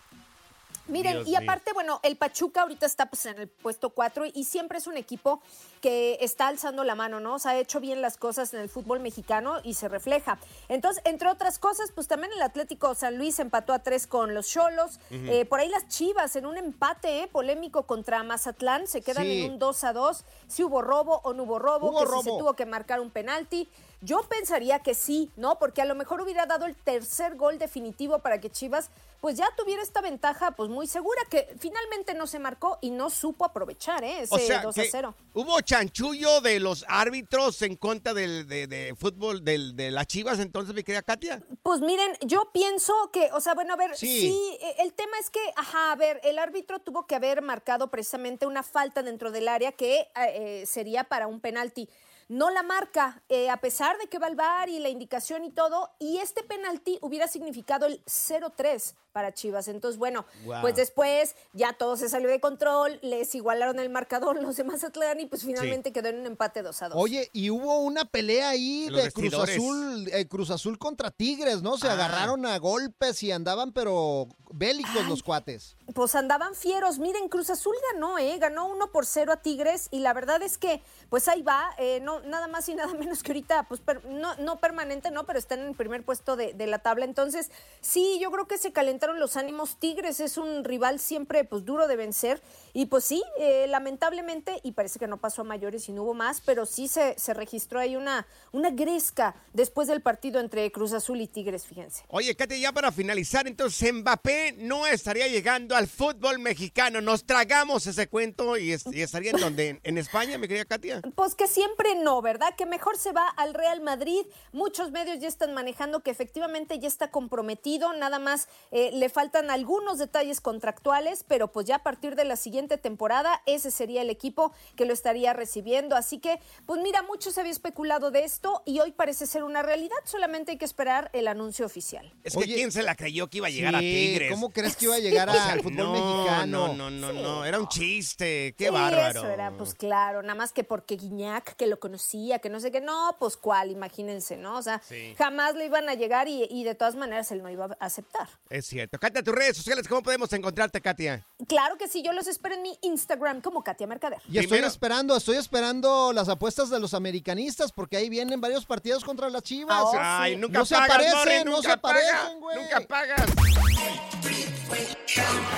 Miren, 0.89 1.13
Dios 1.17 1.28
y 1.28 1.32
mío. 1.32 1.39
aparte, 1.43 1.73
bueno, 1.73 1.99
el 2.04 2.15
Pachuca 2.17 2.62
ahorita 2.62 2.86
está 2.86 3.06
pues 3.08 3.25
en 3.25 3.39
el 3.39 3.47
puesto 3.47 3.89
4 3.91 4.25
y 4.34 4.43
siempre 4.43 4.78
es 4.78 4.88
un 4.88 4.97
equipo 4.97 5.41
que 5.82 6.17
está 6.21 6.47
alzando 6.47 6.84
la 6.84 6.95
mano, 6.95 7.19
¿no? 7.19 7.36
O 7.36 7.39
sea, 7.39 7.52
ha 7.52 7.58
hecho 7.58 7.80
bien 7.80 8.02
las 8.02 8.17
cosas 8.17 8.54
en 8.54 8.60
el 8.60 8.69
fútbol 8.69 8.99
mexicano 8.99 9.58
y 9.63 9.75
se 9.75 9.88
refleja. 9.88 10.38
Entonces, 10.67 11.02
entre 11.06 11.30
otras 11.30 11.58
cosas, 11.60 11.91
pues 11.93 12.08
también 12.08 12.34
el 12.34 12.41
Atlético 12.41 12.93
San 12.95 13.17
Luis 13.17 13.39
empató 13.39 13.73
a 13.73 13.80
3 13.80 14.08
con 14.08 14.34
los 14.34 14.49
Cholos. 14.49 14.99
Eh, 15.12 15.45
por 15.45 15.60
ahí 15.60 15.69
las 15.69 15.88
Chivas 15.88 16.36
en 16.36 16.45
un 16.45 16.58
empate 16.58 17.21
eh, 17.23 17.28
polémico 17.28 17.84
contra 17.84 18.21
Mazatlán 18.23 18.88
se 18.88 19.02
quedan 19.02 19.23
Sí. 19.25 19.43
en 19.45 19.54
un 19.54 19.60
2 19.60 19.84
a 19.84 19.93
2. 19.93 20.25
Si 20.47 20.63
hubo 20.63 20.82
robo 20.82 21.21
o 21.23 21.34
no 21.34 21.43
hubo 21.43 21.60
robo, 21.60 21.89
Hubo 21.91 21.99
que 22.02 22.08
si 22.17 22.23
se 22.23 22.30
tuvo 22.30 22.54
que 22.56 22.65
marcar 22.65 22.99
un 22.99 23.10
penalti. 23.12 23.69
Yo 24.02 24.22
pensaría 24.24 24.80
que 24.80 24.94
sí, 24.94 25.30
¿no? 25.36 25.60
Porque 25.60 25.82
a 25.82 25.86
lo 25.86 25.94
mejor 25.96 26.22
hubiera 26.22 26.46
dado 26.46 26.66
el 26.66 26.76
tercer 26.76 27.36
gol 27.36 27.58
definitivo 27.60 28.20
para 28.20 28.40
que 28.40 28.50
Chivas 28.50 28.90
pues 29.20 29.36
ya 29.36 29.46
tuviera 29.58 29.84
esta 29.84 30.00
ventaja 30.00 30.52
pues 30.52 30.70
muy 30.70 30.88
segura 30.88 31.22
que 31.30 31.54
finalmente 31.60 32.14
no 32.14 32.26
se 32.26 32.40
marcó 32.40 32.78
y 32.80 32.90
no 32.92 33.10
supo 33.10 33.44
aprovechar, 33.44 34.02
¿eh? 34.06 34.22
Ese 34.22 34.34
O 34.36 34.40
sea, 34.40 34.62
2 34.62 34.78
a 34.78 34.82
que 34.82 34.90
0. 34.90 35.14
hubo 35.34 35.60
chanchullo 35.60 36.40
de 36.40 36.62
los 36.62 36.86
árbitros 36.88 37.62
en 37.64 37.76
contra 37.76 38.14
del, 38.14 38.48
de, 38.48 38.68
de 38.68 38.96
fútbol 38.98 39.44
del, 39.44 39.76
de 39.76 39.92
las 39.92 40.08
Chivas, 40.08 40.40
entonces, 40.40 40.74
mi 40.74 40.84
querida 40.84 41.02
Katia. 41.02 41.44
Pues 41.64 41.82
miren, 41.82 42.14
yo 42.22 42.50
pienso 42.54 42.94
que, 43.12 43.30
o 43.34 43.42
sea, 43.42 43.56
bueno, 43.56 43.74
a 43.74 43.76
ver, 43.76 43.98
Sí. 43.98 44.22
sí, 44.22 44.58
eh, 44.62 44.76
el 44.80 44.94
tema 44.94 45.18
es 45.20 45.30
que, 45.30 45.42
ajá, 45.58 45.92
a 45.92 45.96
ver, 45.98 46.22
el 46.24 46.40
árbitro 46.40 46.80
tuvo 46.80 47.06
que 47.06 47.16
haber 47.16 47.42
marcado 47.42 47.90
precisamente 47.92 48.46
una 48.46 48.64
falta 48.64 49.04
dentro 49.04 49.32
del 49.32 49.50
área 49.50 49.74
que 49.74 50.00
eh, 50.00 50.08
eh, 50.16 50.64
sería 50.66 51.04
para 51.04 51.28
un 51.28 51.42
penalti. 51.42 51.90
No 52.30 52.52
la 52.52 52.63
marca, 52.63 53.24
eh, 53.28 53.50
a 53.50 53.58
pesar 53.58 53.98
de 53.98 54.08
que 54.08 54.20
va 54.20 54.28
al 54.28 54.36
bar 54.36 54.70
y 54.70 54.80
la 54.80 54.89
indicación 54.89 55.44
y 55.44 55.52
todo, 55.52 55.92
y 56.00 56.20
este 56.20 56.44
penalti 56.44 57.00
hubiera 57.02 57.28
significado 57.28 57.88
el 57.88 58.04
0-3 58.06 58.96
para 59.19 59.34
Chivas. 59.34 59.67
Entonces, 59.67 59.99
bueno, 59.99 60.25
Wow. 60.45 60.62
pues 60.62 60.75
después 60.77 61.36
ya 61.51 61.73
todo 61.73 61.97
se 61.97 62.08
salió 62.08 62.29
de 62.29 62.39
control, 62.39 62.99
les 63.01 63.36
igualaron 63.36 63.77
el 63.79 63.89
marcador 63.89 64.41
los 64.41 64.55
demás 64.55 64.82
Atlán 64.86 65.19
y 65.19 65.25
pues 65.25 65.43
finalmente 65.43 65.91
quedó 65.91 66.08
en 66.08 66.19
un 66.21 66.25
empate 66.27 66.62
2 66.62 66.82
a 66.84 66.88
2. 66.89 66.97
Oye, 66.97 67.29
y 67.34 67.49
hubo 67.49 67.79
una 67.79 68.05
pelea 68.05 68.49
ahí 68.49 68.88
los 68.89 69.03
de 69.03 69.12
Cruz. 69.12 69.34
Azul, 69.34 70.08
eh, 70.13 70.25
Cruz 70.29 70.51
Azul 70.51 70.79
contra 70.79 71.12
Tigres, 71.12 71.62
¿no? 71.62 71.77
Se 71.77 71.89
Ah. 71.89 71.93
agarraron 71.93 72.45
a 72.45 72.58
golpes 72.60 73.21
y 73.23 73.32
andaban, 73.34 73.73
pero 73.73 74.27
bélicos 74.51 75.05
los 75.08 75.21
cuates. 75.21 75.75
Pues 75.93 76.15
andaban 76.15 76.55
fieros. 76.55 76.97
Miren, 76.97 77.27
Cruz 77.27 77.49
Azul 77.49 77.75
ganó, 77.93 78.17
¿eh? 78.17 78.38
Ganó 78.39 78.67
1 78.67 78.91
por 78.91 79.05
0 79.05 79.34
a 79.34 79.38
Tigres 79.41 79.89
y 79.91 79.99
la 79.99 80.13
verdad 80.13 80.41
es 80.41 80.58
que, 80.58 80.82
pues 81.10 81.27
ahí 81.27 81.41
va, 81.41 81.69
eh, 81.77 81.99
no, 82.01 82.21
nada 82.21 82.47
más 82.47 82.69
y 82.69 82.75
nada 82.75 82.93
menos 83.10 83.21
que 83.21 83.32
ahorita, 83.32 83.65
pues 83.67 83.82
per- 83.82 84.05
no, 84.05 84.36
no 84.38 84.60
permanente, 84.60 85.12
no, 85.12 85.25
pero 85.25 85.38
está 85.39 85.55
en 85.55 85.65
el 85.67 85.75
primer 85.75 86.03
puesto 86.05 86.36
de, 86.36 86.53
de 86.53 86.67
la 86.67 86.79
tabla. 86.79 87.05
Entonces, 87.05 87.51
sí, 87.82 88.17
yo 88.21 88.32
creo 88.32 88.47
que 88.47 88.58
se 88.58 88.71
calentaron 88.71 89.09
los 89.17 89.38
ánimos. 89.38 89.78
Tigres 89.80 90.19
es 90.19 90.38
un 90.38 90.63
rival 90.63 91.00
siempre, 91.00 91.43
pues 91.45 91.65
duro 91.65 91.88
de 91.88 91.95
vencer. 91.95 92.41
Y 92.74 92.86
pues 92.86 93.04
sí, 93.04 93.24
eh, 93.39 93.65
lamentablemente, 93.67 94.60
y 94.63 94.74
parece 94.74 95.00
que 95.00 95.08
no 95.08 95.17
pasó 95.17 95.41
a 95.41 95.45
mayores 95.45 95.89
y 95.89 95.91
no 95.91 96.04
hubo 96.04 96.13
más, 96.13 96.41
pero 96.45 96.65
sí 96.65 96.88
se, 96.88 97.17
se 97.17 97.34
registró 97.34 97.80
ahí 97.80 97.95
una, 97.95 98.28
una 98.52 98.69
gresca 98.69 99.36
después 99.54 99.88
del 99.88 100.02
partido 100.02 100.39
entre 100.39 100.72
Cruz 100.72 100.93
Azul 100.93 101.19
y 101.22 101.28
Tigres, 101.28 101.65
fíjense. 101.65 102.04
Oye, 102.10 102.36
Katia, 102.36 102.58
ya 102.58 102.72
para 102.72 102.91
finalizar, 102.91 103.48
entonces 103.48 103.91
Mbappé 103.93 104.54
no 104.60 104.86
estaría 104.86 105.28
llegando 105.28 105.76
al 105.76 105.88
fútbol 105.88 106.38
mexicano. 106.39 107.02
Nos 107.02 107.26
tragamos 107.26 107.88
ese 107.88 108.08
cuento 108.08 108.56
y, 108.58 108.72
es- 108.74 108.86
y 108.91 109.02
estaría 109.02 109.32
en 109.32 109.38
donde, 109.41 109.69
en, 109.69 109.80
en 109.84 109.98
España, 109.98 110.38
mi 110.38 110.48
querida 110.48 110.65
Katia. 110.65 111.02
Pues 111.15 111.34
que 111.36 111.48
siempre 111.48 111.95
no, 111.95 112.22
¿verdad? 112.22 112.54
Que 112.56 112.65
mejor 112.67 112.98
se 112.98 113.12
va 113.12 113.28
al 113.30 113.54
Real 113.56 113.82
Madrid. 113.82 114.26
Muchos 114.52 114.91
medios 114.91 115.19
ya 115.19 115.28
están 115.28 115.54
manejando 115.54 116.02
que 116.02 116.12
efectivamente 116.12 116.78
ya 116.80 116.88
está 116.88 117.10
comprometido, 117.12 117.93
nada 117.93 118.19
más 118.19 118.48
eh, 118.72 118.88
le 118.91 119.10
faltan 119.10 119.49
algunos 119.52 119.97
detalles 119.97 120.41
contractuales, 120.41 121.23
pero 121.28 121.52
pues 121.52 121.65
ya 121.67 121.78
a 121.78 121.84
partir 121.84 122.15
de 122.15 122.25
la 122.25 122.36
siguiente 122.36 122.78
temporada 122.78 123.41
ese 123.45 123.71
sería 123.71 124.02
el 124.02 124.10
equipo 124.10 124.54
que 124.75 124.86
lo 124.86 124.93
estaría 124.93 125.34
recibiendo. 125.34 125.95
Así 125.95 126.19
que, 126.19 126.39
pues 126.65 126.82
mira, 126.82 127.02
mucho 127.04 127.32
se 127.32 127.39
había 127.41 127.52
especulado 127.52 128.12
de 128.12 128.23
esto 128.23 128.62
y 128.65 128.80
hoy 128.80 128.91
parece 128.91 129.25
ser 129.28 129.43
una 129.43 129.62
realidad, 129.62 129.95
solamente 130.06 130.52
hay 130.52 130.58
que 130.58 130.65
esperar 130.65 131.10
el 131.13 131.28
anuncio 131.28 131.65
oficial. 131.65 132.13
Es 132.23 132.36
que 132.36 132.45
¿quién 132.45 132.71
se 132.71 132.84
la 132.84 132.95
creyó 132.95 133.30
que 133.30 133.38
iba 133.38 133.47
a 133.47 133.52
llegar 133.52 133.75
a 133.75 133.80
Tigres? 133.80 134.32
¿cómo 134.32 134.49
crees 134.52 134.75
que 134.75 134.86
iba 134.86 134.95
a 134.95 134.99
llegar 134.99 135.30
al 135.30 135.62
fútbol 135.62 135.75
no, 135.75 135.91
mexicano? 135.93 136.67
No, 136.69 136.89
no, 136.89 136.89
no, 136.89 137.13
no, 137.13 137.45
era 137.45 137.60
un 137.60 137.67
chiste. 137.67 138.54
Qué 138.58 138.65
Sí, 138.67 138.71
bárbaro. 138.71 139.19
Eso 139.21 139.30
era, 139.30 139.52
pues 139.52 139.73
claro, 139.73 140.21
nada 140.21 140.36
más 140.36 140.52
que 140.54 140.63
porque 140.63 140.95
Guiñac, 140.95 141.56
que 141.56 141.67
lo 141.67 141.80
conocía, 141.80 142.39
que 142.39 142.49
no 142.49 142.60
sé 142.60 142.71
qué, 142.71 142.82
no, 142.82 143.15
pues 143.19 143.38
cuál, 143.38 143.71
imagínense, 143.71 144.38
¿no? 144.38 144.58
O 144.58 144.62
sea, 144.62 144.82
Sí. 144.88 145.13
jamás 145.17 145.56
le 145.56 145.65
iban 145.65 145.89
a 145.89 145.93
llegar 145.95 146.28
y, 146.28 146.47
y 146.49 146.63
de 146.63 146.75
todas 146.75 146.95
maneras 146.95 147.32
él 147.32 147.41
no 147.43 147.49
iba 147.49 147.65
a 147.80 147.86
aceptar. 147.86 148.28
Es 148.49 148.65
cierto. 148.65 148.79
Katia, 148.88 149.24
tus 149.24 149.36
redes 149.36 149.58
sociales, 149.58 149.88
¿cómo 149.88 150.02
podemos 150.02 150.32
encontrarte, 150.34 150.82
Katia? 150.82 151.26
Claro 151.48 151.78
que 151.78 151.88
sí, 151.88 152.02
yo 152.04 152.13
los 152.13 152.28
espero 152.28 152.56
en 152.56 152.62
mi 152.62 152.78
Instagram 152.82 153.42
como 153.42 153.63
Katia 153.63 153.88
Mercader. 153.88 154.20
Y 154.30 154.38
estoy 154.38 154.60
esperando, 154.60 155.15
estoy 155.15 155.38
esperando 155.38 156.13
las 156.13 156.30
apuestas 156.30 156.70
de 156.70 156.80
los 156.80 156.94
americanistas 156.94 157.72
porque 157.72 157.98
ahí 157.98 158.10
vienen 158.10 158.39
varios 158.39 158.65
partidos 158.65 159.04
contra 159.04 159.30
las 159.30 159.44
Chivas. 159.44 159.84
Ay, 159.98 160.36
nunca 160.36 160.60
no 160.60 160.65
se 160.65 160.76
aparecen, 160.76 161.18
Morris, 161.18 161.46
no 161.46 161.62
se 161.62 161.68
nunca 161.68 161.74
aparecen, 161.74 162.39
güey. 162.39 162.58
Nunca 162.58 162.82
pagas. 162.82 163.26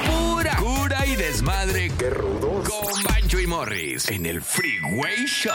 Pura 0.07 0.55
cura 0.57 1.05
y 1.05 1.15
desmadre. 1.15 1.91
¡Qué 1.97 2.09
rudos! 2.09 2.69
Con 2.69 3.03
Bancho 3.03 3.39
y 3.39 3.47
Morris 3.47 4.09
en 4.09 4.25
el 4.25 4.41
Freeway 4.41 5.25
Show. 5.25 5.53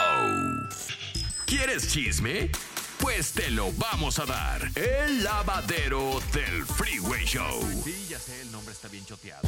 ¿Quieres 1.45 1.91
chisme? 1.91 2.51
Pues 2.99 3.31
te 3.31 3.49
lo 3.51 3.71
vamos 3.73 4.19
a 4.19 4.25
dar. 4.25 4.61
El 4.75 5.23
lavadero 5.23 6.19
del 6.33 6.65
Freeway 6.65 7.25
Show. 7.25 7.61
Sí, 7.83 8.07
ya 8.09 8.19
sé, 8.19 8.41
el 8.41 8.51
nombre 8.51 8.73
está 8.73 8.87
bien 8.87 9.05
choteado. 9.05 9.47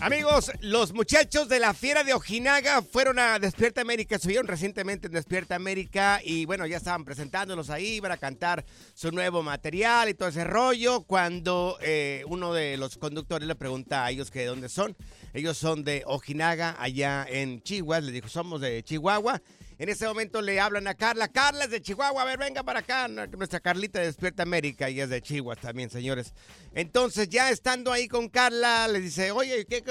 Amigos, 0.00 0.50
los 0.60 0.92
muchachos 0.92 1.48
de 1.48 1.60
la 1.60 1.74
Fiera 1.74 2.02
de 2.02 2.12
Ojinaga 2.12 2.82
fueron 2.82 3.18
a 3.18 3.38
Despierta 3.38 3.80
América, 3.80 4.18
subieron 4.18 4.48
recientemente 4.48 5.06
en 5.06 5.12
Despierta 5.12 5.54
América 5.54 6.20
y 6.24 6.44
bueno, 6.44 6.66
ya 6.66 6.76
estaban 6.76 7.04
presentándolos 7.04 7.70
ahí, 7.70 7.94
iban 7.94 8.10
a 8.10 8.16
cantar 8.16 8.64
su 8.94 9.12
nuevo 9.12 9.42
material 9.42 10.08
y 10.08 10.14
todo 10.14 10.28
ese 10.28 10.42
rollo. 10.44 11.02
Cuando 11.02 11.78
eh, 11.80 12.24
uno 12.26 12.52
de 12.52 12.76
los 12.76 12.98
conductores 12.98 13.46
le 13.46 13.54
pregunta 13.54 14.04
a 14.04 14.10
ellos 14.10 14.30
que 14.30 14.40
de 14.40 14.46
dónde 14.46 14.68
son, 14.68 14.96
ellos 15.34 15.56
son 15.56 15.84
de 15.84 16.02
Ojinaga, 16.06 16.76
allá 16.78 17.24
en 17.28 17.62
Chihuahua, 17.62 18.00
les 18.00 18.12
dijo, 18.12 18.28
somos 18.28 18.60
de 18.60 18.82
Chihuahua. 18.82 19.40
En 19.78 19.88
ese 19.88 20.06
momento 20.06 20.40
le 20.42 20.60
hablan 20.60 20.86
a 20.86 20.94
Carla. 20.94 21.28
Carla 21.28 21.64
es 21.64 21.70
de 21.70 21.80
Chihuahua. 21.82 22.22
A 22.22 22.24
ver, 22.24 22.38
venga 22.38 22.62
para 22.62 22.80
acá. 22.80 23.08
Nuestra 23.08 23.58
Carlita 23.60 23.98
de 23.98 24.06
Despierta 24.06 24.42
América 24.44 24.88
y 24.90 25.00
es 25.00 25.08
de 25.10 25.20
Chihuahua 25.20 25.56
también, 25.56 25.90
señores. 25.90 26.34
Entonces, 26.74 27.28
ya 27.28 27.50
estando 27.50 27.90
ahí 27.92 28.06
con 28.08 28.28
Carla, 28.28 28.86
le 28.88 29.00
dice, 29.00 29.32
oye, 29.32 29.66
¿qué, 29.66 29.82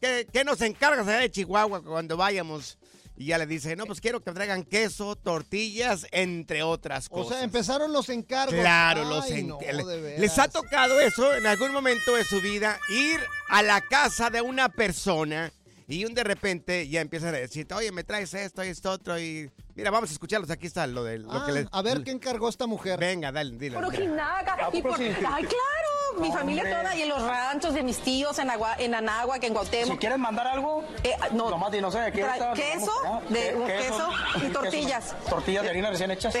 qué- 0.00 0.26
qué 0.32 0.44
nos 0.44 0.60
encargas 0.60 1.06
allá 1.08 1.18
de 1.20 1.30
Chihuahua 1.30 1.82
cuando 1.82 2.16
vayamos? 2.16 2.78
Y 3.16 3.26
ya 3.26 3.36
le 3.38 3.46
dice, 3.46 3.76
no, 3.76 3.84
pues 3.84 4.00
quiero 4.00 4.20
que 4.22 4.32
traigan 4.32 4.62
queso, 4.62 5.14
tortillas, 5.14 6.06
entre 6.10 6.62
otras 6.62 7.06
O 7.10 7.10
cosas. 7.16 7.36
sea, 7.36 7.44
empezaron 7.44 7.92
los 7.92 8.08
encargos. 8.08 8.54
Claro, 8.58 9.02
Ay, 9.02 9.08
los 9.08 9.30
en- 9.30 9.48
no, 9.48 9.58
le- 9.60 9.84
de 9.84 10.00
veras. 10.00 10.20
les 10.20 10.38
ha 10.38 10.48
tocado 10.48 10.98
eso 11.00 11.34
en 11.34 11.46
algún 11.46 11.70
momento 11.72 12.14
de 12.14 12.24
su 12.24 12.40
vida, 12.40 12.78
ir 12.88 13.20
a 13.50 13.62
la 13.62 13.82
casa 13.82 14.30
de 14.30 14.40
una 14.40 14.70
persona 14.70 15.52
y 15.90 16.04
un 16.06 16.14
de 16.14 16.24
repente 16.24 16.88
ya 16.88 17.00
empiezan 17.00 17.34
a 17.34 17.38
decirte, 17.38 17.74
oye, 17.74 17.92
me 17.92 18.04
traes 18.04 18.32
esto 18.32 18.64
y 18.64 18.68
esto 18.68 18.90
otro 18.90 19.18
y 19.18 19.50
mira, 19.74 19.90
vamos 19.90 20.08
a 20.10 20.12
escucharlos, 20.12 20.48
aquí 20.50 20.66
está 20.68 20.86
lo 20.86 21.04
de 21.04 21.18
lo 21.18 21.30
Ah, 21.32 21.42
que 21.44 21.52
les... 21.52 21.66
a 21.70 21.82
ver 21.82 22.02
qué 22.04 22.12
encargó 22.12 22.48
esta 22.48 22.66
mujer. 22.66 22.98
Venga, 22.98 23.30
dale, 23.32 23.56
dile. 23.58 23.74
Por 23.74 23.84
Ojinaga. 23.86 24.70
Y 24.72 24.80
por, 24.82 24.98
ay, 25.00 25.12
claro, 25.18 26.20
mi 26.20 26.30
familia 26.32 26.62
Hombre. 26.62 26.78
toda 26.80 26.96
y 26.96 27.02
en 27.02 27.08
los 27.08 27.22
ranchos 27.22 27.74
de 27.74 27.82
mis 27.82 27.98
tíos 27.98 28.38
en, 28.38 28.50
Agua, 28.50 28.76
en 28.78 28.94
Anáhuac, 28.94 29.42
en 29.44 29.52
Cuauhtémoc. 29.52 29.92
Si 29.94 29.98
quieres 29.98 30.18
mandar 30.18 30.46
algo, 30.46 30.84
Eh, 31.02 31.12
no. 31.32 31.50
nomás 31.50 31.72
di, 31.72 31.80
no 31.80 31.90
sé 31.90 31.98
de 32.00 32.12
qué 32.12 32.20
está, 32.20 32.52
queso, 32.54 32.92
vamos 33.02 33.22
allá. 33.24 33.30
de 33.30 33.40
¿Qué- 33.48 33.54
un 33.56 33.66
queso 33.66 34.10
y 34.46 34.52
tortillas. 34.52 35.14
Tortillas 35.28 35.62
de 35.64 35.70
harina 35.70 35.90
recién 35.90 36.10
hechas. 36.12 36.34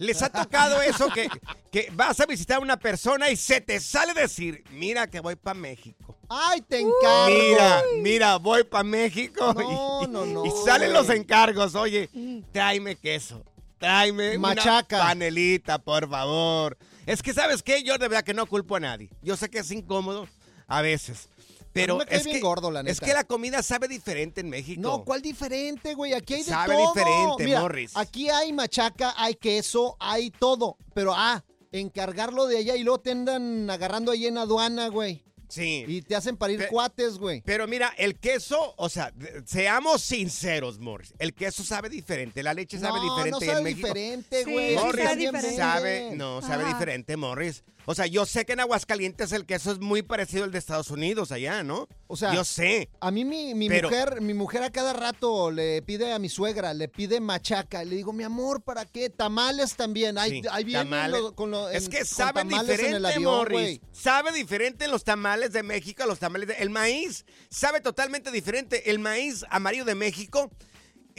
Les 0.00 0.22
ha 0.22 0.30
tocado 0.30 0.80
eso 0.80 1.08
que, 1.10 1.28
que 1.72 1.88
vas 1.92 2.20
a 2.20 2.26
visitar 2.26 2.58
a 2.58 2.60
una 2.60 2.76
persona 2.78 3.30
y 3.30 3.36
se 3.36 3.60
te 3.60 3.80
sale 3.80 4.14
decir, 4.14 4.62
mira 4.70 5.08
que 5.08 5.18
voy 5.18 5.34
para 5.34 5.58
México. 5.58 6.07
Ay, 6.28 6.60
te 6.62 6.80
encargo. 6.80 7.28
Mira, 7.28 7.82
mira, 8.02 8.36
voy 8.36 8.64
para 8.64 8.84
México. 8.84 9.54
No, 9.54 10.02
y, 10.02 10.08
no, 10.08 10.26
no, 10.26 10.44
y 10.46 10.50
salen 10.64 10.92
los 10.92 11.08
encargos. 11.10 11.74
Oye, 11.74 12.10
tráeme 12.52 12.96
queso. 12.96 13.42
Tráeme 13.78 14.38
Machaca. 14.38 14.96
una 14.96 15.04
panelita, 15.06 15.78
por 15.78 16.08
favor. 16.08 16.76
Es 17.06 17.22
que, 17.22 17.32
¿sabes 17.32 17.62
qué? 17.62 17.82
Yo 17.82 17.96
de 17.96 18.08
verdad 18.08 18.24
que 18.24 18.34
no 18.34 18.46
culpo 18.46 18.76
a 18.76 18.80
nadie. 18.80 19.08
Yo 19.22 19.36
sé 19.36 19.48
que 19.48 19.60
es 19.60 19.70
incómodo 19.70 20.28
a 20.66 20.82
veces. 20.82 21.28
Pero 21.72 22.02
es, 22.08 22.24
bien 22.24 22.36
que, 22.36 22.42
gordo, 22.42 22.70
la 22.70 22.80
es 22.80 23.00
que 23.00 23.12
la 23.12 23.24
comida 23.24 23.62
sabe 23.62 23.88
diferente 23.88 24.40
en 24.40 24.50
México. 24.50 24.80
No, 24.80 25.04
¿cuál 25.04 25.22
diferente, 25.22 25.94
güey? 25.94 26.12
Aquí 26.14 26.34
hay 26.34 26.42
de 26.42 26.50
Sabe 26.50 26.74
todo. 26.74 26.92
diferente, 26.92 27.44
Mira, 27.44 27.60
Morris. 27.60 27.96
Aquí 27.96 28.28
hay 28.30 28.52
machaca, 28.52 29.14
hay 29.16 29.34
queso, 29.34 29.96
hay 30.00 30.30
todo. 30.30 30.76
Pero, 30.94 31.12
ah, 31.14 31.44
encargarlo 31.70 32.46
de 32.46 32.58
allá 32.58 32.74
y 32.74 32.82
luego 32.82 33.00
te 33.00 33.12
andan 33.12 33.68
agarrando 33.70 34.10
ahí 34.12 34.26
en 34.26 34.38
aduana, 34.38 34.88
güey. 34.88 35.22
Sí. 35.48 35.84
Y 35.88 36.02
te 36.02 36.14
hacen 36.14 36.36
parir 36.36 36.58
Pe- 36.58 36.68
cuates, 36.68 37.18
güey. 37.18 37.42
Pero 37.44 37.66
mira, 37.66 37.92
el 37.96 38.18
queso, 38.18 38.74
o 38.76 38.88
sea, 38.88 39.12
seamos 39.46 40.02
sinceros, 40.02 40.78
Morris. 40.78 41.14
El 41.18 41.34
queso 41.34 41.64
sabe 41.64 41.88
diferente, 41.88 42.42
la 42.42 42.54
leche 42.54 42.78
sabe 42.78 42.98
No, 42.98 43.02
diferente 43.16 43.30
no 43.30 43.36
ahí 43.38 43.48
en 43.48 43.54
sabe 43.54 43.62
México. 43.64 43.86
diferente, 43.88 44.44
güey. 44.44 44.68
sí 44.70 44.74
Morris 44.76 45.04
sabe 45.04 45.16
diferente. 45.16 45.56
sabe, 45.56 46.10
no, 46.16 46.42
sabe 46.42 46.64
Ajá. 46.64 46.72
diferente, 46.74 47.16
Morris. 47.16 47.64
O 47.90 47.94
sea, 47.94 48.04
yo 48.06 48.26
sé 48.26 48.44
que 48.44 48.52
en 48.52 48.60
Aguascalientes 48.60 49.32
el 49.32 49.46
queso 49.46 49.72
es 49.72 49.78
muy 49.78 50.02
parecido 50.02 50.44
al 50.44 50.52
de 50.52 50.58
Estados 50.58 50.90
Unidos 50.90 51.32
allá, 51.32 51.62
¿no? 51.62 51.88
O 52.06 52.18
sea, 52.18 52.34
yo 52.34 52.44
sé. 52.44 52.90
A 53.00 53.10
mí 53.10 53.24
mi, 53.24 53.54
mi 53.54 53.66
Pero- 53.70 53.88
mujer, 53.88 54.20
mi 54.20 54.34
mujer 54.34 54.62
a 54.62 54.68
cada 54.70 54.92
rato 54.92 55.50
le 55.50 55.80
pide 55.80 56.12
a 56.12 56.18
mi 56.18 56.28
suegra, 56.28 56.74
le 56.74 56.88
pide 56.88 57.18
machaca. 57.20 57.82
Le 57.84 57.96
digo, 57.96 58.12
mi 58.12 58.24
amor, 58.24 58.60
¿para 58.60 58.84
qué? 58.84 59.08
Tamales 59.08 59.74
también. 59.74 60.18
Ahí, 60.18 60.42
Sí, 60.42 60.48
ahí 60.50 60.64
vienen 60.64 60.90
tamales. 60.90 61.18
lo- 61.18 61.34
con 61.34 61.50
lo- 61.50 61.70
es 61.70 61.86
en- 61.86 61.90
que 61.90 62.04
sabe 62.04 62.42
en 62.42 62.48
diferente, 62.48 63.06
avión, 63.08 63.22
Morris. 63.22 63.80
Sabe 63.92 64.32
diferente 64.32 64.86
los 64.86 65.02
tamales 65.02 65.37
de 65.38 65.62
México 65.62 66.04
los 66.06 66.18
tamales 66.18 66.48
de... 66.48 66.54
El 66.54 66.70
maíz 66.70 67.24
sabe 67.48 67.80
totalmente 67.80 68.30
diferente. 68.30 68.90
El 68.90 68.98
maíz 68.98 69.44
amarillo 69.50 69.84
de 69.84 69.94
México 69.94 70.50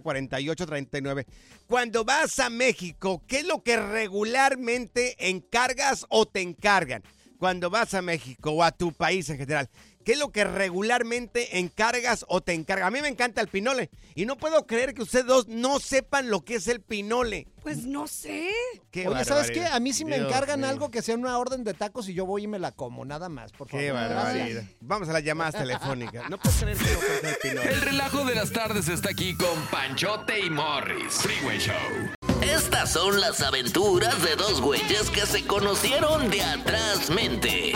1-844-370-4839. 0.00 1.26
Cuando 1.66 2.04
vas 2.04 2.38
a 2.38 2.50
México, 2.50 3.22
¿qué 3.26 3.40
es 3.40 3.46
lo 3.46 3.62
que 3.62 3.76
regularmente 3.76 5.16
encargas 5.28 6.06
o 6.08 6.26
te 6.26 6.40
encargan? 6.40 7.02
Cuando 7.38 7.70
vas 7.70 7.94
a 7.94 8.02
México 8.02 8.50
o 8.50 8.64
a 8.64 8.72
tu 8.72 8.92
país 8.92 9.30
en 9.30 9.38
general, 9.38 9.70
¿qué 10.04 10.12
es 10.12 10.18
lo 10.18 10.32
que 10.32 10.42
regularmente 10.42 11.60
encargas 11.60 12.24
o 12.28 12.40
te 12.40 12.52
encargan? 12.52 12.88
A 12.88 12.90
mí 12.90 13.00
me 13.00 13.06
encanta 13.06 13.40
el 13.40 13.46
pinole 13.46 13.90
y 14.16 14.26
no 14.26 14.36
puedo 14.36 14.66
creer 14.66 14.92
que 14.92 15.02
ustedes 15.02 15.26
dos 15.26 15.46
no 15.46 15.78
sepan 15.78 16.30
lo 16.30 16.40
que 16.40 16.56
es 16.56 16.66
el 16.66 16.80
pinole. 16.80 17.46
Pues 17.62 17.84
no 17.84 18.08
sé. 18.08 18.50
Qué 18.90 19.06
Oye, 19.06 19.24
¿sabes 19.24 19.52
qué? 19.52 19.66
A 19.66 19.78
mí 19.78 19.92
si 19.92 20.04
me 20.04 20.16
Dios 20.16 20.28
encargan 20.28 20.64
algo 20.64 20.90
que 20.90 21.00
sea 21.00 21.14
una 21.14 21.38
orden 21.38 21.62
de 21.62 21.74
tacos 21.74 22.08
y 22.08 22.14
yo 22.14 22.26
voy 22.26 22.42
y 22.42 22.46
me 22.48 22.58
la 22.58 22.72
como, 22.72 23.04
nada 23.04 23.28
más, 23.28 23.52
por 23.52 23.68
favor. 23.68 23.84
Qué 23.84 23.92
barbaridad. 23.92 24.64
Vamos 24.80 25.08
a 25.08 25.12
las 25.12 25.22
llamadas 25.22 25.54
telefónicas. 25.54 26.28
No 26.28 26.38
puedo 26.38 26.56
creer 26.58 26.76
que 26.76 26.84
no 27.22 27.28
el 27.28 27.36
pinole. 27.40 27.70
El 27.70 27.80
relajo 27.82 28.24
de 28.24 28.34
las 28.34 28.50
tardes 28.50 28.88
está 28.88 29.10
aquí 29.10 29.36
con 29.36 29.64
Panchote 29.70 30.40
y 30.40 30.50
Morris. 30.50 31.14
Freeway 31.14 31.58
Show. 31.60 32.17
Estas 32.42 32.92
son 32.92 33.20
las 33.20 33.40
aventuras 33.40 34.22
de 34.22 34.36
dos 34.36 34.60
güeyes 34.60 35.10
que 35.10 35.26
se 35.26 35.44
conocieron 35.44 36.30
de 36.30 36.40
atrás 36.40 37.10
mente. 37.10 37.72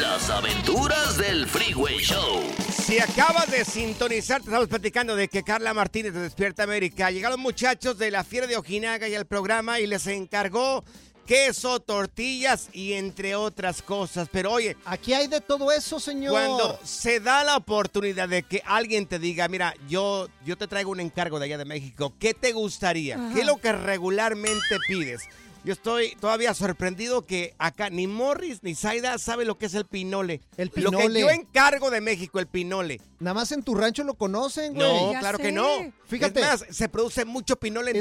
Las 0.00 0.30
aventuras 0.30 1.18
del 1.18 1.46
Freeway 1.46 1.98
Show. 1.98 2.42
Si 2.70 2.98
acabas 2.98 3.50
de 3.50 3.64
sintonizar, 3.66 4.40
te 4.40 4.46
estamos 4.46 4.68
platicando 4.68 5.14
de 5.14 5.28
que 5.28 5.42
Carla 5.42 5.74
Martínez 5.74 6.14
de 6.14 6.20
Despierta 6.20 6.62
América 6.62 7.10
llegaron 7.10 7.38
muchachos 7.38 7.98
de 7.98 8.10
la 8.10 8.24
Fiera 8.24 8.46
de 8.46 8.56
Ojinaga 8.56 9.08
y 9.08 9.14
al 9.14 9.26
programa 9.26 9.78
y 9.78 9.86
les 9.86 10.06
encargó 10.06 10.82
queso, 11.26 11.80
tortillas 11.80 12.68
y 12.72 12.92
entre 12.94 13.34
otras 13.36 13.82
cosas. 13.82 14.28
Pero 14.30 14.52
oye, 14.52 14.76
Aquí 14.84 15.12
hay 15.12 15.26
de 15.26 15.40
todo 15.40 15.70
eso, 15.72 16.00
señor. 16.00 16.32
cuando 16.32 16.78
se 16.84 17.20
da 17.20 17.44
la 17.44 17.56
oportunidad 17.56 18.28
de 18.28 18.42
que 18.42 18.62
alguien 18.64 19.06
te 19.06 19.18
diga, 19.18 19.48
mira, 19.48 19.74
yo, 19.88 20.28
yo 20.44 20.56
te 20.56 20.66
traigo 20.68 20.90
un 20.92 21.00
encargo 21.00 21.38
de 21.38 21.46
allá 21.46 21.58
de 21.58 21.64
México, 21.64 22.14
¿qué 22.18 22.32
te 22.34 22.52
gustaría? 22.52 23.16
Ajá. 23.16 23.34
¿Qué 23.34 23.40
es 23.40 23.46
lo 23.46 23.56
que 23.58 23.72
regularmente 23.72 24.76
pides? 24.88 25.22
Yo 25.64 25.72
estoy 25.72 26.14
todavía 26.20 26.54
sorprendido 26.54 27.26
que 27.26 27.52
acá 27.58 27.90
ni 27.90 28.06
Morris 28.06 28.62
ni 28.62 28.76
Zaida 28.76 29.18
sabe 29.18 29.44
lo 29.44 29.58
que 29.58 29.66
es 29.66 29.74
el 29.74 29.84
pinole. 29.84 30.40
El 30.56 30.70
Lo 30.76 30.92
que 30.92 30.96
pinole. 30.98 31.20
yo 31.20 31.28
encargo 31.30 31.90
de 31.90 32.00
México, 32.00 32.38
el 32.38 32.46
pinole. 32.46 33.00
Nada 33.18 33.34
más 33.34 33.50
en 33.52 33.62
tu 33.62 33.74
rancho 33.74 34.04
lo 34.04 34.14
conocen, 34.14 34.74
güey. 34.74 34.86
No, 34.86 35.12
Ya 35.12 35.20
claro 35.20 35.38
sé. 35.38 35.44
que 35.44 35.52
no. 35.52 35.66
Fíjate. 36.06 36.40
Es 36.40 36.46
más, 36.46 36.64
se 36.70 36.88
produce 36.88 37.24
mucho 37.24 37.56
pinole 37.56 37.90
en 37.90 37.96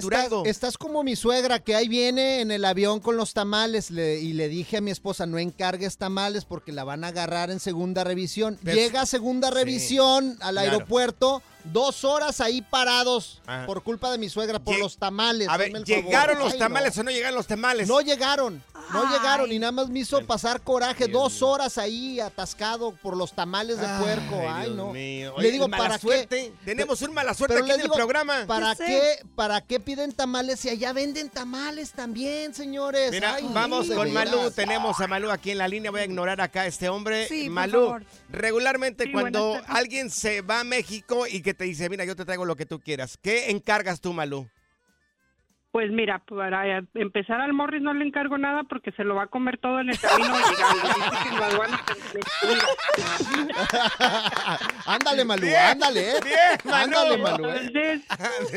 Estás, 0.46 0.78
como 0.78 1.04
mi 1.04 1.16
suegra 1.16 1.60
que 1.60 1.74
ahí 1.76 1.88
viene 1.88 2.42
en 2.42 2.52
el 2.52 2.66
avión 2.66 3.00
con 3.00 3.18
los 3.18 3.34
tamales 3.34 3.90
le- 3.92 4.20
y 4.20 4.34
le 4.34 4.48
dije 4.50 4.78
a 4.78 4.82
mi 4.82 4.92
esposa 4.92 5.26
no 5.26 5.40
encargues 5.40 5.98
tamales 5.98 6.46
porque 6.46 6.72
la 6.72 6.84
van 6.84 7.04
a 7.04 7.08
agarrar 7.08 7.50
en 7.50 7.60
segunda 7.60 8.04
revisión. 8.04 8.60
Pero- 8.64 8.78
Llega 8.78 9.02
a 9.02 9.06
segunda 9.06 9.48
Sí, 9.50 9.54
revisión 9.56 10.38
al 10.42 10.56
claro. 10.56 10.72
aeropuerto, 10.72 11.42
dos 11.64 12.04
horas 12.04 12.42
ahí 12.42 12.62
parados 12.62 13.42
Ajá. 13.48 13.66
por 13.66 13.82
culpa 13.82 14.12
de 14.12 14.20
mi 14.20 14.30
suegra 14.30 14.60
por 14.60 14.76
Lleg- 14.76 14.80
los 14.82 14.98
tamales. 14.98 15.48
A 15.50 15.58
ver, 15.58 15.72
favor. 15.72 15.86
¿llegaron 15.88 16.38
los 16.40 16.54
Ay, 16.54 16.60
tamales 16.60 16.96
no. 16.96 17.02
o 17.02 17.04
no 17.06 17.12
llegaron 17.12 17.36
los 17.36 17.48
tamales? 17.48 17.88
No 17.88 18.02
llegaron, 18.02 18.62
no 18.94 19.02
Ay. 19.08 19.14
llegaron 19.18 19.52
y 19.52 19.58
nada 19.58 19.72
más 19.72 19.90
me 19.90 20.00
hizo 20.00 20.24
pasar 20.28 20.62
coraje. 20.62 21.08
Dios 21.08 21.14
dos 21.16 21.42
horas 21.42 21.80
ahí 21.80 22.20
atascado 22.20 22.92
por 23.02 23.18
los 23.18 23.34
tamales 23.34 23.80
de 23.80 23.88
puerco. 24.00 24.42
Ay, 24.48 24.66
Dios 24.66 24.76
no. 24.76 24.92
mío. 24.94 25.05
Le 25.06 25.30
Oye, 25.30 25.52
digo, 25.52 25.68
mala 25.68 25.84
¿para 25.84 25.98
suerte. 26.00 26.52
qué? 26.52 26.66
Tenemos 26.66 27.02
un 27.02 27.14
mala 27.14 27.34
suerte 27.34 27.54
Pero 27.56 27.66
aquí 27.66 27.70
le 27.70 27.76
en 27.76 27.82
digo, 27.84 27.94
el 27.94 27.98
programa. 27.98 28.46
¿Para 28.48 28.76
qué, 28.76 29.20
¿Para 29.36 29.62
qué 29.62 29.80
piden 29.80 30.12
tamales 30.12 30.60
si 30.60 30.70
allá 30.70 30.94
venden 30.94 31.30
tamales 31.30 31.92
también, 31.92 32.54
señores? 32.54 33.12
Mira, 33.12 33.36
Ay, 33.36 33.48
vamos 33.54 33.88
con 33.90 34.14
veras. 34.14 34.34
Malú. 34.36 34.52
Tenemos 34.52 35.00
a 35.00 35.08
Malú 35.08 35.32
aquí 35.32 35.52
en 35.52 35.58
la 35.60 35.68
línea. 35.68 35.92
Voy 35.92 36.02
a 36.02 36.06
ignorar 36.06 36.42
acá 36.42 36.62
a 36.62 36.68
este 36.68 36.90
hombre. 36.90 37.28
Sí, 37.28 37.44
por 37.46 37.52
Malú, 37.54 37.86
favor. 37.86 38.06
regularmente 38.30 39.06
Sí, 39.06 39.12
cuando 39.12 39.62
alguien 39.68 40.10
se 40.10 40.42
va 40.42 40.62
a 40.62 40.64
México 40.64 41.26
y 41.28 41.42
que 41.42 41.54
te 41.54 41.66
dice, 41.66 41.90
mira, 41.90 42.06
yo 42.06 42.16
te 42.16 42.26
traigo 42.26 42.46
lo 42.46 42.56
que 42.56 42.66
tú 42.66 42.80
quieras, 42.80 43.18
¿qué 43.22 43.52
encargas 43.52 44.02
tú, 44.02 44.14
Malú? 44.14 44.48
Pues 45.76 45.92
mira, 45.92 46.20
para 46.20 46.82
empezar 46.94 47.42
al 47.42 47.52
Morris 47.52 47.82
no 47.82 47.94
le 47.94 48.06
encargo 48.06 48.38
nada 48.38 48.64
porque 48.64 48.94
se 48.94 49.04
lo 49.04 49.14
va 49.16 49.24
a 49.24 49.28
comer 49.28 49.58
todo 49.58 49.82
en 49.82 49.90
el 49.90 50.00
camino 50.00 50.34
llegando. 50.50 51.64
Ándale, 54.86 55.26
Malú, 55.26 55.48
ándale, 55.70 56.12
¿eh? 56.12 56.14
bien, 56.24 56.38
Malú. 56.64 56.98
Ándale, 56.98 57.18
Malú, 57.18 57.46
¿eh? 57.50 57.62
Entonces, 57.66 58.02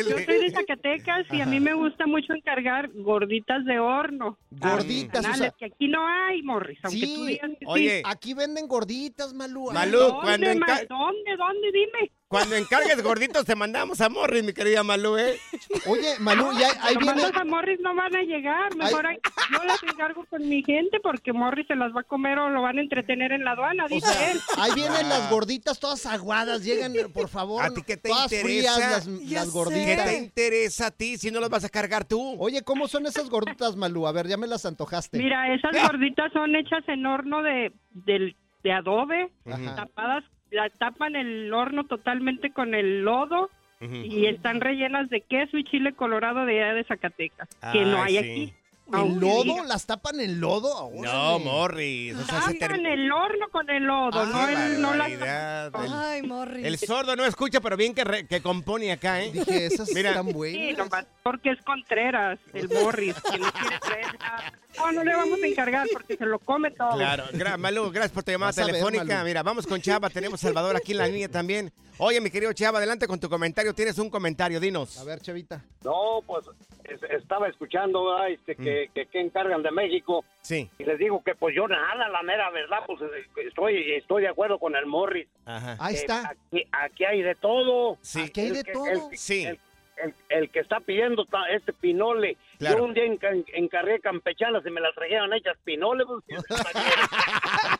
yo 0.09 0.15
soy 0.25 0.39
de 0.39 0.51
Zacatecas 0.53 1.27
y 1.33 1.41
a 1.41 1.47
mí 1.47 1.59
me 1.59 1.75
gusta 1.75 2.07
mucho 2.07 2.33
encargar 2.35 2.89
gorditas 2.95 3.65
de 3.65 3.81
horno. 3.81 4.39
Gorditas, 4.53 5.27
o 5.27 5.35
sea- 5.35 5.51
que 5.59 5.65
aquí 5.65 5.89
no 5.89 6.07
hay, 6.07 6.41
Morris, 6.43 6.79
aunque 6.85 7.01
tú 7.01 7.07
Sí, 7.07 7.27
digas 7.27 7.51
que 7.51 7.57
sí. 7.59 7.65
Oye, 7.67 8.03
aquí 8.07 8.33
venden 8.35 8.69
gorditas, 8.69 9.35
Malú. 9.35 9.71
Ay, 9.71 9.75
Malú, 9.75 9.99
¿Dónde, 9.99 10.21
cuando, 10.23 10.47
enca- 10.47 10.87
¿Dónde, 10.89 11.37
dónde? 11.37 11.73
Dime. 11.73 12.13
Cuando 12.29 12.57
encargues 12.57 13.03
gorditos 13.03 13.45
te 13.47 13.57
mandamos 13.57 14.01
a 14.03 14.09
Morris, 14.11 14.45
mi 14.45 14.53
querida 14.53 14.83
Malú, 14.83 15.17
¿eh? 15.17 15.38
Oye, 15.87 16.14
Malú, 16.21 16.51
ya, 16.59 16.69
ahí 16.83 16.95
Los 16.95 17.03
viene... 17.03 17.23
a 17.35 17.45
Morris 17.45 17.81
no 17.81 17.95
van 17.95 18.14
a 18.14 18.23
llegar. 18.23 18.77
Mejor 18.77 19.07
ahí- 19.07 19.19
yo 19.53 19.64
las 19.64 19.83
encargo 19.83 20.27
con 20.27 20.47
mi 20.47 20.62
gente 20.62 21.01
porque 21.03 21.33
Morris 21.33 21.67
se 21.67 21.75
las 21.75 21.95
va 21.97 22.01
a 22.01 22.05
comer 22.05 22.38
o 22.38 22.51
lo 22.51 22.61
van 22.61 22.77
a 22.79 22.83
entretener 22.83 23.33
en 23.33 23.45
la 23.45 23.53
aduana, 23.53 23.87
O 23.87 23.88
dice 23.88 24.07
sea, 24.12 24.31
él. 24.33 24.38
ahí 24.59 24.73
vienen 24.75 25.09
las 25.09 25.31
gorditas 25.31 25.81
todas 25.81 26.05
aguadas, 26.05 26.62
llegan, 26.64 26.93
por 27.14 27.29
favor. 27.29 27.64
¿A 27.64 27.71
ti 27.71 27.81
qué 27.87 27.97
te 27.97 28.11
todas 28.11 28.31
interesa? 28.31 28.75
frías 28.75 28.79
las, 28.79 29.07
las 29.07 29.07
sé. 29.07 29.25
¿Qué 29.47 29.49
gorditas. 29.51 30.05
te 30.07 30.19
interesa 30.19 30.87
a 30.88 30.91
ti 30.91 31.17
si 31.17 31.31
no 31.31 31.41
los 31.41 31.49
vas 31.49 31.64
a 31.64 31.69
cargar 31.71 32.05
tú? 32.05 32.37
Oye, 32.38 32.62
¿cómo 32.62 32.88
son 32.88 33.07
esas 33.07 33.31
gorditas, 33.31 33.75
Malú? 33.75 34.07
A 34.07 34.12
ver, 34.12 34.27
ya 34.29 34.37
me 34.37 34.47
las 34.47 34.67
antojaste. 34.67 35.17
Mira, 35.17 35.55
esas 35.55 35.73
gorditas 35.83 36.31
son 36.33 36.55
hechas 36.57 36.85
en 36.88 37.07
horno 37.07 37.43
de, 37.43 37.73
del- 37.91 38.37
de 38.62 38.73
adobe, 38.73 39.31
Ajá. 39.47 39.77
tapadas, 39.77 40.25
la 40.51 40.71
tapan 40.71 41.17
el 41.17 41.53
horno 41.53 41.85
totalmente 41.85 42.53
con 42.53 42.75
el 42.75 43.03
lodo 43.03 43.51
y 43.81 44.27
están 44.27 44.61
rellenas 44.61 45.09
de 45.09 45.21
queso 45.21 45.57
y 45.57 45.65
chile 45.65 45.93
colorado 45.93 46.45
de 46.45 46.63
allá 46.65 46.75
de 46.75 46.85
Zacatecas, 46.85 47.49
que 47.73 47.85
no 47.85 48.03
Ay, 48.03 48.17
hay 48.17 48.25
sí. 48.25 48.31
aquí. 48.31 48.55
¿En 48.89 48.95
Aún 48.95 49.21
lodo? 49.21 49.43
diga. 49.45 49.65
¿Las 49.65 49.85
tapan 49.87 50.19
en 50.19 50.41
lodo? 50.41 50.91
No. 50.95 51.39
Morris. 51.41 52.15
O 52.17 52.25
sea, 52.25 52.41
se 52.41 52.55
ter- 52.55 52.71
Tapan 52.71 52.87
el 52.87 53.13
horno 53.13 53.49
con 53.53 53.69
el 53.69 53.85
lodo, 53.85 54.19
Ah, 54.19 54.25
no, 54.25 54.49
el, 54.49 54.81
no 54.81 54.95
la. 54.95 55.07
El- 55.09 55.71
Ay, 55.93 56.23
Morris. 56.23 56.65
El 56.65 56.79
sordo 56.79 57.15
no 57.15 57.27
escucha, 57.27 57.61
pero 57.61 57.77
bien 57.77 57.95
que, 57.95 58.03
re- 58.05 58.27
que 58.27 58.41
compone 58.41 58.91
acá, 58.91 59.21
¿eh? 59.23 59.31
Dije, 59.31 59.67
esas 59.67 59.93
Mira. 59.95 60.09
están 60.11 60.29
Sí, 60.29 60.33
buenas. 60.33 60.79
nomás 60.79 61.07
porque 61.23 61.51
es 61.51 61.61
Contreras, 61.63 62.39
el 62.55 62.67
Morris, 62.71 63.15
que 63.31 63.39
no 63.39 63.53
quiere 63.53 63.79
nada. 64.19 64.53
No, 64.79 64.93
no 64.93 65.05
le 65.05 65.14
vamos 65.14 65.43
a 65.43 65.47
encargar 65.47 65.87
porque 65.93 66.17
se 66.17 66.25
lo 66.27 66.38
come 66.38 66.71
todo. 66.71 66.97
Claro, 66.97 67.25
Gra- 67.33 67.57
Malú, 67.59 67.91
gracias 67.91 68.12
por 68.12 68.23
tu 68.23 68.31
llamada 68.31 68.49
Vas 68.51 68.59
a 68.59 68.64
ver, 68.64 68.75
telefónica. 68.75 69.25
Mira, 69.25 69.43
vamos 69.43 69.67
con 69.67 69.81
Chava, 69.81 70.09
tenemos 70.11 70.41
Salvador 70.41 70.77
aquí 70.77 70.93
en 70.93 70.99
la 70.99 71.07
línea 71.09 71.29
también. 71.29 71.73
Oye, 71.99 72.21
mi 72.21 72.31
querido 72.31 72.53
Chava, 72.53 72.79
adelante 72.79 73.07
con 73.09 73.19
tu 73.19 73.29
comentario. 73.29 73.75
Tienes 73.75 73.99
un 73.99 74.09
comentario, 74.09 74.61
dinos. 74.61 74.99
A 74.99 75.05
ver, 75.05 75.21
chavita. 75.21 75.64
No, 75.83 76.21
pues 76.27 76.47
es- 76.85 77.03
estaba 77.11 77.49
escuchando 77.49 78.05
¿verdad? 78.05 78.31
este, 78.31 78.55
que, 78.57 78.88
que, 78.95 79.07
que 79.07 79.21
encargan 79.21 79.62
de 79.62 79.71
México. 79.73 80.25
Sí. 80.43 80.71
Y 80.79 80.85
les 80.85 80.99
digo 80.99 81.23
que 81.25 81.35
pues 81.35 81.55
yo 81.57 81.67
nada, 81.67 82.09
la 82.09 82.23
mera 82.23 82.51
verdad, 82.51 82.79
pues 82.87 83.01
estoy, 83.47 83.93
estoy 83.97 84.23
de 84.23 84.29
acuerdo 84.29 84.59
con 84.59 84.77
el 84.77 84.87
Morris. 84.87 85.27
Ajá. 85.45 85.77
Ahí 85.81 85.95
Eh, 85.97 85.99
está. 85.99 86.29
Aquí, 86.31 86.64
aquí 86.71 87.05
hay 87.05 87.23
de 87.23 87.35
todo. 87.35 87.99
Sí. 88.01 88.21
Aquí 88.21 88.41
hay 88.43 88.47
El 88.49 88.55
de 88.55 88.64
que- 88.64 88.73
todo. 88.73 88.87
el- 88.87 89.19
Sí. 89.19 89.45
El, 89.45 89.59
el- 90.03 90.15
el 90.29 90.51
que 90.51 90.61
está 90.61 90.81
pidiendo 90.81 91.25
ta- 91.27 91.49
este 91.51 91.73
pinole. 91.73 92.37
Claro. 92.59 92.79
Yo 92.79 92.85
un 92.85 92.95
día 92.95 93.05
enca- 93.05 93.45
encargué 93.55 94.01
campechanas 94.01 94.65
y 94.67 94.71
me 94.71 94.81
las 94.81 94.95
trajeron 94.95 95.33
hechas 95.33 95.57
pinole. 95.65 96.05
pues, 96.07 96.25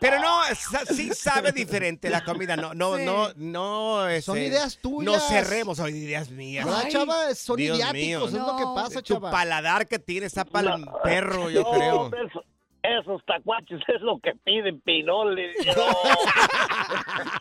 Pero 0.00 0.20
no, 0.20 0.42
sa- 0.54 0.86
sí 0.86 1.12
sabe 1.14 1.52
diferente 1.52 2.08
la 2.10 2.22
comida. 2.24 2.56
No, 2.56 2.74
no, 2.74 2.96
Sí. 2.96 3.04
no, 3.04 3.28
no. 3.36 4.08
este, 4.08 4.22
Son 4.22 4.38
ideas 4.38 4.78
No 4.82 4.90
tuyas. 4.90 5.28
cerremos, 5.28 5.76
son 5.78 5.88
ideas 5.88 6.30
mías. 6.30 6.64
¿Verdad, 6.64 6.82
Ay, 6.84 6.92
chava? 6.92 7.34
Son 7.34 7.56
Dios 7.56 7.76
idiáticos, 7.76 7.98
mío. 8.04 8.26
es 8.26 8.32
lo 8.32 8.56
que 8.56 8.62
No. 8.62 8.74
pasa, 8.74 9.02
Tu 9.02 9.14
chava. 9.14 9.30
paladar 9.30 9.86
que 9.88 9.98
tiene 9.98 10.26
está 10.26 10.44
para 10.44 10.76
el 10.76 10.84
No, 10.84 10.98
perro, 11.02 11.50
yo 11.50 11.62
no, 11.62 11.70
creo. 11.72 12.10
eso- 12.26 12.44
esos 12.82 13.24
tacuaches 13.24 13.80
es 13.88 14.00
lo 14.00 14.18
que 14.18 14.34
piden 14.44 14.80
pinole. 14.80 15.52
No. 15.76 15.86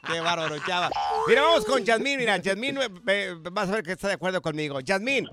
Qué 0.14 0.20
bárbaro, 0.20 0.56
chava. 0.66 0.90
Mira, 1.28 1.42
vamos 1.42 1.66
con 1.66 1.84
Yasmín. 1.84 2.18
Mira, 2.20 2.38
Yasmín, 2.38 2.78
eh, 2.78 2.88
eh, 3.08 3.36
vas 3.52 3.70
a 3.70 3.74
ver 3.74 3.84
que 3.84 3.92
está 3.92 4.08
de 4.08 4.16
acuerdo 4.16 4.42
conmigo. 4.42 4.80
Yasmín, 4.80 5.28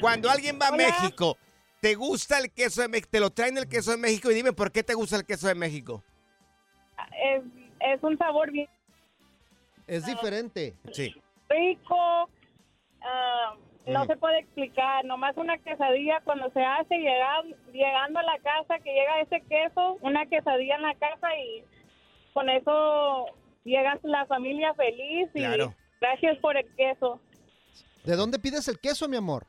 cuando 0.00 0.30
alguien 0.30 0.58
va 0.60 0.68
a 0.68 0.72
México, 0.72 1.36
¿te 1.80 1.94
gusta 1.94 2.38
el 2.38 2.52
queso 2.52 2.82
de 2.82 2.88
México? 2.88 3.08
¿Te 3.10 3.20
lo 3.20 3.30
traen 3.30 3.58
el 3.58 3.68
queso 3.68 3.90
de 3.90 3.96
México? 3.96 4.30
Y 4.30 4.34
dime, 4.34 4.52
¿por 4.52 4.70
qué 4.70 4.82
te 4.82 4.94
gusta 4.94 5.16
el 5.16 5.24
queso 5.26 5.48
de 5.48 5.54
México? 5.54 6.02
Es, 7.22 7.42
es 7.80 8.02
un 8.02 8.16
sabor 8.18 8.50
bien 8.50 8.68
Es 9.86 10.04
diferente. 10.06 10.74
Sí. 10.92 11.14
rico. 11.48 12.28
ah, 13.02 13.54
no 13.92 14.04
se 14.06 14.16
puede 14.16 14.38
explicar. 14.40 15.04
Nomás 15.04 15.36
una 15.36 15.58
quesadilla 15.58 16.20
cuando 16.24 16.50
se 16.52 16.64
hace, 16.64 16.94
llegan- 16.96 17.54
llegando 17.72 18.18
a 18.18 18.22
la 18.22 18.38
casa, 18.38 18.78
que 18.82 18.92
llega 18.92 19.20
ese 19.20 19.40
queso, 19.48 19.98
una 20.00 20.26
quesadilla 20.26 20.76
en 20.76 20.82
la 20.82 20.94
casa 20.94 21.28
y 21.36 21.64
con 22.34 22.48
eso 22.48 23.26
llega 23.64 23.98
la 24.02 24.26
familia 24.26 24.74
feliz 24.74 25.28
y 25.34 25.38
Claro. 25.40 25.74
gracias 26.00 26.38
por 26.38 26.56
el 26.56 26.66
queso. 26.76 27.20
¿De 28.04 28.16
dónde 28.16 28.38
pides 28.38 28.68
el 28.68 28.78
queso, 28.78 29.08
mi 29.08 29.16
amor? 29.16 29.46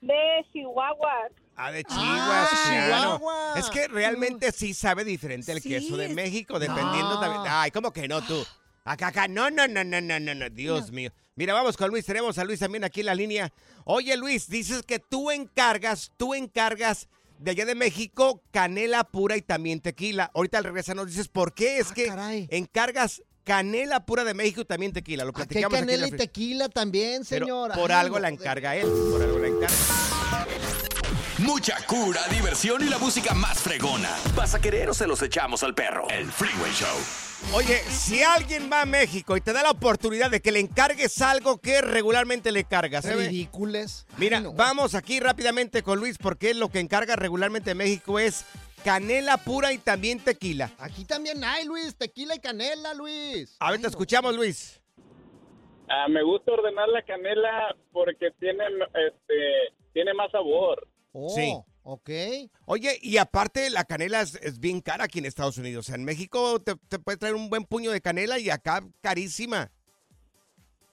De 0.00 0.44
Chihuahua. 0.52 1.28
Ah, 1.56 1.70
de 1.70 1.80
Ah, 1.80 1.82
Chihuahua, 1.88 2.48
claro. 2.88 3.16
Chihuahua. 3.18 3.54
Es 3.58 3.70
que 3.70 3.88
realmente 3.88 4.50
sí 4.52 4.74
sabe 4.74 5.04
diferente 5.04 5.52
el 5.52 5.60
Sí. 5.60 5.68
queso 5.68 5.96
de 5.96 6.08
México, 6.08 6.58
dependiendo 6.58 7.14
No. 7.14 7.20
también. 7.20 7.42
Ay, 7.48 7.70
¿cómo 7.70 7.92
que 7.92 8.08
no 8.08 8.20
tú? 8.22 8.42
Acá, 8.84 9.08
acá, 9.08 9.28
no, 9.28 9.48
no, 9.50 9.68
no, 9.68 9.84
no, 9.84 10.00
no, 10.00 10.18
no, 10.18 10.34
no, 10.34 10.50
Dios 10.50 10.90
mío. 10.90 11.10
Mira, 11.34 11.54
vamos 11.54 11.76
con 11.78 11.88
Luis, 11.90 12.04
tenemos 12.04 12.36
a 12.38 12.44
Luis 12.44 12.60
también 12.60 12.84
aquí 12.84 13.00
en 13.00 13.06
la 13.06 13.14
línea. 13.14 13.52
Oye, 13.84 14.16
Luis, 14.18 14.48
dices 14.50 14.82
que 14.82 14.98
tú 14.98 15.30
encargas, 15.30 16.12
tú 16.18 16.34
encargas 16.34 17.08
de 17.38 17.52
allá 17.52 17.64
de 17.64 17.74
México 17.74 18.42
canela 18.50 19.02
pura 19.04 19.36
y 19.36 19.42
también 19.42 19.80
tequila. 19.80 20.30
Ahorita 20.34 20.58
al 20.58 20.64
regresar 20.64 20.94
nos 20.94 21.06
dices 21.06 21.28
por 21.28 21.54
qué 21.54 21.78
es 21.78 21.90
Ah, 21.90 21.94
que 21.94 22.06
caray. 22.06 22.48
encargas 22.50 23.22
canela 23.44 24.04
pura 24.04 24.24
de 24.24 24.34
México 24.34 24.60
y 24.60 24.64
también 24.66 24.92
tequila. 24.92 25.24
Lo 25.24 25.30
Aquí 25.30 25.40
hay 25.40 25.46
platicamos 25.46 25.74
aquí 25.74 25.80
en 25.82 25.86
canela 25.86 26.00
la 26.02 26.14
y 26.14 26.18
tequila 26.18 26.68
también, 26.68 27.22
Pero 27.28 27.46
señor. 27.46 27.72
por 27.72 27.90
Ay, 27.90 27.98
algo 28.00 28.16
no, 28.16 28.20
la 28.22 28.28
de- 28.28 28.34
encarga 28.34 28.76
él, 28.76 28.86
por 29.10 29.22
algo 29.22 29.38
la 29.38 29.46
encarga. 29.48 29.76
Mucha 31.38 31.76
cura, 31.86 32.20
diversión 32.30 32.82
y 32.82 32.88
la 32.90 32.98
música 32.98 33.34
más 33.34 33.58
fregona. 33.58 34.10
¿Vas 34.36 34.54
a 34.54 34.60
querer 34.60 34.90
o 34.90 34.94
se 34.94 35.06
los 35.08 35.20
echamos 35.22 35.62
al 35.64 35.74
perro? 35.74 36.06
El 36.10 36.30
Freeway 36.30 36.70
Show. 36.72 36.96
Oye, 37.54 37.78
si 37.90 38.22
alguien 38.22 38.70
va 38.72 38.82
a 38.82 38.86
México 38.86 39.36
y 39.36 39.40
te 39.42 39.52
da 39.52 39.62
la 39.62 39.70
oportunidad 39.72 40.30
de 40.30 40.40
que 40.40 40.52
le 40.52 40.60
encargues 40.60 41.20
algo 41.20 41.58
que 41.60 41.82
regularmente 41.82 42.50
le 42.50 42.64
cargas, 42.64 43.04
¿eh? 43.04 43.14
Ridícules. 43.14 44.06
Mira, 44.16 44.38
Ay, 44.38 44.44
no. 44.44 44.52
vamos 44.54 44.94
aquí 44.94 45.20
rápidamente 45.20 45.82
con 45.82 45.98
Luis 45.98 46.16
porque 46.16 46.50
él 46.52 46.58
lo 46.60 46.70
que 46.70 46.80
encarga 46.80 47.14
regularmente 47.14 47.72
en 47.72 47.76
México 47.78 48.18
es 48.18 48.46
canela 48.84 49.36
pura 49.36 49.70
y 49.72 49.78
también 49.78 50.18
tequila. 50.20 50.70
Aquí 50.78 51.04
también 51.04 51.44
hay, 51.44 51.66
Luis. 51.66 51.94
Tequila 51.94 52.34
y 52.34 52.38
canela, 52.40 52.94
Luis. 52.94 53.54
A 53.60 53.70
ver, 53.70 53.80
te 53.82 53.86
escuchamos, 53.88 54.34
Luis. 54.34 54.80
Ah, 55.90 56.08
me 56.08 56.22
gusta 56.22 56.52
ordenar 56.52 56.88
la 56.88 57.02
canela 57.02 57.76
porque 57.92 58.30
tiene, 58.40 58.64
este, 58.94 59.74
tiene 59.92 60.14
más 60.14 60.30
sabor. 60.30 60.88
Oh, 61.12 61.28
Sí. 61.28 61.54
Ok. 61.82 62.10
Oye, 62.66 62.98
y 63.02 63.16
aparte 63.18 63.70
la 63.70 63.84
canela 63.84 64.20
es, 64.22 64.34
es 64.36 64.58
bien 64.58 64.80
cara 64.80 65.04
aquí 65.04 65.18
en 65.18 65.26
Estados 65.26 65.58
Unidos. 65.58 65.86
O 65.86 65.88
sea, 65.88 65.96
en 65.96 66.04
México 66.04 66.60
te, 66.60 66.74
te 66.88 66.98
puede 66.98 67.18
traer 67.18 67.34
un 67.34 67.48
buen 67.50 67.64
puño 67.64 67.90
de 67.90 68.00
canela 68.00 68.38
y 68.38 68.50
acá 68.50 68.82
carísima. 69.00 69.70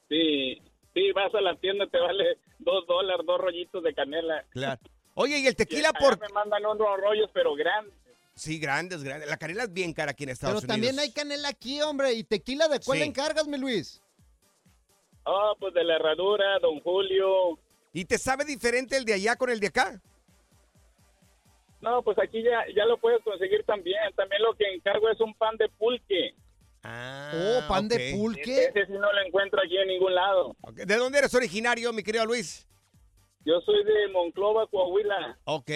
Sí, 0.08 0.60
sí, 0.94 1.12
vas 1.12 1.34
a 1.34 1.40
la 1.40 1.56
tienda, 1.56 1.86
te 1.86 1.98
vale 1.98 2.36
dos 2.58 2.86
dólares, 2.86 3.24
dos 3.26 3.40
rollitos 3.40 3.82
de 3.82 3.94
canela. 3.94 4.44
Claro. 4.50 4.80
Oye, 5.14 5.38
y 5.38 5.46
el 5.46 5.56
tequila 5.56 5.92
por... 5.92 6.18
me 6.20 6.28
mandan 6.28 6.64
unos 6.66 7.00
rollos, 7.00 7.30
pero 7.32 7.54
grandes. 7.54 7.94
Sí, 8.34 8.58
grandes, 8.58 9.02
grandes. 9.02 9.28
La 9.28 9.36
canela 9.36 9.64
es 9.64 9.72
bien 9.72 9.92
cara 9.92 10.12
aquí 10.12 10.24
en 10.24 10.28
Pero 10.28 10.32
Estados 10.34 10.62
Unidos. 10.62 10.68
también 10.74 10.98
hay 10.98 11.12
canela 11.12 11.48
aquí, 11.48 11.80
hombre. 11.82 12.12
¿Y 12.14 12.24
tequila 12.24 12.68
de 12.68 12.80
cuál 12.80 12.98
Sí. 12.98 13.04
encargas, 13.04 13.46
mi 13.46 13.58
Luis? 13.58 14.00
Oh, 15.24 15.54
pues 15.60 15.74
de 15.74 15.84
la 15.84 15.96
herradura, 15.96 16.58
Don 16.60 16.80
Julio. 16.80 17.58
¿Y 17.92 18.04
te 18.06 18.16
sabe 18.18 18.44
diferente 18.44 18.96
el 18.96 19.04
de 19.04 19.14
allá 19.14 19.36
con 19.36 19.50
el 19.50 19.60
de 19.60 19.66
acá? 19.66 20.00
No, 21.80 22.02
pues 22.02 22.18
aquí 22.18 22.42
ya, 22.42 22.64
ya 22.76 22.84
lo 22.84 22.98
puedes 22.98 23.22
conseguir 23.22 23.64
también. 23.64 23.98
También 24.16 24.42
lo 24.42 24.54
que 24.54 24.64
encargo 24.72 25.08
es 25.10 25.20
un 25.20 25.34
pan 25.34 25.56
de 25.56 25.68
pulque. 25.70 26.34
Ah, 26.82 27.32
Oh, 27.34 27.68
pan 27.68 27.88
de 27.88 28.12
pulque. 28.16 28.64
Ese 28.66 28.86
sí 28.86 28.92
no 28.92 29.12
lo 29.12 29.20
encuentro 29.26 29.60
aquí 29.64 29.76
en 29.76 29.88
ningún 29.88 30.14
lado. 30.14 30.56
Ok, 30.62 30.76
¿De 30.76 30.96
dónde 30.96 31.18
eres 31.18 31.34
originario, 31.34 31.92
mi 31.92 32.02
querido 32.02 32.24
Luis? 32.26 32.66
Yo 33.44 33.60
soy 33.62 33.82
de 33.84 34.08
Monclova, 34.08 34.66
Coahuila. 34.66 35.38
Ok. 35.44 35.70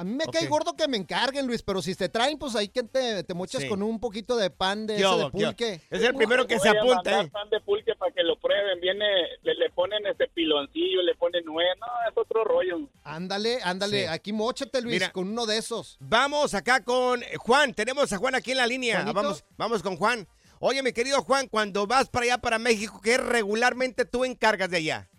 A 0.00 0.04
mí 0.04 0.14
me 0.14 0.24
Ok. 0.24 0.32
cae 0.32 0.46
gordo 0.46 0.74
que 0.74 0.88
me 0.88 0.96
encarguen, 0.96 1.46
Luis, 1.46 1.62
pero 1.62 1.82
si 1.82 1.94
te 1.94 2.08
traen, 2.08 2.38
pues 2.38 2.56
ahí 2.56 2.68
que 2.68 2.82
te, 2.82 3.22
te 3.22 3.34
mochas 3.34 3.60
Sí. 3.60 3.68
con 3.68 3.82
un 3.82 4.00
poquito 4.00 4.34
de 4.34 4.48
pan 4.48 4.86
de, 4.86 4.94
pulque. 5.30 5.82
Es 5.90 6.02
el 6.02 6.14
primero 6.14 6.46
que 6.46 6.54
Voy 6.56 6.62
se 6.62 6.70
apunta, 6.70 7.20
¿eh? 7.20 7.28
pan 7.28 7.50
de 7.50 7.60
pulque 7.60 7.94
para 7.96 8.10
que 8.10 8.22
lo 8.22 8.38
prueben. 8.40 8.80
Viene, 8.80 9.04
le, 9.42 9.54
le 9.56 9.68
ponen 9.68 10.06
este 10.06 10.26
piloncillo, 10.28 11.02
le 11.02 11.14
ponen 11.16 11.44
nuez. 11.44 11.68
No, 11.78 11.86
es 12.10 12.16
otro 12.16 12.44
rollo. 12.44 12.88
Ándale, 13.04 13.58
ándale. 13.62 14.04
Sí. 14.04 14.06
Aquí 14.06 14.32
mochate, 14.32 14.80
Luis, 14.80 14.94
Mira. 14.94 15.12
con 15.12 15.28
uno 15.28 15.44
de 15.44 15.58
esos. 15.58 15.98
Vamos 16.00 16.54
acá 16.54 16.82
con 16.82 17.20
Juan. 17.36 17.74
Tenemos 17.74 18.10
a 18.14 18.16
Juan 18.16 18.34
aquí 18.34 18.52
en 18.52 18.56
la 18.56 18.66
línea. 18.66 19.02
¿Juanito? 19.02 19.20
Vamos, 19.20 19.44
vamos 19.58 19.82
con 19.82 19.96
Juan. 19.96 20.26
Oye, 20.60 20.82
mi 20.82 20.94
querido 20.94 21.20
Juan, 21.20 21.46
cuando 21.46 21.86
vas 21.86 22.08
para 22.08 22.24
allá, 22.24 22.38
para 22.38 22.58
México, 22.58 23.02
¿qué 23.04 23.18
regularmente 23.18 24.06
tú 24.06 24.24
encargas 24.24 24.70
de 24.70 24.78
allá? 24.78 25.10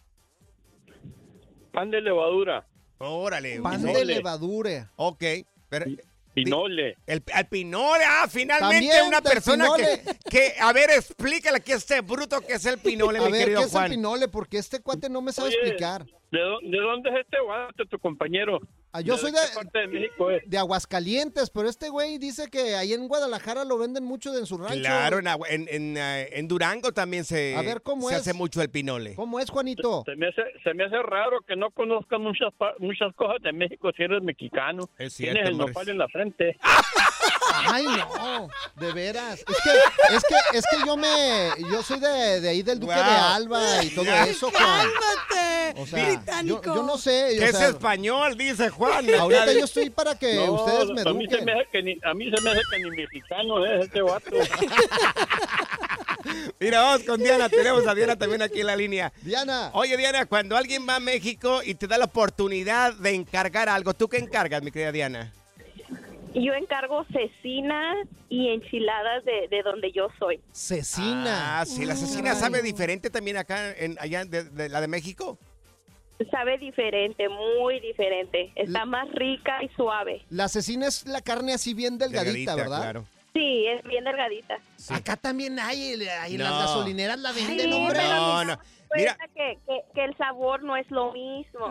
Pan 1.72 1.92
de 1.92 2.02
levadura. 2.02 2.68
Órale. 3.02 3.60
Pan 3.62 3.82
pinole. 3.82 4.00
de 4.00 4.06
levadura. 4.06 4.92
Ok. 4.96 5.24
Pero, 5.70 5.86
Pinole. 6.34 6.96
el, 7.08 7.22
el 7.36 7.46
pinole, 7.48 8.04
ah, 8.08 8.26
finalmente 8.30 8.88
También 8.88 9.08
una 9.08 9.22
persona 9.22 9.66
que, 9.76 9.84
pinole. 9.84 10.20
que, 10.30 10.54
a 10.62 10.72
ver, 10.72 10.90
explícale 10.92 11.58
aquí 11.58 11.74
a 11.74 11.76
este 11.76 12.00
bruto 12.00 12.40
que 12.40 12.54
es 12.54 12.66
el 12.66 12.78
pinole, 12.78 13.20
A 13.20 13.26
mi 13.26 13.32
ver, 13.32 13.42
querido 13.42 13.60
¿qué 13.62 13.66
es 13.68 13.76
el 13.76 13.90
pinole? 13.90 14.28
Porque 14.30 14.58
este 14.58 14.80
cuate 14.82 15.10
no 15.10 15.22
me 15.22 15.34
sabe 15.34 15.50
Oye, 15.50 15.58
explicar. 15.58 16.06
¿De, 16.32 16.40
de 16.40 16.78
dónde 16.78 17.10
es 17.10 17.16
este 17.26 17.38
guante, 17.42 17.86
tu 17.86 18.00
compañero? 18.00 18.60
Ah, 18.94 19.02
yo 19.02 19.18
soy 19.18 19.32
de, 19.32 19.38
qué 19.38 19.56
parte 19.56 19.80
de 19.80 19.88
México 19.88 20.28
de 20.46 20.58
Aguascalientes, 20.58 21.50
pero 21.50 21.70
este 21.70 21.90
güey 21.90 22.18
dice 22.18 22.50
que 22.50 22.76
ahí 22.76 22.92
en 22.94 23.08
Guadalajara 23.08 23.64
lo 23.64 23.78
venden 23.78 24.04
mucho 24.04 24.32
de 24.34 24.40
en 24.40 24.46
su 24.46 24.58
rancho. 24.58 24.80
Claro, 24.80 25.20
en, 25.20 25.28
Agua- 25.28 25.48
en, 25.50 25.68
en, 25.70 25.96
eh, 25.98 26.30
en 26.34 26.48
Durango 26.48 26.92
también 26.92 27.24
se, 27.24 27.56
A 27.56 27.62
ver, 27.62 27.82
¿cómo 27.82 28.10
se 28.10 28.16
es? 28.16 28.22
hace 28.22 28.34
mucho 28.34 28.62
el 28.62 28.70
pinole. 28.70 29.16
¿Cómo 29.16 29.40
es, 29.40 29.50
Juanito? 29.50 30.04
Se 30.06 30.16
me, 30.16 30.28
hace, 30.28 30.42
se 30.64 30.74
me 30.74 30.84
hace 30.84 31.02
raro 31.04 31.42
que 31.48 31.56
no 31.56 31.72
conozcan 31.72 32.22
muchas 32.22 32.54
pa- 32.58 32.74
muchas 32.80 33.14
cosas 33.16 33.42
de 33.42 33.54
México 33.54 33.92
si 33.96 34.04
eres 34.04 34.22
mexicano. 34.24 34.90
Es 34.98 35.14
cierto, 35.14 35.36
Tienes 35.42 35.52
el 35.52 35.58
nopal 35.58 35.88
en 35.90 35.98
la 35.98 36.08
frente. 36.10 36.58
Ay, 37.68 37.86
no, 37.86 38.50
de 38.76 38.92
veras. 38.94 39.40
Es 39.40 39.46
que, 39.46 40.16
es 40.16 40.24
que, 40.24 40.58
es 40.58 40.66
que 40.70 40.78
yo 40.86 40.98
me, 40.98 41.50
yo 41.72 41.82
soy 41.84 42.00
de, 42.00 42.42
de 42.42 42.50
ahí 42.50 42.64
del 42.64 42.80
Duque 42.80 42.94
de. 42.96 43.02
Alba 43.02 43.84
y 43.84 43.90
todo 43.90 44.06
eso, 44.06 44.52
Juan. 44.52 44.88
¡Cálmate! 44.90 45.82
O 45.82 45.86
sea, 45.88 46.00
yo, 46.00 46.06
británico. 46.18 46.76
yo 46.76 46.84
no 46.84 46.98
sé. 46.98 47.36
Que 47.38 47.46
o 47.46 47.48
es 47.48 47.58
sea, 47.58 47.70
español, 47.70 48.38
dice 48.38 48.70
Juan. 48.70 49.14
ahorita 49.16 49.54
yo 49.54 49.66
estoy 49.66 49.90
para 49.90 50.18
que 50.18 50.36
No, 50.36 50.54
ustedes 50.54 50.90
me 50.90 51.02
a 51.02 51.14
mí 51.14 51.26
se 51.28 51.36
eduquen. 51.36 51.46
me 51.46 51.54
hace 51.54 51.68
que 51.72 51.84
ni, 51.84 51.98
a 52.04 52.14
mí 52.14 52.32
se 52.36 52.42
me 52.42 52.50
hace 52.52 52.62
que 52.72 52.80
ni 52.80 52.90
mexicano 52.92 53.66
es 53.66 53.86
este 53.86 54.02
vato. 54.02 54.32
Mira, 56.60 56.82
vamos 56.82 57.04
con 57.04 57.20
Diana. 57.22 57.50
Tenemos 57.50 57.86
a 57.88 57.96
Diana 57.96 58.16
también 58.16 58.42
aquí 58.42 58.62
en 58.62 58.68
la 58.68 58.76
línea. 58.76 59.12
Diana, 59.22 59.72
Oye, 59.74 59.98
Diana, 59.98 60.26
cuando 60.26 60.56
alguien 60.58 60.88
va 60.88 60.96
a 60.96 61.00
México 61.00 61.62
y 61.64 61.76
te 61.76 61.88
da 61.88 61.98
la 61.98 62.06
oportunidad 62.06 62.94
de 62.94 63.14
encargar 63.16 63.70
algo, 63.70 63.94
¿tú 63.94 64.08
qué 64.08 64.18
encargas, 64.18 64.62
mi 64.62 64.72
querida 64.72 64.92
Diana? 64.92 65.34
Yo 66.34 66.54
encargo 66.54 67.04
cecina 67.12 67.94
y 68.30 68.50
enchiladas 68.50 69.26
de, 69.26 69.48
de 69.50 69.64
donde 69.64 69.92
yo 69.92 70.08
soy. 70.18 70.40
cecina. 70.54 71.60
Ah, 71.60 71.66
sí, 71.66 71.84
la 71.86 71.94
asesina 71.94 72.36
sabe 72.36 72.62
diferente 72.62 73.10
también 73.10 73.38
acá, 73.38 73.72
en, 73.78 73.98
allá 74.00 74.24
de, 74.26 74.44
de 74.46 74.70
la 74.70 74.80
de 74.82 74.88
México. 74.88 75.38
Sabe 76.30 76.58
diferente, 76.60 77.28
muy 77.30 77.80
diferente. 77.80 78.52
Está 78.56 78.86
más 78.86 79.10
rica 79.12 79.64
y 79.64 79.70
suave. 79.76 80.24
La 80.30 80.48
cecina 80.48 80.88
es 80.88 81.06
la 81.08 81.22
carne 81.22 81.54
así 81.54 81.74
bien 81.74 81.98
delgadita, 81.98 82.56
¿verdad? 82.56 82.82
claro. 82.82 83.06
Sí, 83.34 83.66
es 83.66 83.82
bien 83.86 84.04
delgadita. 84.04 84.58
Acá 84.90 85.16
también 85.16 85.58
hay, 85.60 86.04
ahí 86.22 86.34
en 86.36 86.40
No. 86.40 86.44
las 86.44 86.54
gasolineras 86.60 87.18
la 87.20 87.32
venden, 87.32 87.70
Sí, 87.72 87.74
hombre. 87.74 88.00
pero 88.00 88.14
No, 88.16 88.46
mis- 88.46 88.58
Mira, 88.96 89.18
que, 89.36 89.58
que, 89.66 89.82
que 89.96 90.04
el 90.04 90.18
sabor 90.18 90.64
no 90.64 90.76
es 90.76 90.90
lo 90.92 91.14
mismo. 91.14 91.68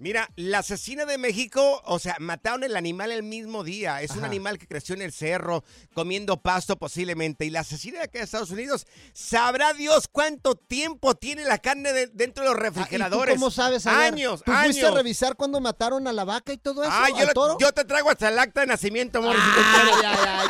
Mira, 0.00 0.28
la 0.36 0.58
asesina 0.58 1.04
de 1.06 1.16
México, 1.18 1.80
o 1.84 1.98
sea, 1.98 2.16
mataron 2.18 2.62
el 2.64 2.76
animal 2.76 3.10
el 3.10 3.22
mismo 3.22 3.64
día. 3.64 4.02
Es 4.02 4.10
un 4.16 4.24
animal 4.24 4.58
que 4.58 4.66
creció 4.66 4.94
en 4.94 5.02
el 5.02 5.12
cerro, 5.12 5.64
comiendo 5.94 6.42
pasto 6.42 6.76
posiblemente. 6.76 7.44
Y 7.46 7.50
la 7.50 7.60
asesina 7.60 7.98
de 7.98 8.04
acá 8.04 8.18
de 8.18 8.24
Estados 8.24 8.50
Unidos, 8.50 8.86
sabrá 9.12 9.72
Dios 9.72 10.08
cuánto 10.08 10.54
tiempo 10.56 11.14
tiene 11.14 11.44
la 11.44 11.58
carne 11.58 11.92
de- 11.92 12.06
dentro 12.08 12.44
de 12.44 12.50
los 12.50 12.58
Ah, 12.58 12.66
¿Y 12.68 12.70
tú 12.70 12.78
refrigeradores. 12.80 13.34
cómo 13.36 13.50
sabes? 13.50 13.86
Años, 13.86 14.42
¿Tú 14.44 14.52
fuiste 14.52 14.80
años. 14.80 14.92
a 14.92 14.96
revisar 14.96 15.36
cuando 15.36 15.60
mataron 15.60 16.06
a 16.06 16.12
la 16.12 16.24
vaca 16.24 16.52
y 16.52 16.58
todo 16.58 16.82
eso? 16.82 16.92
Ah, 16.94 17.08
yo, 17.10 17.16
al 17.18 17.26
lo- 17.28 17.32
toro? 17.32 17.56
yo 17.60 17.72
te 17.72 17.84
traigo 17.84 18.10
hasta 18.10 18.28
el 18.28 18.38
acta 18.38 18.60
de 18.60 18.66
nacimiento, 18.66 19.18
amor. 19.18 19.36
Ay, 19.38 20.04
ay, 20.04 20.18
ay. 20.26 20.48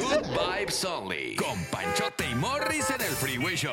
Good 0.00 0.26
Vibes 0.58 0.84
Only. 0.84 1.36
Con 1.36 1.64
Panchote 1.66 2.28
y 2.28 2.34
Morris 2.34 2.90
en 2.90 3.00
el 3.02 3.12
Freeway 3.12 3.56
Show. 3.56 3.72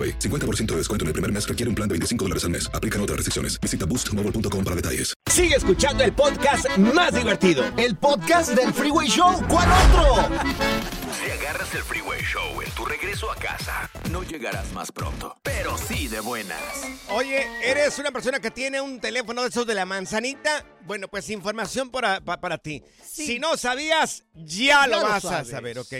AroPay. 0.00 0.18
50% 0.18 0.66
de 0.66 0.76
descuento 0.76 1.04
en 1.04 1.08
el 1.08 1.12
primer 1.12 1.32
mes 1.32 1.46
requiere 1.46 1.68
un 1.68 1.74
plan 1.74 1.88
de 1.88 1.94
25 1.94 2.24
dólares 2.24 2.44
al 2.44 2.50
mes. 2.50 2.70
Aplican 2.72 3.00
otras 3.02 3.16
restricciones. 3.16 3.60
Visita 3.60 3.86
boostmobile.com 3.86 4.64
para 4.64 4.76
detalles. 4.76 5.14
Sigue 5.30 5.56
escuchando 5.56 6.02
el 6.04 6.12
podcast 6.12 6.66
más 6.78 7.14
divertido. 7.14 7.64
El 7.76 7.96
podcast 7.96 8.50
del 8.52 8.72
Freeway 8.72 9.08
Show. 9.08 9.42
¿Cuál 9.48 9.68
otro? 9.70 10.36
Si 11.22 11.30
agarras 11.30 11.74
el 11.74 11.82
Freeway 11.82 12.20
Show 12.22 12.62
en 12.62 12.70
tu 12.72 12.84
regreso 12.84 13.30
a 13.30 13.36
casa, 13.36 13.90
no 14.10 14.22
llegarás 14.22 14.72
más 14.72 14.90
pronto, 14.92 15.36
pero 15.42 15.76
sí 15.76 16.08
de 16.08 16.20
buenas. 16.20 16.58
Oye, 17.10 17.46
¿eres 17.62 17.98
una 17.98 18.10
persona 18.10 18.40
que 18.40 18.50
tiene 18.50 18.80
un 18.80 19.00
teléfono 19.00 19.42
de 19.42 19.48
esos 19.48 19.66
de 19.66 19.74
la 19.74 19.84
manzanita? 19.84 20.64
Bueno, 20.86 21.08
pues 21.08 21.28
información 21.30 21.90
para, 21.90 22.20
pa- 22.20 22.40
para 22.40 22.58
ti. 22.58 22.82
Si 23.04 23.38
no 23.38 23.56
sabías, 23.56 24.24
ya, 24.34 24.86
lo 24.86 24.96
Ya 24.96 25.02
lo 25.02 25.02
vas 25.08 25.24
a 25.26 25.44
saber, 25.44 25.78
¿ok? 25.78 25.92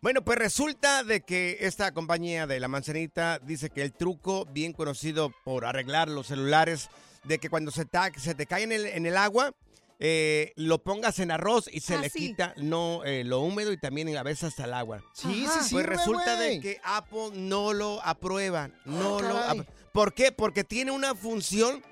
Bueno, 0.00 0.22
pues 0.24 0.38
resulta 0.38 1.02
de 1.02 1.22
que 1.22 1.58
esta 1.60 1.92
compañía 1.92 2.46
de 2.46 2.60
la 2.60 2.68
manzanita 2.68 3.38
dice 3.40 3.68
que 3.70 3.82
el 3.82 3.92
truco 3.92 4.46
bien 4.46 4.72
conocido 4.72 5.32
por 5.44 5.64
arreglar 5.64 6.08
los 6.08 6.28
celulares, 6.28 6.88
de 7.24 7.38
que 7.38 7.50
cuando 7.50 7.70
se, 7.72 7.84
ta- 7.84 8.12
se 8.16 8.34
te 8.34 8.46
cae 8.46 8.62
en 8.62 8.72
el, 8.72 8.86
en 8.86 9.06
el 9.06 9.16
agua, 9.16 9.52
eh, 9.98 10.52
lo 10.54 10.78
pongas 10.78 11.18
en 11.18 11.32
arroz 11.32 11.68
y 11.72 11.80
se 11.80 11.94
Ah, 11.96 11.98
le 11.98 12.10
sí. 12.10 12.28
quita 12.28 12.54
no 12.58 13.02
eh, 13.04 13.24
lo 13.24 13.40
húmedo 13.40 13.72
y 13.72 13.76
también 13.76 14.16
a 14.16 14.22
veces 14.22 14.44
hasta 14.44 14.64
el 14.66 14.74
agua. 14.74 15.02
Sí, 15.12 15.44
Ajá. 15.48 15.62
sí 15.64 15.74
Pues 15.74 15.86
resulta 15.86 16.38
de 16.38 16.60
que 16.60 16.80
Apple 16.84 17.30
no 17.34 17.72
lo 17.72 18.00
aprueba. 18.04 18.70
No 18.84 19.20
lo 19.20 19.36
aprueba. 19.36 19.66
¿Por 19.92 20.14
qué? 20.14 20.30
Porque 20.30 20.62
tiene 20.62 20.92
una 20.92 21.16
función 21.16 21.82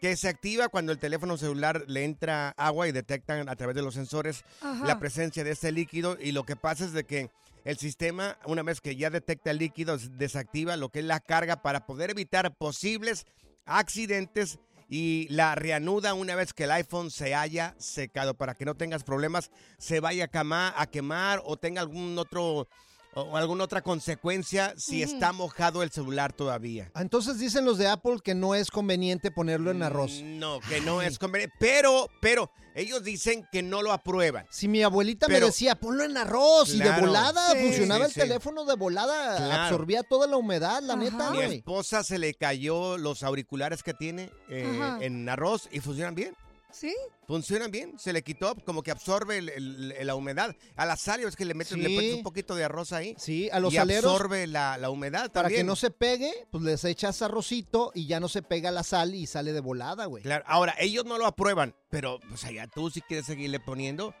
que 0.00 0.16
se 0.16 0.28
activa 0.28 0.68
cuando 0.68 0.92
el 0.92 0.98
teléfono 0.98 1.36
celular 1.36 1.82
le 1.88 2.04
entra 2.04 2.50
agua 2.56 2.86
y 2.86 2.92
detectan 2.92 3.48
a 3.48 3.56
través 3.56 3.74
de 3.74 3.82
los 3.82 3.94
sensores 3.94 4.44
Ajá. 4.60 4.86
la 4.86 5.00
presencia 5.00 5.42
de 5.42 5.50
este 5.50 5.72
líquido 5.72 6.16
y 6.20 6.30
lo 6.30 6.44
que 6.44 6.54
pasa 6.54 6.84
es 6.84 6.92
de 6.92 7.02
que 7.02 7.30
el 7.66 7.78
sistema, 7.78 8.38
una 8.46 8.62
vez 8.62 8.80
que 8.80 8.94
ya 8.94 9.10
detecta 9.10 9.50
el 9.50 9.58
líquido, 9.58 9.98
desactiva 9.98 10.76
lo 10.76 10.90
que 10.90 11.00
es 11.00 11.04
la 11.04 11.18
carga 11.18 11.62
para 11.62 11.84
poder 11.84 12.10
evitar 12.10 12.56
posibles 12.56 13.26
accidentes 13.64 14.60
y 14.88 15.26
la 15.30 15.56
reanuda 15.56 16.14
una 16.14 16.36
vez 16.36 16.52
que 16.52 16.62
el 16.64 16.70
iPhone 16.70 17.10
se 17.10 17.34
haya 17.34 17.74
secado 17.78 18.34
para 18.34 18.54
que 18.54 18.64
no 18.64 18.76
tengas 18.76 19.02
problemas, 19.02 19.50
se 19.78 19.98
vaya 19.98 20.30
a 20.30 20.86
quemar 20.86 21.42
o 21.44 21.56
tenga 21.56 21.80
algún 21.80 22.16
otro 22.20 22.68
o 23.16 23.36
alguna 23.36 23.64
otra 23.64 23.80
consecuencia 23.82 24.74
si 24.76 25.02
está 25.02 25.32
mojado 25.32 25.82
el 25.82 25.90
celular 25.90 26.32
todavía. 26.34 26.90
Ah, 26.94 27.00
Entonces 27.02 27.38
dicen 27.38 27.64
los 27.64 27.78
de 27.78 27.88
Apple 27.88 28.18
que 28.22 28.34
no 28.34 28.54
es 28.54 28.70
conveniente 28.70 29.30
ponerlo 29.30 29.70
en 29.70 29.82
arroz. 29.82 30.20
No, 30.22 30.60
que 30.60 30.80
no 30.82 31.00
es 31.00 31.18
conveniente. 31.18 31.54
Pero, 31.58 32.08
pero, 32.20 32.50
ellos 32.74 33.02
dicen 33.02 33.46
que 33.50 33.62
no 33.62 33.80
lo 33.80 33.90
aprueban. 33.92 34.46
Si 34.50 34.68
mi 34.68 34.82
abuelita 34.82 35.26
Pero- 35.28 35.40
me 35.40 35.46
decía, 35.46 35.76
ponlo 35.76 36.04
en 36.04 36.14
arroz 36.18 36.74
y 36.74 36.78
de 36.78 36.90
volada 37.00 37.52
Sí, 37.52 37.58
funcionaba 37.62 38.04
sí, 38.04 38.10
el 38.10 38.14
sí. 38.14 38.20
teléfono 38.20 38.64
de 38.66 38.76
volada, 38.76 39.36
Claro. 39.38 39.62
absorbía 39.62 40.02
toda 40.02 40.26
la 40.26 40.36
humedad, 40.36 40.82
la 40.82 40.94
neta, 40.96 41.30
Mi 41.30 41.38
esposa 41.56 42.04
se 42.04 42.18
le 42.18 42.34
cayó 42.34 42.98
los 42.98 43.22
auriculares 43.22 43.82
que 43.82 43.94
tiene 43.94 44.30
eh, 44.50 44.70
Ajá. 44.78 44.98
en 45.02 45.26
arroz 45.28 45.68
y 45.72 45.80
funcionan 45.80 46.14
bien. 46.14 46.36
¿Sí? 46.78 46.94
Funcionan 47.26 47.70
bien, 47.70 47.98
se 47.98 48.12
le 48.12 48.22
quitó 48.22 48.54
como 48.66 48.82
que 48.82 48.90
absorbe 48.90 49.38
el- 49.38 49.48
el- 49.48 50.06
la 50.06 50.14
humedad. 50.14 50.54
A 50.76 50.84
la 50.84 50.96
sal 50.96 51.20
es 51.20 51.34
que 51.34 51.46
le 51.46 51.54
metes, 51.54 51.72
le 51.76 52.14
un 52.14 52.22
poquito 52.22 52.54
de 52.54 52.64
arroz 52.64 52.92
ahí. 52.92 53.14
Sí, 53.18 53.48
a 53.50 53.60
los 53.60 53.72
y 53.72 53.76
saleros, 53.76 54.12
absorbe 54.12 54.46
la, 54.46 54.76
la 54.76 54.90
humedad 54.90 55.32
Para 55.32 55.44
también. 55.44 55.60
que 55.60 55.64
no 55.64 55.74
se 55.74 55.90
pegue, 55.90 56.30
pues 56.50 56.62
les 56.64 56.84
echas 56.84 57.22
arrocito 57.22 57.92
y 57.94 58.06
ya 58.06 58.20
no 58.20 58.28
se 58.28 58.42
pega 58.42 58.70
la 58.70 58.82
sal 58.82 59.14
y 59.14 59.26
sale 59.26 59.54
de 59.54 59.60
volada, 59.60 60.04
güey. 60.04 60.22
Claro, 60.22 60.44
ahora 60.46 60.74
ellos 60.78 61.06
no 61.06 61.16
lo 61.16 61.24
aprueban, 61.24 61.74
pero 61.88 62.20
pues 62.28 62.44
allá 62.44 62.66
tú 62.66 62.90
si 62.90 63.00
quieres 63.00 63.24
seguirle 63.24 63.58
poniendo, 63.58 64.14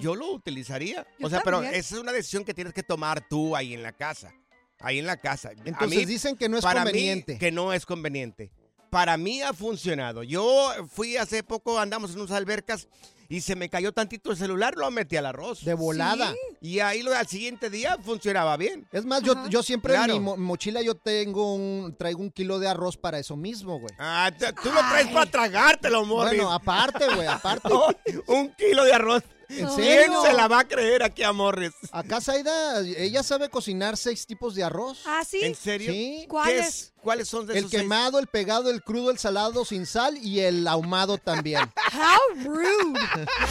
yo 0.00 0.14
lo 0.14 0.32
utilizaría. 0.32 1.06
Yo 1.18 1.26
o 1.28 1.30
sea, 1.30 1.40
pero 1.42 1.62
esa 1.62 1.94
es 1.94 2.00
una 2.00 2.12
decisión 2.12 2.44
que 2.44 2.52
tienes 2.52 2.74
que 2.74 2.82
tomar 2.82 3.26
tú 3.26 3.56
ahí 3.56 3.72
en 3.72 3.82
la 3.82 3.92
casa. 3.92 4.34
Ahí 4.80 4.98
en 4.98 5.06
la 5.06 5.16
casa. 5.16 5.48
A 5.50 5.52
Entonces 5.64 5.98
mí, 6.00 6.04
dicen 6.04 6.36
que 6.36 6.48
no 6.50 6.58
es 6.58 6.62
para 6.64 6.80
mí, 6.84 6.90
conveniente. 6.90 7.38
que 7.38 7.50
no 7.52 7.72
es 7.72 7.86
conveniente. 7.86 8.52
Para 8.92 9.16
mí 9.16 9.40
ha 9.40 9.54
funcionado. 9.54 10.22
Yo 10.22 10.70
fui 10.94 11.16
hace 11.16 11.42
poco, 11.42 11.78
andamos 11.78 12.10
en 12.12 12.20
unas 12.20 12.32
albercas 12.32 12.88
y 13.26 13.40
se 13.40 13.56
me 13.56 13.70
cayó 13.70 13.92
tantito 13.92 14.30
el 14.30 14.36
celular, 14.36 14.74
lo 14.76 14.90
metí 14.90 15.16
al 15.16 15.24
arroz. 15.24 15.64
De 15.64 15.72
volada. 15.72 16.34
Y 16.60 16.80
ahí 16.80 17.02
lo, 17.02 17.16
al 17.16 17.26
siguiente 17.26 17.70
día 17.70 17.96
funcionaba 18.04 18.54
bien. 18.58 18.86
Es 18.92 19.06
más, 19.06 19.22
yo, 19.22 19.48
yo 19.48 19.62
siempre 19.62 19.94
Claro. 19.94 20.12
en 20.12 20.18
mi 20.18 20.24
mo- 20.26 20.36
mochila 20.36 20.82
yo 20.82 20.94
tengo 20.94 21.54
un, 21.54 21.96
traigo 21.98 22.20
un 22.20 22.30
kilo 22.30 22.58
de 22.58 22.68
arroz 22.68 22.98
para 22.98 23.18
eso 23.18 23.34
mismo, 23.34 23.78
güey. 23.80 23.94
Ah, 23.98 24.30
tú 24.38 24.70
lo 24.70 24.80
traes 24.80 25.08
para 25.08 25.30
tragártelo, 25.30 26.04
Morris. 26.04 26.34
Bueno, 26.34 26.52
aparte, 26.52 27.06
güey, 27.14 27.26
aparte. 27.26 27.70
un 28.26 28.52
kilo 28.56 28.84
de 28.84 28.92
arroz. 28.92 29.22
¿En 29.58 29.66
¿Quién 29.74 30.04
serio? 30.04 30.22
se 30.22 30.32
la 30.32 30.48
va 30.48 30.60
a 30.60 30.64
creer 30.68 31.02
aquí 31.02 31.22
a 31.22 31.32
Morris? 31.32 31.72
Acá 31.90 32.20
Zaida, 32.20 32.80
ella 32.80 33.22
sabe 33.22 33.48
cocinar 33.48 33.96
seis 33.96 34.26
tipos 34.26 34.54
de 34.54 34.64
arroz. 34.64 35.00
¿Ah, 35.06 35.22
sí? 35.28 35.40
¿En 35.42 35.54
serio? 35.54 35.92
Sí. 35.92 36.26
¿Cuáles? 36.28 36.92
¿Cuáles 37.02 37.28
son 37.28 37.46
de 37.46 37.52
El 37.54 37.58
esos 37.60 37.70
seis? 37.70 37.82
quemado, 37.82 38.18
el 38.18 38.26
pegado, 38.28 38.70
el 38.70 38.82
crudo, 38.82 39.10
el 39.10 39.18
salado 39.18 39.64
sin 39.64 39.86
sal 39.86 40.16
y 40.18 40.40
el 40.40 40.66
ahumado 40.68 41.18
también. 41.18 41.60
How 41.92 42.44
rude. 42.44 42.98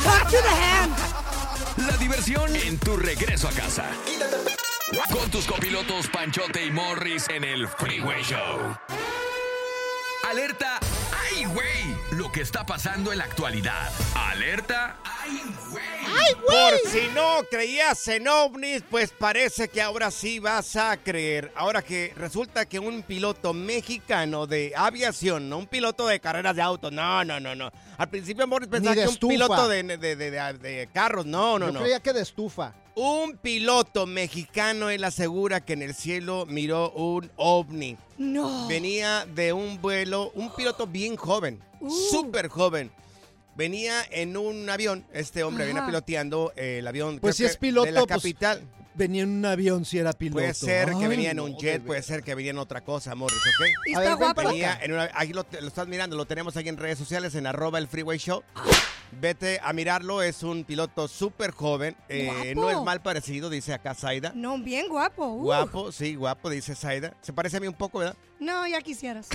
Talk 0.04 0.24
to 0.30 0.38
the 0.42 0.50
hand. 0.50 0.96
La 1.90 1.98
diversión 1.98 2.56
en 2.56 2.78
tu 2.80 2.96
regreso 2.98 3.48
a 3.48 3.52
casa. 3.52 3.86
Con 5.12 5.30
tus 5.32 5.46
copilotos 5.46 6.08
Panchote 6.08 6.66
y 6.66 6.72
Morris 6.72 7.26
en 7.30 7.44
el 7.44 7.68
Freeway 7.68 8.22
Show. 8.24 8.76
Alerta, 10.30 10.80
¡ay, 10.82 10.91
güey! 11.54 11.72
lo 12.12 12.32
que 12.32 12.42
está 12.42 12.66
pasando 12.66 13.12
en 13.12 13.18
la 13.20 13.24
actualidad. 13.26 13.90
Alerta. 14.16 14.98
Por 16.48 16.90
si 16.92 17.08
no 17.16 17.40
creías 17.50 18.08
en 18.10 18.28
ovnis, 18.28 18.84
pues 18.90 19.12
parece 19.18 19.70
que 19.70 19.82
ahora 19.82 20.12
sí 20.12 20.40
vas 20.40 20.76
a 20.76 20.98
creer. 20.98 21.52
Ahora 21.56 21.82
que 21.82 22.14
resulta 22.18 22.66
que 22.66 22.80
un 22.80 23.04
piloto 23.04 23.54
mexicano 23.54 24.46
de 24.48 24.74
aviación, 24.76 25.50
no 25.50 25.58
un 25.60 25.68
piloto 25.68 26.08
de 26.08 26.20
carreras 26.20 26.56
de 26.56 26.62
autos, 26.62 26.92
no, 26.92 27.24
no, 27.24 27.40
no, 27.40 27.56
no. 27.56 27.72
Al 27.98 28.10
principio 28.10 28.46
Morris 28.48 28.68
pensaba 28.70 28.96
que 28.96 29.04
un 29.04 29.10
estufa. 29.10 29.32
piloto 29.32 29.68
de, 29.68 29.84
de- 29.84 29.98
de- 29.98 30.16
de- 30.32 30.54
de 30.54 30.90
carros, 30.94 31.26
no, 31.26 31.58
no, 31.60 31.68
Yo 31.68 31.74
no. 31.74 31.80
creía 31.82 32.00
que 32.02 32.14
de 32.14 32.22
estufa. 32.22 32.74
Un 33.04 33.36
piloto 33.38 34.06
mexicano 34.06 34.92
él 34.92 35.04
asegura 35.04 35.62
que 35.66 35.74
en 35.74 35.82
el 35.82 35.96
cielo 35.96 36.46
miró 36.46 36.92
un 36.92 37.32
ovni. 37.36 37.98
No. 38.20 38.68
Venía 38.68 39.26
de 39.26 39.54
un 39.54 39.82
vuelo, 39.82 40.30
un 40.36 40.54
piloto 40.54 40.86
bien 40.86 41.16
joven, 41.16 41.60
Uh. 41.80 41.90
súper 42.12 42.48
joven. 42.48 42.92
Venía 43.56 44.04
en 44.12 44.38
un 44.38 44.70
avión, 44.70 45.04
este 45.14 45.44
hombre 45.44 45.66
venía 45.66 45.82
Ajá. 45.82 45.90
piloteando 45.90 46.54
eh, 46.56 46.78
el 46.78 46.88
avión 46.88 47.18
Pues 47.20 47.38
si 47.38 47.46
es 47.46 47.58
piloto, 47.58 47.88
de 47.88 47.92
la 47.94 48.02
pues, 48.02 48.18
capital. 48.22 48.62
Venía 48.94 49.24
en 49.24 49.30
un 49.30 49.46
avión 49.48 49.84
si 49.84 49.98
era 49.98 50.14
piloto. 50.14 50.36
Puede 50.40 50.54
ser 50.54 50.92
que 50.94 51.08
venía 51.08 51.32
en 51.32 51.40
un 51.40 51.58
jet, 51.58 51.82
puede 51.84 52.04
ser 52.04 52.22
que 52.22 52.36
venía 52.36 52.52
en 52.52 52.60
otra 52.60 52.82
cosa, 52.82 53.16
Morris, 53.16 53.40
¿ok? 53.40 53.68
¿Y 53.88 53.92
está 53.94 54.14
guapo? 54.14 54.44
Venía 54.44 54.80
en 54.80 54.94
una, 54.94 55.10
ahí 55.16 55.34
lo, 55.34 55.44
lo 55.60 55.68
estás 55.68 55.88
mirando, 55.88 56.16
lo 56.16 56.26
tenemos 56.26 56.56
ahí 56.56 56.70
en 56.70 56.78
redes 56.78 57.00
sociales, 57.00 57.34
en 57.34 57.48
arroba 57.48 57.80
el 57.80 57.88
Freeway 57.88 58.20
Show. 58.20 58.44
Vete 59.20 59.60
a 59.62 59.74
mirarlo, 59.74 60.22
es 60.22 60.42
un 60.42 60.64
piloto 60.64 61.08
súper 61.08 61.52
joven, 61.52 61.96
eh, 62.08 62.54
no 62.56 62.70
es 62.70 62.82
mal 62.82 63.02
parecido, 63.02 63.50
dice 63.50 63.74
acá 63.74 63.94
Zaida. 63.94 64.32
No, 64.36 64.58
bien 64.58 64.88
guapo. 64.88 65.26
uh. 65.26 65.44
Guapo, 65.44 65.92
sí, 65.92 66.16
guapo, 66.16 66.50
dice 66.50 66.76
Zaida. 66.76 67.14
Se 67.22 67.34
parece 67.34 67.58
a 67.58 67.60
mí 67.60 67.68
un 67.68 67.74
poco, 67.74 68.00
¿verdad? 68.00 68.16
No, 68.42 68.66
ya 68.68 68.82
quisieras. 68.82 69.28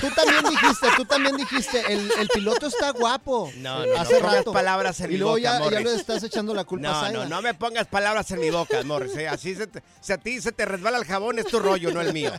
Tú 0.00 0.08
también 0.16 0.42
dijiste, 0.48 0.86
tú 0.96 1.04
también 1.04 1.36
dijiste, 1.36 1.82
el, 1.92 2.10
el 2.18 2.28
piloto 2.28 2.66
está 2.66 2.90
guapo. 2.92 3.52
No, 3.58 3.84
no, 3.84 3.94
Hace 3.96 4.14
no 4.14 4.20
pongas 4.20 4.34
rato. 4.36 4.52
palabras 4.54 5.00
en 5.00 5.06
y 5.10 5.12
mi 5.12 5.18
luego 5.18 5.32
boca, 5.36 5.42
ya, 5.42 5.70
ya 5.70 5.80
le 5.80 5.94
estás 5.94 6.22
echando 6.22 6.54
la 6.54 6.64
culpa 6.64 7.06
a 7.06 7.12
No, 7.12 7.24
no, 7.24 7.28
no 7.28 7.42
me 7.42 7.52
pongas 7.52 7.86
palabras 7.88 8.30
en 8.30 8.40
mi 8.40 8.48
boca, 8.48 8.82
Morris. 8.82 9.14
¿eh? 9.16 9.28
Así 9.28 9.54
se 9.54 9.66
te- 9.66 9.82
si 10.00 10.14
a 10.14 10.16
ti 10.16 10.40
se 10.40 10.50
te 10.50 10.64
resbala 10.64 10.96
el 10.96 11.04
jabón, 11.04 11.38
es 11.38 11.44
tu 11.46 11.58
rollo, 11.60 11.92
no 11.92 12.00
el 12.00 12.14
mío. 12.14 12.32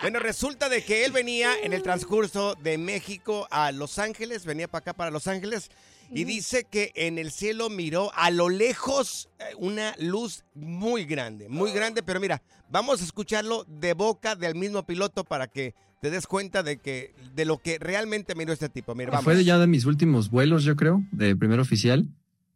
Bueno, 0.00 0.18
resulta 0.18 0.70
de 0.70 0.82
que 0.82 1.04
él 1.04 1.12
venía 1.12 1.52
en 1.62 1.74
el 1.74 1.82
transcurso 1.82 2.54
de 2.62 2.78
México 2.78 3.46
a 3.50 3.70
Los 3.70 3.98
Ángeles, 3.98 4.46
venía 4.46 4.66
para 4.66 4.80
acá 4.80 4.92
para 4.94 5.10
Los 5.10 5.26
Ángeles, 5.26 5.70
y 6.10 6.24
dice 6.24 6.64
que 6.64 6.92
en 6.94 7.18
el 7.18 7.32
cielo 7.32 7.70
miró 7.70 8.12
a 8.14 8.30
lo 8.30 8.48
lejos 8.50 9.28
eh, 9.38 9.52
una 9.56 9.94
luz 9.98 10.44
muy 10.54 11.04
grande, 11.06 11.48
muy 11.48 11.72
grande, 11.72 12.02
pero 12.02 12.20
mira, 12.20 12.42
vamos 12.68 13.00
a 13.00 13.04
escucharlo 13.04 13.64
de 13.66 13.94
boca 13.94 14.36
del 14.36 14.54
mismo 14.54 14.84
piloto 14.84 15.24
para 15.24 15.33
que 15.46 15.74
te 16.00 16.10
des 16.10 16.26
cuenta 16.26 16.62
de 16.62 16.76
que 16.78 17.14
de 17.34 17.44
lo 17.44 17.58
que 17.58 17.78
realmente 17.78 18.34
miró 18.34 18.52
este 18.52 18.68
tipo. 18.68 18.94
Mira, 18.94 19.10
vamos. 19.10 19.24
Fue 19.24 19.42
ya 19.42 19.58
de 19.58 19.66
mis 19.66 19.86
últimos 19.86 20.30
vuelos, 20.30 20.64
yo 20.64 20.76
creo, 20.76 21.02
de 21.12 21.34
primer 21.34 21.60
oficial. 21.60 22.06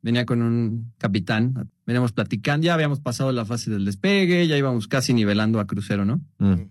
Venía 0.00 0.26
con 0.26 0.42
un 0.42 0.92
capitán, 0.98 1.70
veníamos 1.84 2.12
platicando, 2.12 2.64
ya 2.64 2.74
habíamos 2.74 3.00
pasado 3.00 3.32
la 3.32 3.44
fase 3.44 3.70
del 3.70 3.84
despegue, 3.84 4.46
ya 4.46 4.56
íbamos 4.56 4.86
casi 4.86 5.12
nivelando 5.12 5.58
a 5.58 5.66
crucero, 5.66 6.04
¿no? 6.04 6.20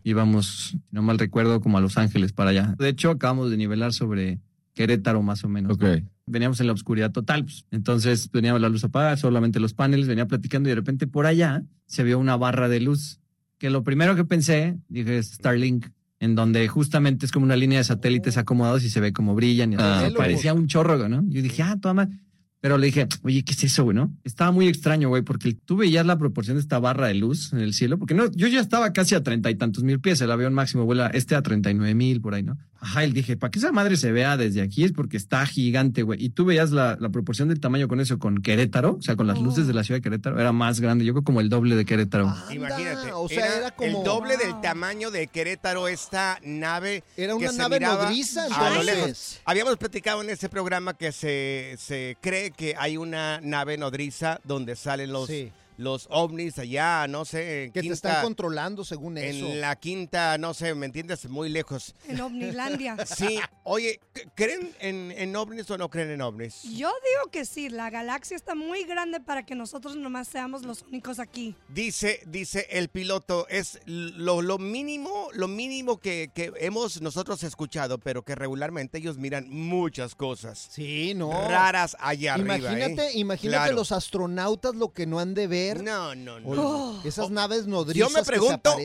Íbamos, 0.04 0.70
si 0.70 0.82
no 0.92 1.02
mal 1.02 1.20
recuerdo, 1.20 1.60
como 1.60 1.78
a 1.78 1.82
Los 1.82 1.98
Ángeles 1.98 2.32
para 2.32 2.52
allá. 2.52 2.76
De 2.78 2.88
hecho, 2.88 3.10
acabamos 3.12 3.50
de 3.50 3.58
nivelar 3.58 3.92
sobre 3.92 4.40
Querétaro 4.78 5.24
más 5.24 5.44
o 5.44 5.50
menos. 5.50 5.78
¿no? 5.78 5.88
Veníamos 6.28 6.60
en 6.62 6.68
la 6.68 6.74
oscuridad 6.74 7.12
total, 7.12 7.44
pues. 7.44 7.66
entonces 7.72 8.30
veníamos 8.32 8.62
la 8.62 8.70
luz 8.70 8.84
apagada, 8.84 9.18
solamente 9.18 9.60
los 9.60 9.74
paneles, 9.74 10.08
venía 10.08 10.28
platicando 10.28 10.70
y 10.70 10.72
de 10.72 10.76
repente 10.76 11.08
por 11.08 11.26
allá 11.26 11.64
se 11.88 12.04
vio 12.04 12.20
una 12.20 12.38
barra 12.38 12.70
de 12.70 12.80
luz. 12.80 13.20
Que 13.58 13.72
lo 13.72 13.84
primero 13.84 14.16
que 14.16 14.24
pensé, 14.24 14.78
dije, 14.88 15.18
es 15.18 15.32
Starlink, 15.32 15.88
en 16.20 16.36
donde 16.36 16.68
justamente 16.68 17.26
es 17.26 17.32
como 17.32 17.46
una 17.46 17.56
línea 17.56 17.80
de 17.80 17.84
satélites 17.84 18.38
acomodados 18.38 18.84
y 18.84 18.90
se 18.90 19.00
ve 19.00 19.14
como 19.14 19.36
brillan 19.36 19.74
y. 19.74 19.76
Ah, 19.80 20.10
parecía 20.16 20.54
un 20.54 20.68
chorro, 20.68 21.08
¿no? 21.08 21.24
Yo 21.28 21.42
dije, 21.42 21.64
ah, 21.64 21.78
madre. 21.94 22.18
Pero 22.60 22.80
le 22.80 22.88
dije, 22.88 23.08
oye, 23.22 23.44
¿qué 23.44 23.54
es 23.54 23.64
eso, 23.64 23.84
güey, 23.84 23.96
no? 23.96 24.12
Estaba 24.24 24.52
muy 24.52 24.68
extraño, 24.68 25.10
güey, 25.10 25.22
porque 25.22 25.54
tú 25.54 25.78
veías 25.78 26.06
la 26.08 26.18
proporción 26.18 26.58
de 26.58 26.62
esta 26.62 26.80
barra 26.80 27.08
de 27.08 27.14
luz 27.14 27.54
en 27.54 27.60
el 27.60 27.74
cielo, 27.74 28.00
porque 28.00 28.16
no, 28.16 28.32
yo 28.32 28.48
ya 28.48 28.60
estaba 28.60 28.94
casi 28.94 29.14
a 29.14 29.22
treinta 29.22 29.52
y 29.52 29.56
tantos 29.56 29.84
mil 29.84 30.00
pies, 30.00 30.20
el 30.22 30.32
avión 30.32 30.56
máximo 30.56 30.84
vuela 30.84 31.08
este 31.08 31.36
a 31.36 31.44
treinta 31.44 31.70
y 31.70 31.76
nueve 31.76 31.94
mil 31.94 32.20
por 32.20 32.34
ahí, 32.34 32.42
¿no? 32.42 32.58
Ajá, 32.80 33.06
y 33.06 33.12
dije, 33.12 33.38
para 33.38 33.50
que 33.52 33.60
esa 33.60 33.72
madre 33.72 33.98
se 33.98 34.12
vea 34.12 34.38
desde 34.38 34.62
aquí 34.62 34.84
es 34.84 34.92
porque 34.92 35.18
está 35.18 35.46
gigante, 35.46 36.04
güey. 36.04 36.24
Y 36.24 36.30
tú 36.30 36.46
veías 36.46 36.72
la, 36.72 36.96
la 37.00 37.10
proporción 37.10 37.48
del 37.50 37.60
tamaño 37.60 37.88
con 37.88 38.00
eso, 38.00 38.20
con 38.20 38.42
Querétaro, 38.42 38.98
o 39.00 39.02
sea, 39.02 39.16
con 39.16 39.26
las 39.28 39.40
luces 39.42 39.68
de 39.68 39.74
la 39.74 39.84
ciudad 39.84 39.98
de 39.98 40.02
Querétaro, 40.04 40.40
era 40.40 40.52
más 40.52 40.80
grande, 40.80 41.04
yo 41.06 41.14
creo 41.14 41.24
como 41.24 41.42
el 41.42 41.50
doble 41.50 41.76
de 41.76 41.86
Querétaro. 41.86 42.34
Imagínate, 42.52 43.12
o 43.14 43.28
sea, 43.28 43.58
era 43.58 43.72
como- 43.72 43.88
el 44.00 44.04
doble 44.04 44.38
del 44.38 44.60
tamaño 44.62 45.12
de 45.12 45.28
Querétaro 45.28 45.88
esta 45.88 46.40
nave. 46.44 47.04
Era 47.16 47.34
que 47.34 47.40
una 47.40 47.52
se 47.52 47.58
nave 47.58 47.80
nodriza, 47.80 48.46
a 48.56 48.70
lo 48.76 48.84
lejos. 48.84 49.42
Habíamos 49.46 49.78
platicado 49.78 50.22
en 50.22 50.30
ese 50.30 50.50
programa 50.50 50.94
que 50.94 51.12
se, 51.12 51.76
se 51.80 52.18
cree 52.22 52.52
que 52.52 52.76
hay 52.78 52.98
una 52.98 53.40
nave 53.42 53.78
nodriza 53.78 54.40
donde 54.44 54.76
salen 54.76 55.12
los, 55.12 55.28
Sí. 55.28 55.52
Los 55.78 56.08
ovnis 56.10 56.58
allá, 56.60 57.08
no 57.08 57.24
sé, 57.26 57.70
Que 57.74 57.80
te 57.80 57.82
quinta- 57.82 57.94
están 57.96 58.24
controlando 58.24 58.84
según 58.84 59.18
eso. 59.18 59.46
en 59.48 59.62
la 59.62 59.76
quinta, 59.76 60.38
no 60.38 60.54
sé, 60.54 60.74
¿me 60.76 60.86
entiendes? 60.88 61.28
Muy 61.30 61.50
lejos. 61.50 61.94
En 62.08 62.20
Omnilandia. 62.22 62.98
Sí, 63.18 63.40
oye, 63.64 64.00
¿creen 64.36 64.72
en, 64.80 65.12
en 65.12 65.36
ovnis 65.36 65.70
o 65.72 65.78
no 65.78 65.90
creen 65.90 66.12
en 66.12 66.22
ovnis? 66.22 66.64
Yo 66.64 66.90
digo 66.90 67.32
que 67.32 67.46
sí, 67.46 67.70
la 67.70 67.90
galaxia 67.90 68.36
está 68.36 68.54
muy 68.56 68.84
grande 68.84 69.20
para 69.20 69.46
que 69.46 69.56
nosotros 69.56 69.96
nomás 69.96 70.28
seamos 70.28 70.64
los 70.64 70.82
únicos 70.84 71.20
aquí. 71.20 71.56
Dice, 71.70 72.22
dice 72.28 72.68
el 72.72 72.90
piloto, 72.90 73.48
es 73.50 73.80
lo, 73.86 74.42
lo 74.42 74.58
mínimo, 74.58 75.30
lo 75.34 75.48
mínimo 75.48 75.98
que, 76.00 76.32
que 76.34 76.52
hemos 76.60 77.02
nosotros 77.02 77.44
escuchado, 77.44 77.98
pero 78.00 78.24
que 78.24 78.36
regularmente 78.36 78.98
ellos 78.98 79.18
miran 79.18 79.48
muchas 79.50 80.16
cosas. 80.16 80.68
Sí, 80.72 81.14
no. 81.16 81.32
Raras 81.48 81.96
allá 82.00 82.34
arriba. 82.36 82.58
Imagínate, 82.58 83.08
¿eh? 83.10 83.12
imagínate 83.16 83.58
Claro. 83.64 83.76
los 83.76 83.92
astronautas 83.92 84.76
lo 84.76 84.92
que 84.94 85.06
no 85.06 85.20
han 85.20 85.34
de 85.34 85.48
ver. 85.48 85.67
No, 85.76 86.16
no, 86.16 86.40
no. 86.40 86.50
O- 86.50 87.02
Esas 87.04 87.30
naves 87.30 87.68
nodrizas 87.68 88.00
Yo 88.00 88.10
me 88.14 88.20
que 88.20 88.26
se 88.26 88.32
pregunto. 88.32 88.76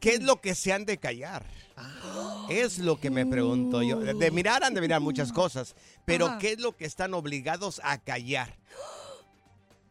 ¿qué 0.00 0.14
es 0.14 0.22
lo 0.22 0.40
que 0.40 0.54
se 0.54 0.72
han 0.72 0.84
de 0.84 0.98
callar? 0.98 1.44
Es 2.48 2.78
lo 2.78 2.98
que 2.98 3.10
me 3.10 3.26
pregunto 3.26 3.82
yo. 3.82 3.98
De 4.00 4.30
mirar 4.30 4.64
han 4.64 4.74
de 4.74 4.80
mirar 4.80 5.00
muchas 5.00 5.32
cosas, 5.32 5.74
pero 6.04 6.26
Ajá. 6.26 6.38
¿qué 6.38 6.52
es 6.52 6.60
lo 6.60 6.76
que 6.76 6.84
están 6.86 7.12
obligados 7.14 7.80
a 7.84 7.98
callar? 7.98 8.56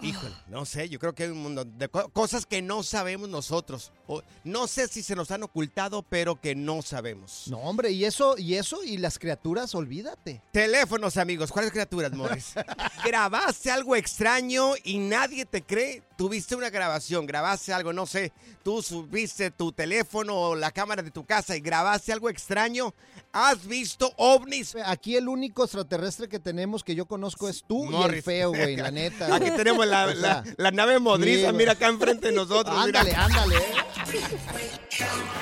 Híjole, 0.01 0.35
no 0.47 0.65
sé, 0.65 0.89
yo 0.89 0.99
creo 0.99 1.15
que 1.15 1.23
hay 1.23 1.29
un 1.29 1.41
mundo 1.41 1.63
de 1.63 1.87
co- 1.87 2.09
cosas 2.09 2.45
que 2.45 2.61
no 2.61 2.83
sabemos 2.83 3.29
nosotros. 3.29 3.91
O, 4.07 4.21
no 4.43 4.67
sé 4.67 4.87
si 4.87 5.01
se 5.01 5.15
nos 5.15 5.31
han 5.31 5.43
ocultado, 5.43 6.03
pero 6.03 6.39
que 6.39 6.53
no 6.53 6.81
sabemos. 6.81 7.43
No, 7.47 7.59
hombre, 7.59 7.91
y 7.91 8.03
eso, 8.05 8.37
y 8.37 8.55
eso, 8.55 8.83
y 8.83 8.97
las 8.97 9.17
criaturas, 9.17 9.73
olvídate. 9.73 10.41
Teléfonos, 10.51 11.17
amigos. 11.17 11.51
¿Cuáles 11.51 11.71
criaturas, 11.71 12.11
Morris? 12.13 12.53
grabaste 13.05 13.71
algo 13.71 13.95
extraño 13.95 14.73
y 14.83 14.97
nadie 14.99 15.45
te 15.45 15.61
cree. 15.63 16.03
Tuviste 16.17 16.55
una 16.55 16.69
grabación, 16.69 17.25
grabaste 17.25 17.73
algo, 17.73 17.91
no 17.91 18.05
sé. 18.05 18.31
Tú 18.63 18.81
subiste 18.81 19.51
tu 19.51 19.71
teléfono 19.71 20.33
o 20.35 20.55
la 20.55 20.71
cámara 20.71 21.03
de 21.03 21.11
tu 21.11 21.25
casa 21.25 21.55
y 21.57 21.59
grabaste 21.61 22.13
algo 22.13 22.29
extraño. 22.29 22.93
¿Has 23.37 23.67
visto 23.67 24.13
ovnis? 24.15 24.77
Aquí 24.85 25.17
el 25.17 25.27
único 25.27 25.65
extraterrestre 25.65 26.29
que 26.29 26.39
tenemos 26.39 26.85
que 26.85 26.95
yo 26.95 27.05
conozco 27.05 27.49
es 27.49 27.65
tú 27.67 27.83
y 27.83 27.87
el 27.87 27.91
Morris. 27.91 28.23
feo, 28.23 28.51
güey, 28.51 28.77
la 28.77 28.91
neta. 28.91 29.35
Aquí 29.35 29.51
tenemos 29.51 29.85
la, 29.85 30.71
nave 30.71 30.99
modriza, 30.99 31.49
sí, 31.49 31.55
mira 31.57 31.73
acá 31.73 31.89
enfrente 31.89 32.27
de 32.27 32.33
nosotros. 32.33 32.73
mira. 32.85 33.01
Ándale, 33.01 33.13
ándale. 33.13 33.55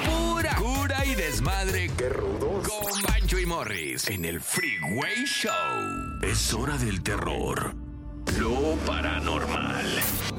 Pura 0.06 0.56
cura 0.56 1.06
y 1.06 1.14
desmadre. 1.14 1.92
Qué 1.96 2.10
rudos. 2.10 2.68
Con 2.68 3.02
Bancho 3.04 3.38
y 3.38 3.46
Morris 3.46 4.08
en 4.08 4.26
el 4.26 4.42
Freeway 4.42 5.24
Show. 5.28 5.54
Es 6.24 6.52
hora 6.52 6.76
del 6.80 7.04
terror, 7.04 7.76
lo 8.40 8.76
paranormal 8.88 9.86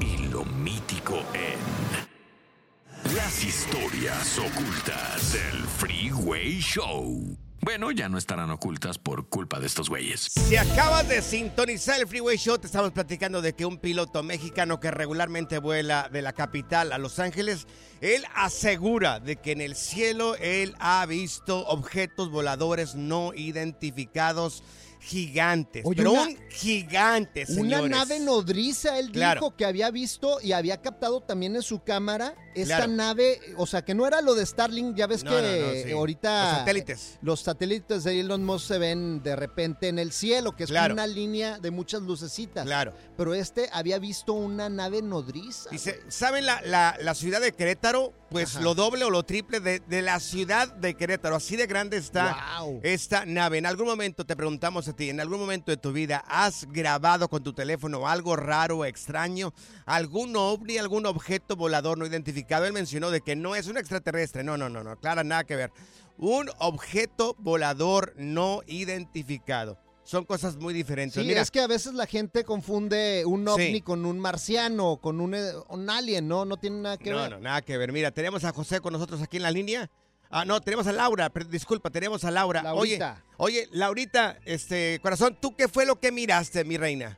y 0.01 0.27
lo 0.27 0.43
mítico 0.43 1.23
en 1.33 3.15
las 3.15 3.45
historias 3.45 4.37
ocultas 4.39 5.31
del 5.31 5.63
Freeway 5.63 6.59
Show. 6.59 7.37
Bueno, 7.65 7.89
ya 7.89 8.09
no 8.09 8.19
estarán 8.19 8.51
ocultas 8.51 8.99
por 8.99 9.27
culpa 9.27 9.59
de 9.59 9.65
estos 9.65 9.89
güeyes. 9.89 10.29
Si 10.35 10.55
acabas 10.55 11.09
de 11.09 11.19
sintonizar 11.23 11.99
el 11.99 12.07
Freeway 12.07 12.37
Show, 12.37 12.59
te 12.59 12.67
estamos 12.67 12.91
platicando 12.91 13.41
de 13.41 13.55
que 13.55 13.65
un 13.65 13.79
piloto 13.79 14.21
mexicano 14.21 14.79
que 14.79 14.91
regularmente 14.91 15.57
vuela 15.57 16.07
de 16.13 16.21
la 16.21 16.33
capital 16.33 16.93
a 16.93 16.99
Los 16.99 17.17
Ángeles, 17.17 17.65
él 18.01 18.23
asegura 18.35 19.19
de 19.19 19.37
que 19.37 19.51
en 19.51 19.61
el 19.61 19.75
cielo 19.75 20.35
él 20.35 20.75
ha 20.77 21.03
visto 21.07 21.65
objetos 21.65 22.29
voladores 22.29 22.93
no 22.93 23.33
identificados 23.33 24.61
gigantes. 25.05 25.83
Oye, 25.85 25.97
pero 25.97 26.11
una- 26.13 26.23
un 26.23 26.37
gigante, 26.49 27.45
señores. 27.45 27.85
Una 27.85 27.97
nave 27.97 28.19
nodriza, 28.19 28.97
él 28.99 29.11
Claro. 29.11 29.39
dijo 29.41 29.55
que 29.55 29.65
había 29.65 29.91
visto 29.91 30.39
y 30.41 30.51
había 30.51 30.81
captado 30.81 31.21
también 31.21 31.55
en 31.55 31.61
su 31.61 31.83
cámara 31.83 32.35
esta 32.55 32.77
Claro. 32.77 32.91
nave, 32.93 33.39
o 33.57 33.67
sea, 33.67 33.83
que 33.83 33.93
no 33.93 34.07
era 34.07 34.21
lo 34.21 34.33
de 34.35 34.45
Starlink, 34.45 34.95
ya 34.95 35.07
ves 35.07 35.23
No, 35.23 35.31
que 35.31 35.35
no, 35.41 35.67
no, 35.67 35.83
sí. 35.83 35.91
ahorita 35.91 36.43
Los 36.49 36.57
satélites. 36.59 37.19
los 37.21 37.39
satélites 37.41 38.03
de 38.03 38.19
Elon 38.19 38.43
Musk 38.45 38.67
se 38.67 38.77
ven 38.77 39.21
de 39.23 39.35
repente 39.35 39.87
en 39.89 39.99
el 39.99 40.11
cielo, 40.11 40.55
que 40.55 40.63
es 40.63 40.69
Claro. 40.69 40.93
una 40.93 41.05
línea 41.07 41.59
de 41.59 41.71
muchas 41.71 42.01
lucecitas. 42.01 42.65
Claro. 42.65 42.93
Pero 43.17 43.33
este 43.33 43.69
había 43.71 43.99
visto 43.99 44.33
una 44.33 44.69
nave 44.69 45.01
nodriza. 45.01 45.69
Dice, 45.69 45.99
¿saben 46.07 46.45
la, 46.45 46.61
la- 46.61 46.97
la 47.01 47.13
ciudad 47.13 47.41
de 47.41 47.51
Querétaro? 47.51 48.13
Pues 48.35 48.55
lo 48.55 48.75
doble 48.75 49.05
o 49.05 49.09
lo 49.09 49.23
triple 49.23 49.61
de, 49.61 49.79
de 49.79 50.01
la 50.01 50.19
ciudad 50.19 50.67
de 50.67 50.95
Querétaro. 50.95 51.37
Así 51.37 51.55
de 51.55 51.67
grande 51.67 51.95
está 51.95 52.59
esta 52.83 53.25
nave. 53.25 53.59
En 53.59 53.65
algún 53.65 53.87
momento 53.87 54.25
te 54.25 54.35
preguntamos 54.35 54.89
a 54.89 54.93
ti, 54.93 55.09
en 55.09 55.21
algún 55.21 55.39
momento 55.39 55.71
de 55.71 55.77
tu 55.77 55.93
vida, 55.93 56.21
¿has 56.27 56.65
grabado 56.69 57.29
con 57.29 57.43
tu 57.43 57.53
teléfono 57.53 58.09
algo 58.09 58.35
raro, 58.35 58.83
extraño? 58.83 59.53
¿Algún 59.85 60.35
ovni, 60.35 60.77
algún 60.77 61.05
objeto 61.05 61.55
volador 61.55 61.97
no 61.97 62.05
identificado? 62.05 62.65
Él 62.65 62.73
mencionó 62.73 63.09
de 63.09 63.21
que 63.21 63.37
no 63.37 63.55
es 63.55 63.67
un 63.67 63.77
extraterrestre. 63.77 64.43
No, 64.43 64.57
no, 64.57 64.67
no, 64.67 64.83
no, 64.83 64.99
claro, 64.99 65.23
nada 65.23 65.45
que 65.45 65.55
ver. 65.55 65.71
Un 66.17 66.49
objeto 66.59 67.37
volador 67.39 68.13
no 68.17 68.63
identificado. 68.67 69.84
Son 70.05 70.23
cosas 70.23 70.55
muy 70.55 70.73
diferentes. 70.73 71.19
Sí, 71.19 71.27
Mira, 71.27 71.41
es 71.41 71.49
que 71.49 71.59
a 71.59 71.67
veces 71.67 71.93
la 71.95 72.05
gente 72.05 72.43
confunde 72.43 73.23
un 73.25 73.47
ovni 73.47 73.81
con 73.81 74.05
un 74.05 74.19
marciano, 74.19 74.97
con 74.97 75.19
un, 75.19 75.33
eh, 75.33 75.51
un 75.69 75.89
alien, 75.89 76.27
¿no? 76.27 76.45
No 76.45 76.57
tiene 76.57 76.77
nada 76.77 76.97
que 76.97 77.09
no, 77.09 77.17
ver. 77.17 77.31
no, 77.31 77.39
nada 77.39 77.61
que 77.63 77.75
ver. 77.77 77.91
Mira, 77.91 78.11
tenemos 78.11 78.43
a 78.43 78.51
José 78.53 78.79
con 78.81 78.93
nosotros 78.93 79.19
aquí 79.23 79.37
en 79.37 79.43
la 79.43 79.49
línea. 79.51 79.89
Ah, 80.29 80.45
no, 80.45 80.61
tenemos 80.61 80.85
a 80.85 80.91
Laura, 80.91 81.29
pero 81.29 81.45
disculpa, 81.47 81.89
tenemos 81.89 82.23
a 82.23 82.29
Laura. 82.29 82.61
Laurita. 82.61 83.23
Oye, 83.37 83.61
oye, 83.63 83.69
Laurita, 83.71 84.37
este, 84.45 84.99
corazón, 85.01 85.37
¿tú 85.41 85.55
qué 85.55 85.67
fue 85.67 85.85
lo 85.87 85.99
que 85.99 86.11
miraste, 86.11 86.63
mi 86.65 86.77
reina? 86.77 87.17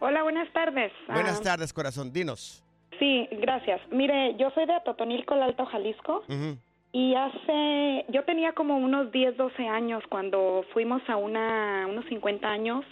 Hola, 0.00 0.22
buenas 0.22 0.52
tardes. 0.52 0.92
Buenas 1.08 1.38
Ah, 1.40 1.42
tardes, 1.42 1.72
corazón, 1.72 2.12
dinos. 2.12 2.62
Sí, 3.00 3.28
gracias. 3.40 3.80
Mire, 3.90 4.36
yo 4.38 4.50
soy 4.50 4.66
de 4.66 4.74
Atotonilco, 4.74 5.34
el 5.34 5.42
Alto 5.42 5.66
Jalisco. 5.66 6.22
Y 6.92 7.14
hace, 7.14 8.06
yo 8.08 8.24
tenía 8.24 8.52
como 8.52 8.76
unos 8.78 9.12
10, 9.12 9.36
12 9.36 9.68
años 9.68 10.02
cuando 10.08 10.64
fuimos 10.72 11.02
a 11.08 11.16
una, 11.16 11.86
unos 11.88 12.04
50 12.06 12.48
años, 12.48 12.84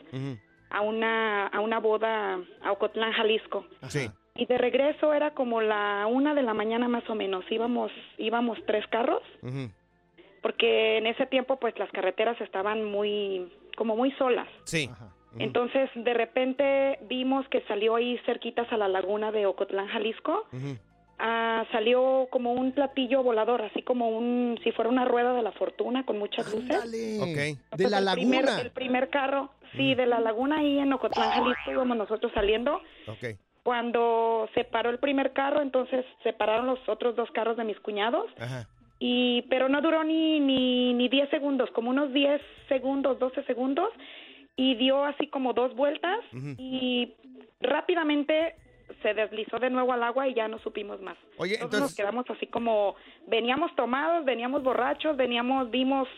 a 0.71 0.81
una, 0.83 1.47
a 1.47 1.61
una 1.61 1.81
boda 1.81 2.39
a 2.63 2.73
Ocotlán, 2.73 3.13
Jalisco. 3.13 3.67
Sí. 3.89 4.09
Y 4.35 4.45
de 4.47 4.59
regreso 4.59 5.15
era 5.15 5.33
como 5.33 5.63
la 5.63 6.07
una 6.07 6.35
de 6.35 6.43
la 6.43 6.53
mañana 6.53 6.89
más 6.89 7.09
o 7.09 7.15
menos. 7.15 7.45
Íbamos, 7.51 7.91
íbamos 8.19 8.59
tres 8.67 8.87
carros, 8.89 9.23
porque 10.43 10.99
en 10.99 11.07
ese 11.07 11.27
tiempo 11.27 11.57
pues 11.57 11.79
las 11.79 11.91
carreteras 11.91 12.39
estaban 12.43 12.85
muy, 12.85 13.51
como 13.77 13.97
muy 13.97 14.11
solas. 14.13 14.49
Sí. 14.65 14.91
Entonces, 15.39 15.91
de 15.95 16.15
repente 16.15 16.99
vimos 17.09 17.47
que 17.49 17.61
salió 17.63 17.97
ahí 17.97 18.19
cerquitas 18.25 18.71
a 18.73 18.77
la 18.77 18.89
laguna 18.89 19.33
de 19.33 19.47
Ocotlán, 19.47 19.87
Jalisco. 19.89 20.47
Ah, 21.19 21.65
salió 21.73 22.29
como 22.31 22.53
un 22.53 22.73
platillo 22.73 23.23
volador, 23.23 23.63
así 23.63 23.83
como 23.83 24.11
un, 24.11 24.59
si 24.63 24.71
fuera 24.73 24.91
una 24.91 25.07
rueda 25.07 25.33
de 25.33 25.43
la 25.43 25.53
fortuna 25.53 26.05
con 26.05 26.19
muchas 26.19 26.53
luces. 26.53 26.91
De 26.91 27.15
Entonces, 27.17 27.91
la 27.91 27.99
el 27.99 28.05
primer- 28.19 28.45
laguna. 28.45 28.61
el 28.63 28.71
primer 28.71 29.09
carro, 29.09 29.51
sí, 29.77 29.95
de 29.95 30.05
la 30.07 30.21
laguna 30.21 30.59
ahí 30.59 30.79
en 30.79 30.93
Ocotlán, 30.93 31.31
Jalisco, 31.31 31.71
íbamos 31.73 31.97
nosotros 31.97 32.31
saliendo. 32.35 32.83
Ok. 33.07 33.37
Cuando 33.63 34.49
se 34.55 34.65
paró 34.65 34.91
el 34.91 34.99
primer 34.99 35.33
carro, 35.33 35.63
entonces 35.63 36.05
se 36.23 36.33
pararon 36.35 36.67
los 36.67 36.87
otros 36.89 37.17
dos 37.17 37.31
carros 37.33 37.57
de 37.57 37.65
mis 37.65 37.81
cuñados. 37.81 38.27
Ajá. 38.39 38.69
Y, 38.99 39.43
pero 39.51 39.69
no 39.69 39.81
duró 39.83 40.05
ni, 40.05 40.39
ni, 40.41 40.93
ni 40.95 41.09
10 41.09 41.31
segundos, 41.31 41.71
como 41.73 41.91
unos 41.91 42.13
10 42.13 42.41
segundos, 42.69 43.19
12 43.19 43.43
segundos, 43.45 43.89
y 44.55 44.75
dio 44.77 45.05
así 45.05 45.27
como 45.29 45.53
dos 45.53 45.75
vueltas 45.75 46.21
y 46.59 47.13
rápidamente 47.61 48.55
se 49.03 49.15
deslizó 49.15 49.59
de 49.59 49.71
nuevo 49.71 49.93
al 49.93 50.03
agua 50.03 50.29
y 50.29 50.35
ya 50.35 50.49
no 50.49 50.59
supimos 50.61 51.01
más. 51.01 51.17
Oye, 51.39 51.55
Entonces 51.55 51.81
nos 51.81 51.95
quedamos 51.95 52.25
así 52.31 52.47
como, 52.47 52.95
veníamos 53.27 53.75
tomados, 53.77 54.25
veníamos 54.25 54.63
borrachos, 54.63 55.17
veníamos, 55.17 55.71
vimos, 55.71 56.09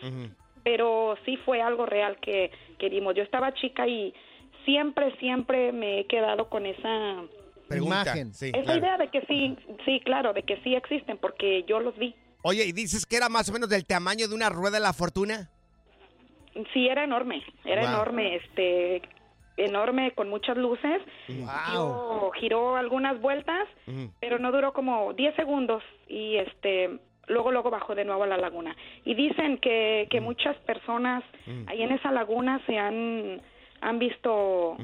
pero 0.65 1.17
sí 1.25 1.37
fue 1.39 1.63
algo 1.63 1.87
real 1.87 2.19
que, 2.21 2.51
que 2.79 2.89
vimos. 2.89 3.15
Yo 3.15 3.23
estaba 3.23 3.55
chica 3.55 3.87
y 3.87 4.13
siempre, 4.65 5.17
siempre 5.19 5.73
me 5.73 6.01
he 6.01 6.07
quedado 6.07 6.49
con 6.49 6.67
esa... 6.67 7.23
Pregunta. 7.69 8.15
Sí, 8.33 8.49
esa 8.49 8.63
claro. 8.63 8.79
idea 8.81 8.97
de 8.97 9.09
que 9.09 9.21
sí, 9.27 9.57
sí, 9.85 10.01
claro, 10.01 10.33
de 10.33 10.43
que 10.43 10.57
sí 10.63 10.75
existen, 10.75 11.19
porque 11.19 11.65
yo 11.65 11.81
los 11.81 11.97
vi. 11.99 12.15
Oye, 12.43 12.65
¿y 12.65 12.73
dices 12.73 13.05
que 13.05 13.17
era 13.17 13.29
más 13.29 13.51
o 13.51 13.53
menos 13.53 13.69
del 13.69 13.85
tamaño 13.85 14.27
de 14.27 14.35
una 14.35 14.49
rueda 14.49 14.77
de 14.79 14.83
la 14.83 14.95
fortuna? 14.95 15.51
Sí, 16.73 16.89
era 16.89 17.05
enorme, 17.05 17.43
era 17.65 17.83
Wow. 17.83 17.91
enorme, 17.91 18.37
este, 18.37 19.03
enorme 19.59 20.13
con 20.13 20.29
muchas 20.29 20.57
luces. 20.57 21.03
Giró, 21.27 22.31
giró 22.39 22.77
algunas 22.77 23.21
vueltas, 23.21 23.69
pero 24.21 24.39
no 24.39 24.53
duró 24.53 24.73
como 24.73 25.13
10 25.13 25.35
segundos 25.35 25.83
y 26.09 26.37
este, 26.37 26.99
luego 27.27 27.53
luego 27.53 27.71
bajó 27.71 27.95
de 27.95 28.05
nuevo 28.05 28.25
a 28.25 28.27
la 28.27 28.37
laguna. 28.37 28.77
Y 29.05 29.15
dicen 29.15 29.59
que, 29.59 30.07
que 30.11 30.21
muchas 30.21 30.57
personas 30.59 31.23
ahí 31.67 31.83
en 31.83 31.93
esa 31.93 32.13
laguna 32.13 32.61
se 32.67 32.79
han 32.79 33.41
han 33.81 33.99
visto 33.99 34.77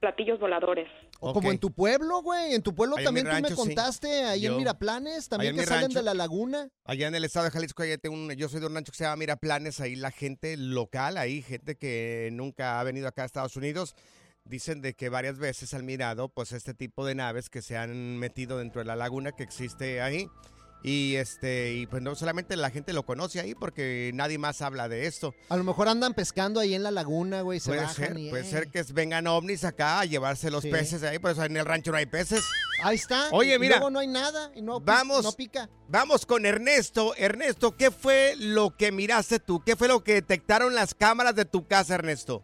platillos 0.00 0.38
voladores. 0.40 0.88
O 1.20 1.32
como 1.34 1.50
en 1.50 1.58
tu 1.58 1.70
pueblo, 1.72 2.22
güey. 2.22 2.54
En 2.54 2.62
tu 2.62 2.74
pueblo 2.74 2.96
también 2.96 3.26
tú 3.28 3.42
me 3.42 3.48
sí. 3.50 3.54
contaste, 3.54 4.24
ahí 4.24 4.40
Yo- 4.40 4.52
en 4.52 4.56
Miraplanes, 4.58 5.28
también 5.28 5.54
que 5.54 5.66
salen 5.66 5.82
rancho. 5.82 5.98
de 5.98 6.04
la 6.04 6.14
laguna. 6.14 6.68
Allá 6.84 7.08
en 7.08 7.14
el 7.14 7.24
estado 7.24 7.44
de 7.44 7.50
Jalisco, 7.50 7.82
allá 7.82 7.98
tengo 7.98 8.16
un- 8.16 8.32
yo 8.32 8.48
soy 8.48 8.60
de 8.60 8.66
un 8.66 8.74
rancho 8.74 8.90
que 8.92 8.98
se 8.98 9.04
llama 9.04 9.16
Miraplanes, 9.16 9.80
ahí 9.80 9.96
la 9.96 10.10
gente 10.10 10.56
local, 10.56 11.16
ahí 11.18 11.42
gente 11.42 11.76
que 11.76 12.30
nunca 12.32 12.80
ha 12.80 12.84
venido 12.84 13.06
acá 13.06 13.22
a 13.22 13.26
Estados 13.26 13.54
Unidos, 13.56 13.94
dicen 14.44 14.80
de 14.80 14.94
que 14.94 15.10
varias 15.10 15.38
veces 15.38 15.74
han 15.74 15.84
mirado 15.84 16.28
pues 16.30 16.52
este 16.52 16.72
tipo 16.74 17.04
de 17.04 17.14
naves 17.14 17.50
que 17.50 17.60
se 17.62 17.76
han 17.76 18.16
metido 18.16 18.56
dentro 18.58 18.80
de 18.80 18.86
la 18.86 18.96
laguna 18.96 19.32
que 19.32 19.42
existe 19.42 20.00
ahí. 20.00 20.28
Y 20.82 21.16
este, 21.16 21.74
y 21.74 21.86
pues 21.86 22.02
no 22.02 22.14
solamente 22.14 22.56
la 22.56 22.70
gente 22.70 22.94
lo 22.94 23.02
conoce 23.04 23.38
ahí 23.38 23.54
porque 23.54 24.10
nadie 24.14 24.38
más 24.38 24.62
habla 24.62 24.88
de 24.88 25.06
esto. 25.06 25.34
A 25.50 25.58
lo 25.58 25.64
mejor 25.64 25.88
andan 25.88 26.14
pescando 26.14 26.58
ahí 26.58 26.72
en 26.74 26.82
la 26.82 26.90
laguna, 26.90 27.42
güey, 27.42 27.60
se 27.60 27.68
Puede 27.70 27.82
bajan 27.82 27.94
ser, 27.94 28.18
y, 28.18 28.30
puede 28.30 28.42
eh. 28.44 28.50
ser 28.50 28.68
que 28.70 28.82
vengan 28.94 29.26
ovnis 29.26 29.64
acá 29.64 30.00
a 30.00 30.06
llevarse 30.06 30.50
los 30.50 30.62
Sí. 30.62 30.70
peces 30.70 31.02
de 31.02 31.08
ahí, 31.08 31.18
por 31.18 31.32
eso 31.32 31.44
en 31.44 31.54
el 31.56 31.66
rancho 31.66 31.90
no 31.90 31.98
hay 31.98 32.06
peces. 32.06 32.48
Ahí 32.82 32.96
está. 32.96 33.28
Oye, 33.32 33.56
y 33.56 33.58
mira. 33.58 33.76
luego 33.76 33.90
no 33.90 33.98
hay 33.98 34.06
nada 34.06 34.50
y 34.54 34.62
no, 34.62 34.80
Vamos, 34.80 35.22
no 35.22 35.32
pica. 35.32 35.68
vamos 35.88 36.24
con 36.24 36.46
Ernesto. 36.46 37.14
Ernesto, 37.16 37.76
¿qué 37.76 37.90
fue 37.90 38.34
lo 38.38 38.74
que 38.74 38.90
miraste 38.90 39.38
tú? 39.38 39.60
¿Qué 39.62 39.76
fue 39.76 39.86
lo 39.86 40.02
que 40.02 40.14
detectaron 40.14 40.74
las 40.74 40.94
cámaras 40.94 41.34
de 41.34 41.44
tu 41.44 41.66
casa, 41.66 41.96
Ernesto? 41.96 42.42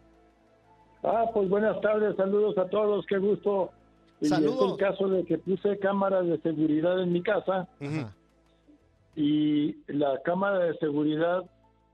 Ah, 1.03 1.25
pues 1.33 1.49
buenas 1.49 1.79
tardes, 1.81 2.15
saludos 2.17 2.55
a 2.59 2.69
todos, 2.69 3.03
qué 3.07 3.17
gusto. 3.17 3.71
Y 4.19 4.27
Saludos. 4.29 4.65
es 4.65 4.71
el 4.71 4.77
caso 4.89 5.07
de 5.09 5.25
que 5.25 5.37
puse 5.37 5.77
cámaras 5.77 6.25
de 6.25 6.39
seguridad 6.41 7.01
en 7.03 7.13
mi 7.13 7.21
casa 7.21 7.67
y 9.19 9.75
la 9.87 10.21
cámara 10.23 10.59
de 10.59 10.77
seguridad 10.77 11.43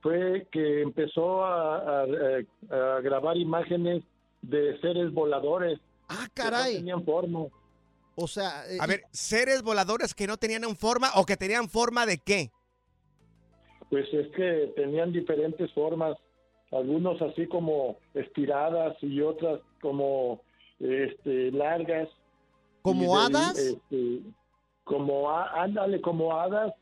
fue 0.02 0.46
que 0.52 0.82
empezó 0.82 1.44
a, 1.46 2.02
a- 2.02 2.06
a 2.70 3.02
grabar 3.02 3.38
imágenes 3.38 4.04
de 4.42 4.78
seres 4.82 5.12
voladores. 5.14 5.80
Ah, 6.10 6.28
caray. 6.34 6.74
no 6.74 6.80
tenían 6.80 7.06
forma. 7.06 7.46
O 8.16 8.28
sea, 8.28 8.64
eh, 8.70 8.78
A 8.82 8.86
ver, 8.86 9.04
seres 9.12 9.64
voladores 9.64 10.14
que 10.14 10.28
no 10.28 10.36
tenían 10.38 10.64
forma 10.76 11.12
o 11.16 11.26
que 11.26 11.38
tenían 11.38 11.70
forma 11.70 12.06
de 12.06 12.18
qué? 12.18 12.52
Pues 13.90 14.06
es 14.14 14.28
que 14.36 14.74
tenían 14.76 15.12
diferentes 15.14 15.72
formas, 15.74 16.18
algunos 16.72 17.22
así 17.22 17.48
como 17.48 17.98
estiradas 18.14 18.98
y 19.02 19.22
otras 19.22 19.62
como 19.82 20.42
este 20.80 21.52
largas. 21.52 22.10
¿Como 22.82 23.18
hadas? 23.18 23.58
este, 23.58 24.20
como 24.84 25.32
ándale, 25.32 26.02
como 26.02 26.38
hadas, 26.38 26.74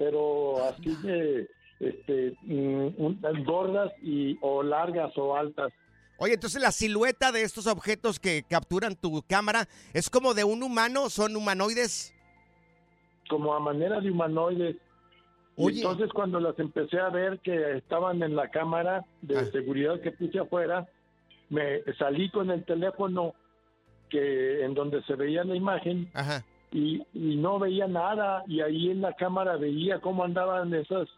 pero 0.00 0.64
así 0.64 0.96
de 1.02 1.46
este 1.78 2.34
mm, 2.40 3.44
gordas 3.44 3.92
y 4.02 4.38
o 4.40 4.62
largas 4.62 5.12
o 5.18 5.36
altas. 5.36 5.70
Oye, 6.16 6.34
entonces 6.34 6.60
la 6.62 6.72
silueta 6.72 7.32
de 7.32 7.42
estos 7.42 7.66
objetos 7.66 8.18
que 8.18 8.42
capturan 8.48 8.96
tu 8.96 9.22
cámara 9.28 9.68
es 9.92 10.08
como 10.08 10.32
de 10.32 10.44
un 10.44 10.62
humano, 10.62 11.10
son 11.10 11.36
humanoides. 11.36 12.14
como 13.28 13.54
a 13.54 13.60
manera 13.60 14.00
de 14.00 14.10
humanoides. 14.10 14.76
Y 15.56 15.62
Oye. 15.66 15.76
entonces 15.82 16.08
cuando 16.14 16.40
las 16.40 16.58
empecé 16.58 16.98
a 16.98 17.10
ver 17.10 17.38
que 17.40 17.76
estaban 17.76 18.22
en 18.22 18.34
la 18.34 18.48
cámara 18.50 19.04
de 19.20 19.38
Ah. 19.38 19.44
seguridad 19.52 20.00
que 20.00 20.12
puse 20.12 20.38
afuera, 20.38 20.88
me 21.50 21.82
salí 21.98 22.30
con 22.30 22.50
el 22.50 22.64
teléfono 22.64 23.34
que 24.08 24.64
en 24.64 24.72
donde 24.74 25.02
se 25.04 25.14
veía 25.14 25.44
la 25.44 25.54
imagen 25.54 26.10
y, 26.72 27.02
y 27.12 27.36
no 27.36 27.58
veía 27.58 27.86
nada 27.88 28.44
y 28.46 28.60
ahí 28.60 28.90
en 28.90 29.00
la 29.00 29.14
cámara 29.14 29.56
veía 29.56 30.00
cómo 30.00 30.24
andaban 30.24 30.72
esas 30.74 31.08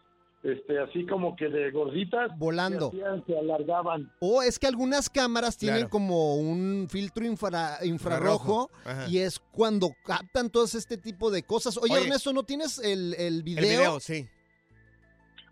este 0.41 0.77
así 0.79 1.05
como 1.05 1.35
que 1.37 1.47
de 1.47 1.71
gorditas 1.71 2.37
Volando. 2.37 2.91
se, 2.91 2.97
hacían, 2.97 3.25
se 3.25 3.37
alargaban 3.39 4.11
O 4.19 4.41
es 4.43 4.59
que 4.59 4.67
algunas 4.67 5.09
cámaras 5.09 5.57
tienen 5.57 5.81
Claro. 5.81 5.89
como 5.91 6.35
un 6.35 6.87
filtro 6.89 7.23
infra- 7.25 7.77
infrarrojo 7.85 8.69
y 9.07 9.19
es 9.19 9.39
cuando 9.51 9.89
captan 10.03 10.49
todo 10.49 10.65
este 10.65 10.97
tipo 10.97 11.31
de 11.31 11.43
cosas. 11.43 11.77
Oye, 11.77 11.93
Oye. 11.93 12.03
Ernesto, 12.03 12.33
¿no 12.33 12.43
tienes 12.43 12.77
el, 12.79 13.13
el 13.17 13.41
video? 13.43 13.63
El 13.63 13.69
video, 13.69 13.99
sí. 14.01 14.27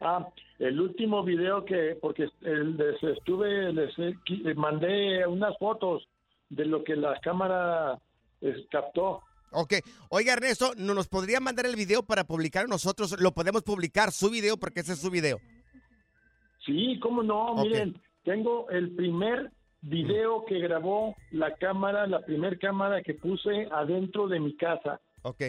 Ah, 0.01 0.27
el 0.59 0.81
último 0.81 1.23
video 1.23 1.63
que, 1.63 1.97
porque 2.01 2.27
el- 2.41 2.75
les 2.75 3.01
estuve, 3.03 3.71
les 3.71 3.97
eh, 3.99 4.15
mandé 4.55 5.25
unas 5.27 5.57
fotos 5.57 6.07
de 6.49 6.65
lo 6.65 6.83
que 6.83 6.95
la 6.95 7.17
cámara 7.21 7.97
captó. 8.69 9.21
Ok. 9.51 9.73
Oiga, 10.09 10.33
Ernesto, 10.33 10.71
¿no 10.77 10.93
nos 10.93 11.07
podría 11.07 11.39
mandar 11.39 11.65
el 11.65 11.75
video 11.75 12.03
para 12.03 12.23
publicar 12.23 12.67
nosotros? 12.69 13.19
Lo 13.19 13.33
podemos 13.33 13.63
publicar, 13.63 14.11
su 14.11 14.29
video, 14.29 14.57
porque 14.57 14.79
ese 14.79 14.93
es 14.93 14.99
su 14.99 15.09
video. 15.11 15.39
Sí, 16.65 16.99
cómo 17.01 17.23
no, 17.23 17.55
miren, 17.55 17.99
tengo 18.23 18.69
el 18.69 18.95
primer 18.95 19.51
video 19.81 20.45
que 20.45 20.59
grabó 20.59 21.15
la 21.31 21.55
cámara, 21.55 22.05
la 22.07 22.23
primer 22.23 22.59
cámara 22.59 23.01
que 23.01 23.13
puse 23.15 23.67
adentro 23.71 24.27
de 24.27 24.39
mi 24.39 24.55
casa. 24.55 25.01
Ok. 25.23 25.41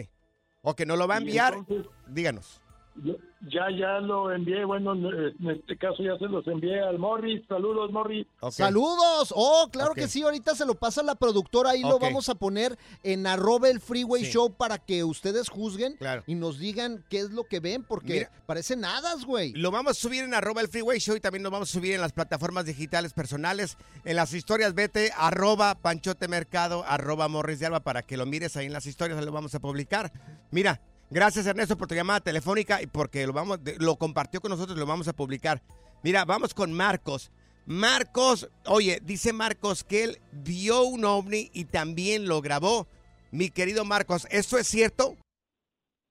Ok, 0.63 0.81
nos 0.85 0.97
lo 0.97 1.07
va 1.07 1.15
a 1.15 1.17
enviar. 1.19 1.53
entonces- 1.53 1.91
Díganos. 2.07 2.61
Ya, 2.95 3.69
ya 3.77 3.99
lo 3.99 4.31
envié, 4.31 4.63
bueno, 4.63 4.93
en 4.93 5.49
este 5.49 5.77
caso 5.77 6.01
ya 6.01 6.17
se 6.17 6.25
los 6.27 6.47
envié 6.47 6.79
al 6.79 6.97
Morris. 6.99 7.41
Saludos, 7.47 7.91
Morris. 7.91 8.25
Saludos. 8.51 9.33
Oh, 9.35 9.67
claro 9.71 9.93
que 9.93 10.07
sí. 10.07 10.21
Ahorita 10.21 10.55
se 10.55 10.65
lo 10.65 10.75
pasa 10.75 11.03
la 11.03 11.15
productora. 11.15 11.71
Ahí 11.71 11.81
lo 11.81 11.99
vamos 11.99 12.29
a 12.29 12.35
poner 12.35 12.77
en 13.03 13.27
arroba 13.27 13.69
el 13.69 13.81
Freeway 13.81 14.23
Sí. 14.25 14.31
Show 14.31 14.53
para 14.53 14.77
que 14.77 15.03
ustedes 15.03 15.49
juzguen 15.49 15.97
Claro. 15.97 16.23
y 16.27 16.35
nos 16.35 16.59
digan 16.59 17.03
qué 17.09 17.19
es 17.19 17.31
lo 17.31 17.43
que 17.43 17.59
ven, 17.59 17.83
porque 17.83 18.13
Mira. 18.13 18.31
parecen 18.45 18.85
hadas, 18.85 19.25
güey. 19.25 19.51
Lo 19.53 19.71
vamos 19.71 19.91
a 19.91 19.99
subir 19.99 20.23
en 20.23 20.33
arroba 20.33 20.61
el 20.61 20.67
Freeway 20.69 20.99
Show 20.99 21.15
y 21.15 21.19
también 21.19 21.43
lo 21.43 21.51
vamos 21.51 21.69
a 21.69 21.73
subir 21.73 21.93
en 21.95 22.01
las 22.01 22.13
plataformas 22.13 22.65
digitales 22.65 23.11
personales. 23.13 23.77
En 24.05 24.15
las 24.15 24.33
historias 24.33 24.73
vete 24.73 25.11
arroba 25.17 25.75
Panchote 25.75 26.27
Mercado, 26.29 26.85
arroba 26.87 27.27
Morris 27.27 27.59
de 27.59 27.65
Alba 27.65 27.81
para 27.81 28.03
que 28.03 28.15
lo 28.15 28.25
mires 28.25 28.55
ahí 28.55 28.67
en 28.67 28.73
las 28.73 28.85
historias, 28.85 29.17
ahí 29.19 29.25
lo 29.25 29.31
vamos 29.33 29.53
a 29.55 29.59
publicar. 29.59 30.11
Mira, 30.51 30.79
gracias 31.13 31.45
Ernesto 31.45 31.77
por 31.77 31.87
tu 31.87 31.95
llamada 31.95 32.19
telefónica 32.19 32.81
y 32.81 32.87
porque 32.87 33.25
lo, 33.25 33.33
vamos, 33.33 33.59
lo 33.79 33.95
compartió 33.95 34.41
con 34.41 34.51
nosotros, 34.51 34.77
lo 34.77 34.85
vamos 34.85 35.07
a 35.07 35.13
publicar. 35.13 35.61
Mira, 36.03 36.25
vamos 36.25 36.53
con 36.53 36.73
Marcos. 36.73 37.31
Marcos, 37.65 38.49
oye, 38.65 38.99
dice 39.03 39.31
Marcos 39.31 39.83
que 39.85 40.03
él 40.03 40.17
vio 40.31 40.83
un 40.83 41.05
ovni 41.05 41.49
y 41.53 41.65
también 41.65 42.27
lo 42.27 42.41
grabó. 42.41 42.87
Mi 43.31 43.49
querido 43.49 43.85
Marcos, 43.85 44.27
¿eso 44.29 44.57
es 44.57 44.67
cierto? 44.67 45.15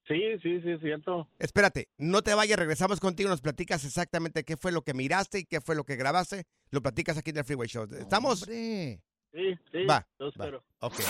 Sí, 0.09 0.21
sí, 0.43 0.61
sí, 0.63 0.71
es 0.71 0.81
cierto. 0.81 1.29
Espérate, 1.39 1.89
no 1.99 2.23
te 2.23 2.35
vayas, 2.35 2.59
regresamos 2.59 2.99
contigo, 2.99 3.29
nos 3.29 3.41
platicas 3.41 3.85
exactamente 3.85 4.45
qué 4.45 4.57
fue 4.57 4.73
lo 4.73 4.83
que 4.83 4.95
miraste 4.95 5.41
y 5.41 5.45
qué 5.45 5.61
fue 5.61 5.77
lo 5.77 5.85
que 5.85 5.97
grabaste. 5.97 6.45
Lo 6.71 6.83
platicas 6.83 7.19
aquí 7.19 7.31
en 7.31 7.39
el 7.39 7.45
Freeway 7.45 7.69
Show. 7.69 7.87
¿Estamos? 7.93 8.41
Sí, 8.41 8.99
sí. 9.33 9.85
Va, 9.89 10.07
los 10.19 10.35
va. 10.35 10.45
espero. 10.45 10.65
Ok. 10.81 11.01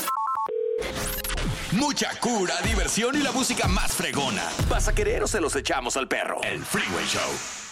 Mucha 1.73 2.11
cura, 2.21 2.55
diversión 2.63 3.17
y 3.17 3.23
la 3.23 3.33
música 3.33 3.67
más 3.67 3.93
fregona. 3.93 4.43
¿Vas 4.69 4.89
a 4.89 4.95
querer 4.95 5.23
o 5.23 5.27
se 5.27 5.41
los 5.41 5.57
echamos 5.57 5.97
al 5.97 6.07
perro? 6.07 6.39
El 6.43 6.63
Freeway 6.63 7.07
Show. 7.07 7.72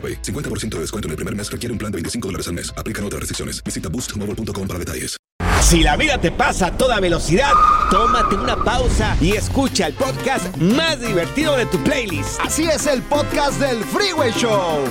AroPay. 0.00 0.22
50% 0.22 0.70
de 0.76 0.80
descuento 0.80 1.08
en 1.08 1.10
el 1.10 1.16
primer 1.16 1.36
mes 1.36 1.50
requiere 1.52 1.72
un 1.72 1.78
plan 1.78 1.92
de 1.92 1.96
25 1.96 2.28
dólares 2.28 2.48
al 2.48 2.54
mes. 2.54 2.72
Aplican 2.76 3.04
otras 3.04 3.20
restricciones. 3.20 3.62
Visita 3.62 3.90
boostmobile.com 3.90 4.66
para 4.66 4.78
detalles. 4.78 5.16
Si 5.62 5.82
la 5.82 5.96
vida 5.96 6.18
te 6.18 6.32
pasa 6.32 6.68
a 6.68 6.76
toda 6.76 6.98
velocidad, 7.00 7.52
tómate 7.90 8.34
una 8.34 8.56
pausa 8.64 9.16
y 9.20 9.32
escucha 9.32 9.86
el 9.86 9.92
podcast 9.94 10.56
más 10.56 11.00
divertido 11.00 11.54
de 11.56 11.66
tu 11.66 11.78
playlist. 11.84 12.40
Así 12.40 12.64
es 12.64 12.86
el 12.86 13.02
podcast 13.02 13.60
del 13.60 13.84
Freeway 13.84 14.32
Show. 14.32 14.84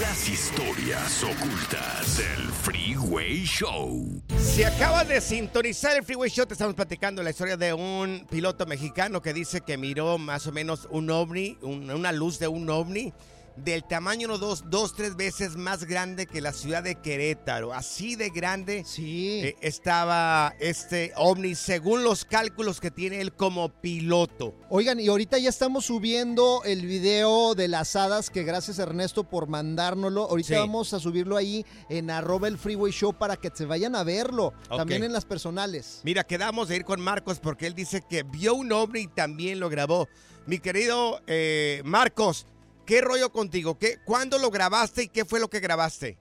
Las 0.00 0.28
historias 0.28 1.22
ocultas 1.22 2.16
del 2.16 2.48
Freeway 2.62 3.44
Show. 3.44 4.22
Si 4.38 4.64
acabas 4.64 5.06
de 5.08 5.20
sintonizar 5.20 5.96
el 5.98 6.02
Freeway 6.04 6.30
Show, 6.30 6.46
te 6.46 6.54
estamos 6.54 6.74
platicando 6.74 7.22
la 7.22 7.30
historia 7.30 7.56
de 7.56 7.72
un 7.74 8.26
piloto 8.30 8.64
mexicano 8.66 9.20
que 9.22 9.32
dice 9.34 9.60
que 9.60 9.76
miró 9.76 10.18
más 10.18 10.46
o 10.46 10.52
menos 10.52 10.88
un 10.90 11.10
ovni, 11.10 11.58
un- 11.62 11.90
una 11.90 12.10
luz 12.10 12.38
de 12.38 12.48
un 12.48 12.68
ovni 12.70 13.12
del 13.56 13.84
tamaño 13.84 14.38
dos, 14.38 14.64
dos, 14.70 14.94
tres 14.94 15.16
veces 15.16 15.56
más 15.56 15.84
grande 15.84 16.26
que 16.26 16.40
la 16.40 16.52
ciudad 16.52 16.82
de 16.82 16.94
Querétaro. 16.94 17.72
Así 17.72 18.16
de 18.16 18.30
grande 18.30 18.84
eh, 18.98 19.56
estaba 19.60 20.54
este 20.58 21.12
ovni, 21.16 21.54
según 21.54 22.04
los 22.04 22.24
cálculos 22.24 22.80
que 22.80 22.90
tiene 22.90 23.20
él 23.20 23.32
como 23.32 23.68
piloto. 23.68 24.54
Oigan, 24.70 25.00
y 25.00 25.08
ahorita 25.08 25.38
ya 25.38 25.48
estamos 25.50 25.86
subiendo 25.86 26.62
el 26.64 26.86
video 26.86 27.54
de 27.54 27.68
las 27.68 27.94
hadas, 27.96 28.30
que 28.30 28.42
gracias 28.42 28.78
Ernesto 28.78 29.24
por 29.24 29.48
mandárnoslo. 29.48 30.22
Ahorita 30.28 30.48
Sí. 30.48 30.54
vamos 30.54 30.92
a 30.94 31.00
subirlo 31.00 31.36
ahí 31.36 31.64
en 31.88 32.10
arroba 32.10 32.48
el 32.48 32.58
Freeway 32.58 32.92
Show 32.92 33.12
para 33.12 33.36
que 33.36 33.50
se 33.52 33.64
vayan 33.64 33.94
a 33.96 34.02
verlo. 34.04 34.52
También 34.68 35.04
en 35.04 35.12
las 35.12 35.24
personales. 35.24 36.00
Mira, 36.04 36.24
quedamos 36.24 36.68
de 36.68 36.76
ir 36.76 36.84
con 36.84 37.00
Marcos 37.00 37.38
porque 37.40 37.66
él 37.66 37.74
dice 37.74 38.02
que 38.08 38.22
vio 38.22 38.54
un 38.54 38.72
ovni 38.72 39.00
y 39.00 39.06
también 39.08 39.60
lo 39.60 39.68
grabó. 39.68 40.08
Mi 40.46 40.58
querido 40.58 41.20
eh, 41.26 41.82
Marcos, 41.84 42.46
¿qué 42.86 43.00
rollo 43.00 43.30
contigo? 43.30 43.78
¿Qué, 43.78 43.96
¿Cuándo 44.04 44.38
lo 44.38 44.50
grabaste 44.50 45.04
y 45.04 45.08
qué 45.08 45.24
fue 45.24 45.40
lo 45.40 45.48
que 45.48 45.60
grabaste? 45.60 46.16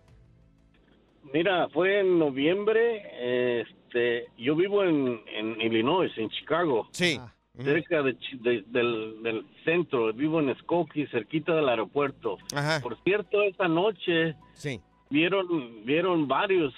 Mira, 1.34 1.70
fue 1.70 2.00
en 2.00 2.20
noviembre. 2.20 3.62
Este, 3.62 4.28
yo 4.38 4.56
vivo 4.56 4.84
en, 4.84 5.22
en 5.28 5.62
Illinois, 5.62 6.12
en 6.18 6.30
Chicago. 6.30 6.88
Sí. 6.92 7.20
Cerca 7.64 8.02
de 8.02 8.18
Chi- 8.18 8.38
de- 8.38 8.64
del, 8.68 9.22
del 9.24 9.46
centro. 9.66 10.12
Vivo 10.14 10.40
en 10.40 10.56
Skokie, 10.60 11.06
cerquita 11.08 11.54
del 11.54 11.70
aeropuerto. 11.70 12.38
Por 12.82 12.98
cierto, 13.04 13.44
esta 13.44 13.68
noche 13.68 14.36
sí. 14.54 14.80
vieron 15.10 15.86
vieron 15.86 16.28
varios 16.28 16.74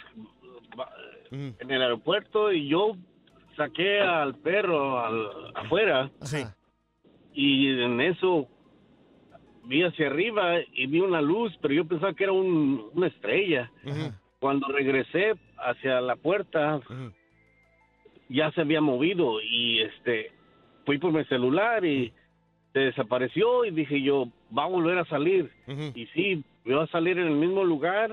va- 0.78 0.90
en 1.32 1.72
el 1.72 1.82
aeropuerto 1.82 2.52
y 2.52 2.68
yo 2.68 2.98
saqué 3.56 4.00
al 4.02 4.36
perro 4.36 5.00
al- 5.00 5.52
afuera. 5.56 6.12
Y 7.34 7.70
en 7.70 8.02
eso 8.02 8.48
vi 9.66 9.84
hacia 9.84 10.08
arriba 10.08 10.60
y 10.74 10.88
vi 10.88 11.00
una 11.00 11.22
luz, 11.22 11.58
pero 11.62 11.74
yo 11.74 11.86
pensaba 11.86 12.14
que 12.14 12.24
era 12.26 12.34
un- 12.34 12.90
una 12.94 13.08
estrella. 13.08 13.72
Cuando 14.40 14.68
regresé 14.68 15.34
hacia 15.58 16.02
la 16.02 16.16
puerta, 16.18 16.82
ya 18.30 18.52
se 18.52 18.62
había 18.62 18.82
movido 18.82 19.40
y 19.42 19.80
este 19.82 20.32
fui 20.86 20.98
por 20.98 21.14
mi 21.14 21.24
celular 21.26 21.86
y 21.86 22.12
se 22.74 22.80
desapareció 22.80 23.64
y 23.66 23.72
dije 23.72 24.02
yo, 24.02 24.28
va 24.58 24.64
a 24.64 24.68
volver 24.68 24.98
a 24.98 25.06
salir. 25.06 25.50
Y 25.96 26.08
sí, 26.08 26.44
volvió 26.66 26.82
a 26.82 26.88
salir 26.88 27.18
en 27.20 27.28
el 27.28 27.36
mismo 27.36 27.64
lugar, 27.64 28.12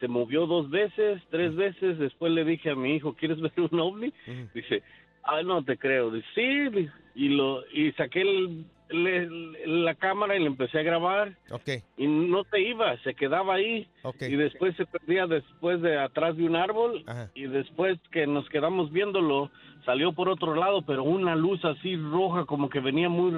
se 0.00 0.08
movió 0.08 0.46
dos 0.46 0.70
veces, 0.70 1.22
tres 1.30 1.54
veces, 1.54 1.98
después 1.98 2.32
le 2.32 2.44
dije 2.44 2.70
a 2.70 2.74
mi 2.74 2.96
hijo, 2.96 3.14
¿quieres 3.14 3.40
ver 3.40 3.52
un 3.70 3.78
ovni? 3.80 4.12
Dice, 4.54 4.82
ah, 5.22 5.42
no 5.42 5.62
te 5.64 5.76
creo. 5.76 6.10
Dice, 6.10 6.26
sí, 6.34 6.88
y, 7.14 7.28
lo, 7.28 7.62
y 7.72 7.92
saqué 7.92 8.22
el- 8.22 8.64
le- 8.94 9.66
la 9.66 9.94
cámara 9.94 10.36
y 10.36 10.40
le 10.40 10.46
empecé 10.46 10.78
a 10.78 10.82
grabar. 10.82 11.36
Ok. 11.50 11.68
y 11.96 12.06
no 12.06 12.44
se 12.44 12.60
iba, 12.60 12.96
se 12.98 13.14
quedaba 13.14 13.54
ahí. 13.54 13.86
Y 14.28 14.36
después 14.36 14.74
se 14.76 14.86
perdía 14.86 15.26
después 15.26 15.80
de 15.82 15.98
atrás 15.98 16.36
de 16.36 16.44
un 16.44 16.56
árbol. 16.56 17.04
Y 17.34 17.44
después 17.46 17.98
que 18.10 18.26
nos 18.26 18.48
quedamos 18.48 18.90
viéndolo 18.92 19.50
salió 19.84 20.12
por 20.14 20.30
otro 20.30 20.54
lado 20.54 20.80
pero 20.86 21.02
una 21.02 21.36
luz 21.36 21.62
así 21.64 21.94
roja 21.96 22.46
como 22.46 22.70
que 22.70 22.80
venía 22.80 23.08
muy 23.08 23.32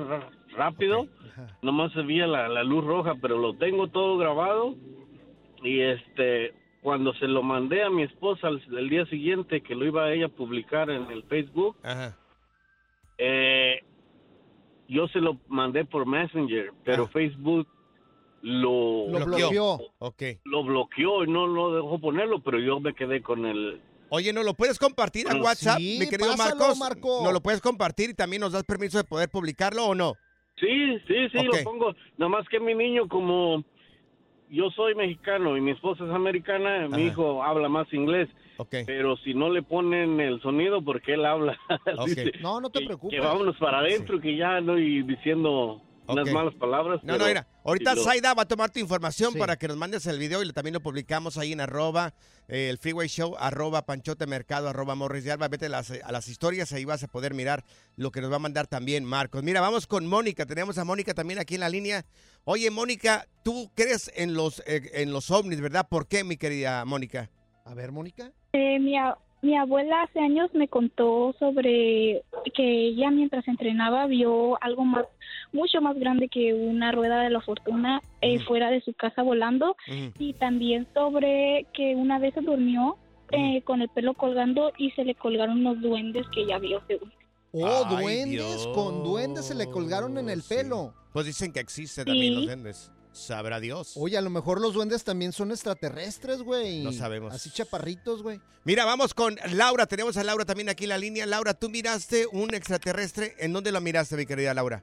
rápido. 0.56 1.06
Nomás 1.62 1.92
se 1.92 2.02
veía 2.02 2.26
la, 2.26 2.48
la 2.48 2.62
luz 2.64 2.84
roja 2.84 3.14
pero 3.20 3.36
lo 3.38 3.54
tengo 3.54 3.88
todo 3.88 4.16
grabado. 4.18 4.74
Y 5.62 5.80
este 5.80 6.52
cuando 6.82 7.12
se 7.14 7.26
lo 7.26 7.42
mandé 7.42 7.82
a 7.82 7.90
mi 7.90 8.04
esposa 8.04 8.46
el, 8.48 8.62
el 8.78 8.88
día 8.88 9.04
siguiente 9.06 9.60
que 9.60 9.74
lo 9.74 9.84
iba 9.86 10.04
a 10.04 10.12
ella 10.12 10.26
a 10.26 10.28
publicar 10.28 10.88
en 10.88 11.10
el 11.10 11.24
Facebook 11.24 11.76
eh, 13.18 13.80
yo 14.88 15.08
se 15.08 15.20
lo 15.20 15.38
mandé 15.48 15.84
por 15.84 16.06
Messenger, 16.06 16.72
pero 16.84 17.06
Facebook 17.08 17.66
lo, 18.42 19.08
Lo 19.08 19.24
bloqueó. 19.24 19.78
Ok. 19.98 20.22
Lo 20.44 20.62
bloqueó 20.64 21.24
y 21.24 21.28
no 21.30 21.46
lo 21.46 21.74
dejó 21.74 21.98
ponerlo, 21.98 22.40
pero 22.42 22.58
yo 22.60 22.78
me 22.80 22.94
quedé 22.94 23.22
con 23.22 23.44
el... 23.46 23.80
Oye, 24.08 24.32
¿no 24.32 24.44
lo 24.44 24.54
puedes 24.54 24.78
compartir 24.78 25.26
en 25.28 25.38
Mm. 25.38 25.42
WhatsApp, 25.42 25.78
Sí, 25.78 25.96
mi 25.98 26.08
querido 26.08 26.30
pásalo, 26.30 26.56
Marcos? 26.56 26.78
Marco. 26.78 27.20
¿No 27.24 27.32
lo 27.32 27.40
puedes 27.40 27.60
compartir 27.60 28.10
y 28.10 28.14
también 28.14 28.40
nos 28.40 28.52
das 28.52 28.62
permiso 28.62 28.98
de 28.98 29.04
poder 29.04 29.28
publicarlo 29.28 29.84
o 29.86 29.94
no? 29.96 30.14
Sí, 30.60 30.98
sí, 31.08 31.28
sí, 31.32 31.38
lo 31.44 31.52
pongo. 31.64 31.92
Nada 32.16 32.28
más 32.28 32.48
que 32.48 32.60
mi 32.60 32.74
niño, 32.74 33.08
como 33.08 33.64
yo 34.50 34.70
soy 34.70 34.94
mexicano 34.94 35.56
y 35.56 35.60
mi 35.60 35.72
esposa 35.72 36.04
es 36.04 36.10
americana, 36.10 36.88
mi 36.88 37.06
hijo 37.06 37.42
habla 37.42 37.68
más 37.68 37.92
inglés. 37.92 38.28
Pero 38.86 39.16
si 39.18 39.34
no 39.34 39.50
le 39.50 39.62
ponen 39.62 40.18
el 40.18 40.40
sonido, 40.40 40.82
porque 40.82 41.12
él 41.14 41.26
habla. 41.26 41.58
dice 42.06 42.32
No, 42.40 42.60
no 42.60 42.70
te 42.70 42.84
preocupes. 42.84 43.18
Que 43.18 43.24
vámonos 43.24 43.56
para 43.58 43.80
adentro, 43.80 44.18
que 44.20 44.36
ya 44.36 44.60
no 44.60 44.78
y 44.78 45.02
diciendo 45.02 45.82
unas 46.08 46.30
malas 46.32 46.54
palabras. 46.54 47.00
No, 47.02 47.12
pero 47.14 47.18
no, 47.18 47.26
mira. 47.26 47.46
Ahorita 47.64 47.90
si 47.92 47.96
lo- 47.98 48.04
Zaida 48.04 48.34
va 48.34 48.42
a 48.42 48.48
tomar 48.48 48.70
tu 48.70 48.78
información 48.78 49.32
Sí. 49.32 49.38
para 49.38 49.56
que 49.56 49.68
nos 49.68 49.76
mandes 49.76 50.06
el 50.06 50.18
video 50.18 50.42
y 50.42 50.52
también 50.52 50.74
lo 50.74 50.80
publicamos 50.80 51.36
ahí 51.38 51.52
en 51.52 51.60
arroba 51.60 52.14
eh, 52.48 52.68
el 52.70 52.78
Freeway 52.78 53.08
Show, 53.08 53.34
arroba 53.38 53.86
Panchote 53.86 54.26
Mercado, 54.26 54.68
arroba 54.68 54.94
Morris 54.94 55.24
de 55.24 55.32
Alba. 55.32 55.48
Vete 55.48 55.66
a 55.66 55.68
las, 55.68 55.90
a 55.90 56.12
las 56.12 56.28
historias, 56.28 56.72
ahí 56.72 56.84
vas 56.84 57.02
a 57.02 57.08
poder 57.08 57.34
mirar 57.34 57.64
lo 57.96 58.10
que 58.12 58.20
nos 58.20 58.30
va 58.30 58.36
a 58.36 58.40
mandar 58.40 58.66
también 58.68 59.04
Marcos. 59.04 59.42
Mira, 59.42 59.60
vamos 59.60 59.86
con 59.86 60.06
Mónica. 60.06 60.46
Tenemos 60.46 60.78
a 60.78 60.84
Mónica 60.84 61.12
también 61.14 61.38
aquí 61.40 61.54
en 61.56 61.60
la 61.60 61.68
línea. 61.68 62.04
Oye, 62.44 62.70
Mónica, 62.70 63.26
tú 63.42 63.70
crees 63.74 64.12
en 64.14 64.34
los, 64.34 64.60
eh, 64.66 64.90
en 64.94 65.12
los 65.12 65.30
ovnis, 65.32 65.60
¿verdad? 65.60 65.88
¿Por 65.88 66.06
qué, 66.06 66.22
mi 66.22 66.36
querida 66.36 66.84
Mónica? 66.84 67.30
A 67.64 67.74
ver, 67.74 67.90
Mónica. 67.90 68.30
Eh, 68.52 68.78
mi, 68.78 68.96
a- 68.96 69.18
mi 69.46 69.56
abuela 69.56 70.02
hace 70.02 70.18
años 70.18 70.50
me 70.54 70.66
contó 70.68 71.34
sobre 71.38 72.22
que 72.54 72.86
ella 72.88 73.10
mientras 73.10 73.46
entrenaba 73.48 74.06
vio 74.06 74.62
algo 74.62 74.84
más, 74.84 75.06
mucho 75.52 75.80
más 75.80 75.96
grande 75.98 76.28
que 76.28 76.52
una 76.52 76.90
rueda 76.92 77.20
de 77.22 77.30
la 77.30 77.40
fortuna 77.40 78.02
eh, 78.20 78.40
fuera 78.40 78.70
de 78.70 78.80
su 78.80 78.92
casa 78.92 79.22
volando 79.22 79.76
y 80.18 80.32
también 80.34 80.86
sobre 80.92 81.66
que 81.72 81.94
una 81.94 82.18
vez 82.18 82.34
se 82.34 82.40
durmió 82.40 82.96
eh, 83.30 83.62
con 83.62 83.82
el 83.82 83.88
pelo 83.88 84.14
colgando 84.14 84.72
y 84.78 84.90
se 84.92 85.04
le 85.04 85.14
colgaron 85.14 85.60
unos 85.60 85.80
duendes 85.80 86.26
que 86.34 86.42
ella 86.42 86.58
vio 86.58 86.82
según. 86.88 87.12
Oh, 87.52 87.84
Ay, 87.86 87.96
duendes. 88.02 88.66
Con 88.74 89.02
duendes 89.02 89.46
se 89.46 89.54
le 89.54 89.70
colgaron 89.70 90.18
en 90.18 90.28
el 90.28 90.42
pelo. 90.42 90.92
Pues 91.12 91.24
dicen 91.26 91.52
que 91.52 91.60
existe 91.60 92.04
también 92.04 92.24
Sí. 92.26 92.34
los 92.34 92.44
duendes. 92.46 92.92
Sabrá 93.16 93.60
Dios. 93.60 93.94
Oye, 93.96 94.18
a 94.18 94.20
lo 94.20 94.28
mejor 94.28 94.60
los 94.60 94.74
duendes 94.74 95.02
también 95.02 95.32
son 95.32 95.50
extraterrestres, 95.50 96.42
güey. 96.42 96.84
No 96.84 96.92
sabemos. 96.92 97.34
Así 97.34 97.50
chaparritos, 97.50 98.22
güey. 98.22 98.40
Mira, 98.64 98.84
vamos 98.84 99.14
con 99.14 99.36
Laura. 99.54 99.86
Tenemos 99.86 100.18
a 100.18 100.22
Laura 100.22 100.44
también 100.44 100.68
aquí 100.68 100.84
en 100.84 100.90
la 100.90 100.98
línea. 100.98 101.24
Laura, 101.24 101.54
¿tú 101.54 101.70
miraste 101.70 102.26
un 102.30 102.54
extraterrestre? 102.54 103.34
¿En 103.38 103.54
dónde 103.54 103.72
lo 103.72 103.80
miraste, 103.80 104.16
mi 104.16 104.26
querida 104.26 104.52
Laura? 104.52 104.82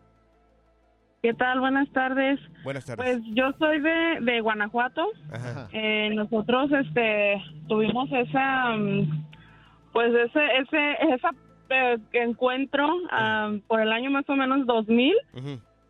¿Qué 1.22 1.34
tal? 1.36 1.60
Buenas 1.60 1.88
tardes. 1.94 2.40
Buenas 2.64 2.86
tardes. 2.86 3.06
Pues 3.06 3.36
yo 3.36 3.52
soy 3.60 3.80
de, 3.80 4.18
de 4.22 4.42
Guanajuato. 4.42 5.06
Ajá. 5.32 5.70
Eh, 5.72 6.10
nosotros 6.16 6.72
este 6.72 7.42
tuvimos 7.68 8.10
esa 8.12 8.76
mm, 8.76 9.26
pues 9.94 10.12
ese 10.12 10.46
ese 10.60 11.14
esa 11.14 11.30
eh, 11.70 11.98
encuentro 12.14 12.90
ah, 13.12 13.54
por 13.68 13.80
el 13.80 13.92
año 13.92 14.10
más 14.10 14.28
o 14.28 14.36
menos 14.36 14.66
2000 14.66 15.14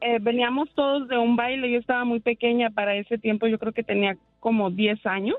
Eh, 0.06 0.20
veníamos 0.20 0.70
todos 0.76 1.08
de 1.08 1.18
un 1.18 1.38
baile 1.38 1.72
yo 1.72 1.80
estaba 1.80 2.04
muy 2.04 2.20
pequeña 2.20 2.70
para 2.70 2.94
ese 2.96 3.18
tiempo 3.18 3.48
yo 3.48 3.58
creo 3.58 3.72
que 3.72 3.84
tenía 3.84 4.18
como 4.42 4.70
10 4.70 5.06
años. 5.06 5.38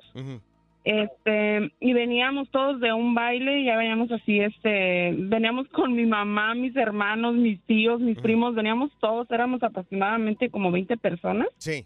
Este 0.84 1.70
y 1.80 1.92
veníamos 1.92 2.48
todos 2.50 2.80
de 2.80 2.90
un 2.92 3.14
baile 3.14 3.60
y 3.60 3.66
ya 3.66 3.76
veníamos 3.76 4.10
así 4.10 4.40
este 4.40 5.14
veníamos 5.18 5.68
con 5.68 5.94
mi 5.94 6.06
mamá 6.06 6.54
mis 6.54 6.74
hermanos 6.76 7.34
mis 7.34 7.60
tíos 7.62 8.00
mis 8.00 8.18
primos 8.18 8.54
veníamos 8.54 8.90
todos 9.00 9.30
éramos 9.30 9.62
aproximadamente 9.62 10.48
como 10.48 10.70
20 10.70 10.96
personas. 10.96 11.48
Sí. 11.58 11.84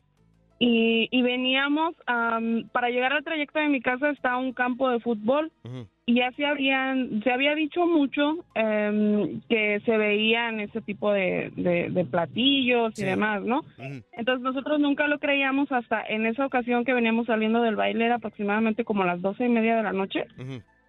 y, 0.61 1.09
y 1.11 1.23
veníamos 1.23 1.97
am, 2.07 2.69
para 2.71 2.91
llegar 2.91 3.13
al 3.13 3.25
trayecto 3.25 3.59
de 3.59 3.69
mi 3.69 3.81
casa 3.81 4.11
está 4.11 4.37
un 4.37 4.53
campo 4.53 4.89
de 4.89 5.01
fútbol. 5.01 5.51
Y 5.65 5.98
ya 6.15 6.31
se 6.33 6.47
habían 6.47 7.23
se 7.23 7.33
había 7.33 7.55
dicho 7.55 7.87
mucho 7.87 8.39
em, 8.55 9.41
que 9.49 9.81
se 9.85 9.97
veían 9.97 10.61
ese 10.61 10.81
tipo 10.81 11.13
de, 11.13 11.51
de- 11.57 11.91
de 11.91 12.05
platillos 12.05 12.99
y 12.99 13.03
demás 13.03 13.43
no 13.43 13.63
entonces 14.13 14.43
nosotros 14.43 14.81
nunca 14.81 15.07
lo 15.07 15.19
creíamos 15.19 15.71
hasta 15.73 16.03
en 16.07 16.27
esa 16.27 16.47
ocasión 16.47 16.85
que 16.85 16.95
veníamos 16.95 17.27
saliendo 17.27 17.63
del 17.63 17.77
baile 17.77 18.07
era 18.07 18.17
aproximadamente 18.17 18.85
como 18.85 19.05
las 19.05 19.21
doce 19.21 19.47
y 19.47 19.49
media 19.49 19.77
de 19.77 19.83
la 19.83 19.93
noche 19.93 20.25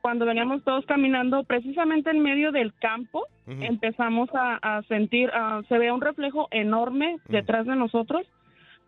cuando 0.01 0.25
veníamos 0.25 0.63
todos 0.63 0.85
caminando 0.85 1.43
precisamente 1.43 2.09
en 2.11 2.21
medio 2.21 2.51
del 2.51 2.73
campo 2.75 3.25
empezamos 3.63 4.29
a, 4.33 4.55
a 4.61 4.83
sentir 4.83 5.29
ah, 5.33 5.61
se 5.67 5.77
ve 5.77 5.91
un 5.91 6.01
reflejo 6.01 6.47
enorme 6.51 7.17
detrás 7.27 7.65
de 7.65 7.75
nosotros 7.75 8.25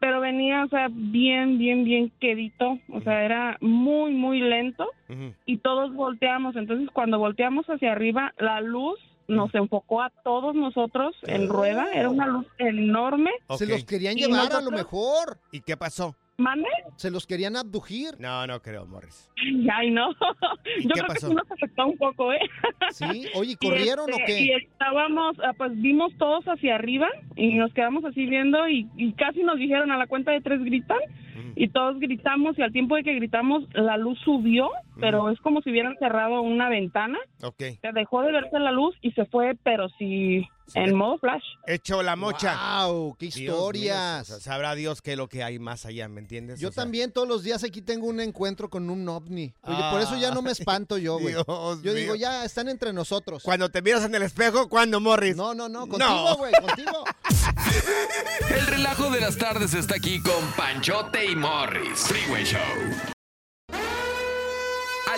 pero 0.01 0.19
venía, 0.19 0.65
o 0.65 0.67
sea, 0.67 0.87
bien, 0.91 1.59
bien, 1.59 1.83
bien 1.83 2.11
quedito, 2.19 2.79
o 2.91 3.01
sea, 3.01 3.23
era 3.23 3.57
muy, 3.61 4.13
muy 4.13 4.39
lento 4.39 4.87
y 5.45 5.59
todos 5.59 5.93
volteamos. 5.93 6.55
Entonces, 6.55 6.89
cuando 6.91 7.19
volteamos 7.19 7.67
hacia 7.67 7.91
arriba, 7.91 8.33
la 8.39 8.61
luz 8.61 8.99
nos 9.27 9.53
enfocó 9.53 10.01
a 10.01 10.09
todos 10.23 10.55
nosotros 10.55 11.15
en 11.27 11.47
rueda, 11.47 11.93
era 11.93 12.09
una 12.09 12.25
luz 12.25 12.47
enorme. 12.57 13.29
Se 13.55 13.67
los 13.67 13.85
querían 13.85 14.15
llevar 14.15 14.51
a 14.51 14.61
lo 14.61 14.71
mejor. 14.71 15.37
¿Y 15.51 15.61
qué 15.61 15.77
pasó? 15.77 16.15
¿Mande? 16.37 16.67
Se 16.95 17.11
los 17.11 17.27
querían 17.27 17.55
abducir. 17.55 18.15
No, 18.19 18.47
no 18.47 18.59
creo, 18.61 18.85
Morris. 18.87 19.29
Ay, 19.73 19.91
no. 19.91 20.09
¿Y 20.79 20.83
Yo 20.83 20.89
qué 20.89 21.01
creo 21.01 21.07
pasó? 21.07 21.13
que 21.13 21.19
sí 21.27 21.35
nos 21.35 21.51
afectó 21.51 21.85
un 21.87 21.97
poco, 21.97 22.33
¿eh? 22.33 22.39
Sí, 22.91 23.25
oye, 23.35 23.51
Y 23.51 23.55
¿corrieron 23.67 24.09
este, 24.09 24.23
o 24.23 24.25
qué? 24.25 24.41
Y 24.41 24.51
estábamos, 24.53 25.37
ah, 25.43 25.53
pues 25.55 25.79
vimos 25.79 26.11
todos 26.17 26.43
hacia 26.45 26.75
arriba 26.75 27.07
y 27.35 27.55
nos 27.55 27.73
quedamos 27.73 28.03
así 28.05 28.25
viendo 28.25 28.67
y, 28.67 28.87
y 28.97 29.13
casi 29.13 29.43
nos 29.43 29.57
dijeron 29.59 29.91
a 29.91 29.97
la 29.97 30.07
cuenta 30.07 30.31
de 30.31 30.41
tres 30.41 30.63
gritan 30.63 30.99
y 31.55 31.67
todos 31.67 31.99
gritamos 31.99 32.57
y 32.57 32.61
al 32.63 32.71
tiempo 32.71 32.95
de 32.95 33.03
que 33.03 33.13
gritamos 33.13 33.63
la 33.73 33.97
luz 33.97 34.17
subió, 34.23 34.69
pero 34.99 35.29
es 35.29 35.39
como 35.39 35.61
si 35.61 35.69
hubieran 35.71 35.95
cerrado 35.99 36.41
una 36.41 36.69
ventana, 36.69 37.17
Ok. 37.43 37.57
se 37.81 37.91
dejó 37.93 38.21
de 38.21 38.31
verse 38.31 38.59
la 38.59 38.71
luz 38.71 38.95
y 39.01 39.11
se 39.11 39.25
fue, 39.25 39.55
pero 39.63 39.87
sí 39.97 40.45
en 40.73 40.95
modo 40.95 41.17
flash. 41.17 41.43
Hecho 41.67 42.01
la 42.01 42.15
mocha. 42.15 42.55
¡Wow! 42.85 43.17
¡Qué 43.19 43.25
Dios 43.25 43.35
mío, 43.37 43.51
historias! 43.51 44.27
sabrá 44.41 44.73
Dios 44.73 45.01
qué 45.01 45.11
es 45.13 45.17
lo 45.17 45.27
que 45.27 45.43
hay 45.43 45.59
más 45.59 45.85
allá, 45.85 46.07
¿me 46.07 46.21
entiendes? 46.21 46.61
Yo 46.61 46.69
O 46.69 46.71
sea, 46.71 46.83
también 46.83 47.11
todos 47.11 47.27
los 47.27 47.43
días 47.43 47.63
aquí 47.65 47.81
tengo 47.81 48.07
un 48.07 48.21
encuentro 48.21 48.69
con 48.69 48.89
un 48.89 49.07
ovni. 49.09 49.53
Oye, 49.63 49.83
por 49.91 49.99
eso 49.99 50.17
ya 50.17 50.31
no 50.31 50.41
me 50.41 50.51
espanto 50.51 50.97
yo, 50.97 51.19
güey. 51.19 51.35
Yo 51.83 51.93
digo, 51.93 52.15
ya 52.15 52.45
están 52.45 52.69
entre 52.69 52.93
nosotros. 52.93 53.43
Cuando 53.43 53.69
te 53.69 53.81
miras 53.81 54.05
en 54.05 54.15
el 54.15 54.21
espejo, 54.23 54.69
¿cuándo, 54.69 55.01
Morris? 55.01 55.35
No, 55.35 55.53
no, 55.53 55.67
no, 55.67 55.85
No. 55.85 55.87
contigo, 55.89 56.35
güey, 56.37 56.53
contigo. 56.53 57.03
El 58.49 58.67
relajo 58.67 59.09
de 59.09 59.19
las 59.19 59.37
tardes 59.37 59.73
está 59.73 59.95
aquí 59.95 60.21
con 60.21 60.51
Panchote 60.55 61.25
y 61.31 61.35
Morris. 61.35 61.99
Freeway 62.07 62.43
Show. 62.45 62.59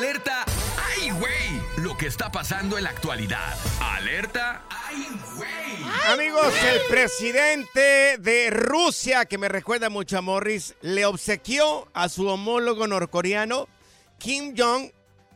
Alerta. 0.03 0.43
¡Ay, 0.99 1.11
güey! 1.11 1.61
Lo 1.77 1.95
que 1.95 2.07
está 2.07 2.29
pasando 2.29 2.77
en 2.77 2.83
la 2.83 2.89
actualidad. 2.89 3.55
Alerta. 3.79 4.65
¡Ay, 4.69 5.07
güey! 5.37 5.49
Amigos, 6.11 6.53
el 6.61 6.81
presidente 6.89 8.17
de 8.19 8.49
Rusia, 8.49 9.23
que 9.23 9.37
me 9.37 9.47
recuerda 9.47 9.89
mucho 9.89 10.17
a 10.17 10.21
Morris, 10.21 10.75
le 10.81 11.05
obsequió 11.05 11.87
a 11.93 12.09
su 12.09 12.27
homólogo 12.27 12.85
norcoreano, 12.85 13.69
Kim 14.17 14.53
Jong, 14.57 14.91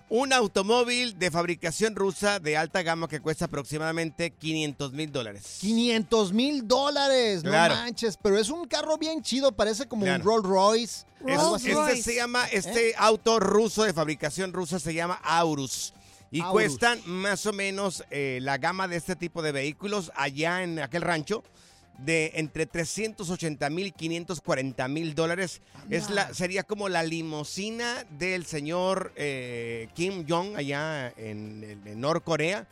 un 0.09 0.33
automóvil 0.33 1.17
de 1.17 1.31
fabricación 1.31 1.95
rusa 1.95 2.39
de 2.39 2.57
alta 2.57 2.81
gama 2.81 3.07
que 3.07 3.21
cuesta 3.21 3.45
aproximadamente 3.45 4.31
500 4.31 4.91
mil 4.91 5.09
dólares. 5.13 5.59
500 5.61 6.33
mil 6.33 6.67
dólares, 6.67 7.41
Claro. 7.41 7.73
no 7.73 7.81
manches. 7.83 8.17
Pero 8.21 8.37
es 8.37 8.49
un 8.49 8.67
carro 8.67 8.97
bien 8.97 9.21
chido, 9.21 9.53
parece 9.53 9.87
como 9.87 10.03
Claro. 10.03 10.21
un 10.21 10.27
Rolls 10.29 10.45
Royce. 10.45 11.06
Es- 11.25 11.65
este 11.65 12.01
se 12.03 12.15
llama, 12.15 12.45
este 12.47 12.93
auto 12.97 13.39
ruso 13.39 13.83
de 13.83 13.93
fabricación 13.93 14.53
rusa 14.53 14.79
se 14.79 14.93
llama 14.93 15.19
Aurus. 15.23 15.93
Y 16.29 16.41
Aurus. 16.41 16.51
cuestan 16.53 16.99
más 17.05 17.45
o 17.45 17.53
menos 17.53 18.03
eh, 18.11 18.39
la 18.41 18.57
gama 18.57 18.87
de 18.87 18.97
este 18.97 19.15
tipo 19.15 19.41
de 19.41 19.51
vehículos 19.51 20.11
allá 20.15 20.61
en 20.63 20.79
aquel 20.79 21.01
rancho 21.01 21.43
de 21.99 22.33
entre 22.35 22.67
380 22.67 23.69
mil 23.71 23.87
y 23.87 23.91
540 23.91 24.87
mil 24.87 25.15
dólares. 25.15 25.61
Es 25.89 26.09
la, 26.11 26.31
sería 26.33 26.61
como 26.63 26.89
la 26.89 27.01
limusina 27.01 28.05
del 28.19 28.45
señor 28.45 29.13
eh, 29.15 29.87
Kim 29.95 30.25
Jong 30.29 30.55
allá 30.57 31.07
en, 31.17 31.63
en- 31.63 31.87
en 31.87 31.99
Norcorea. 32.01 32.67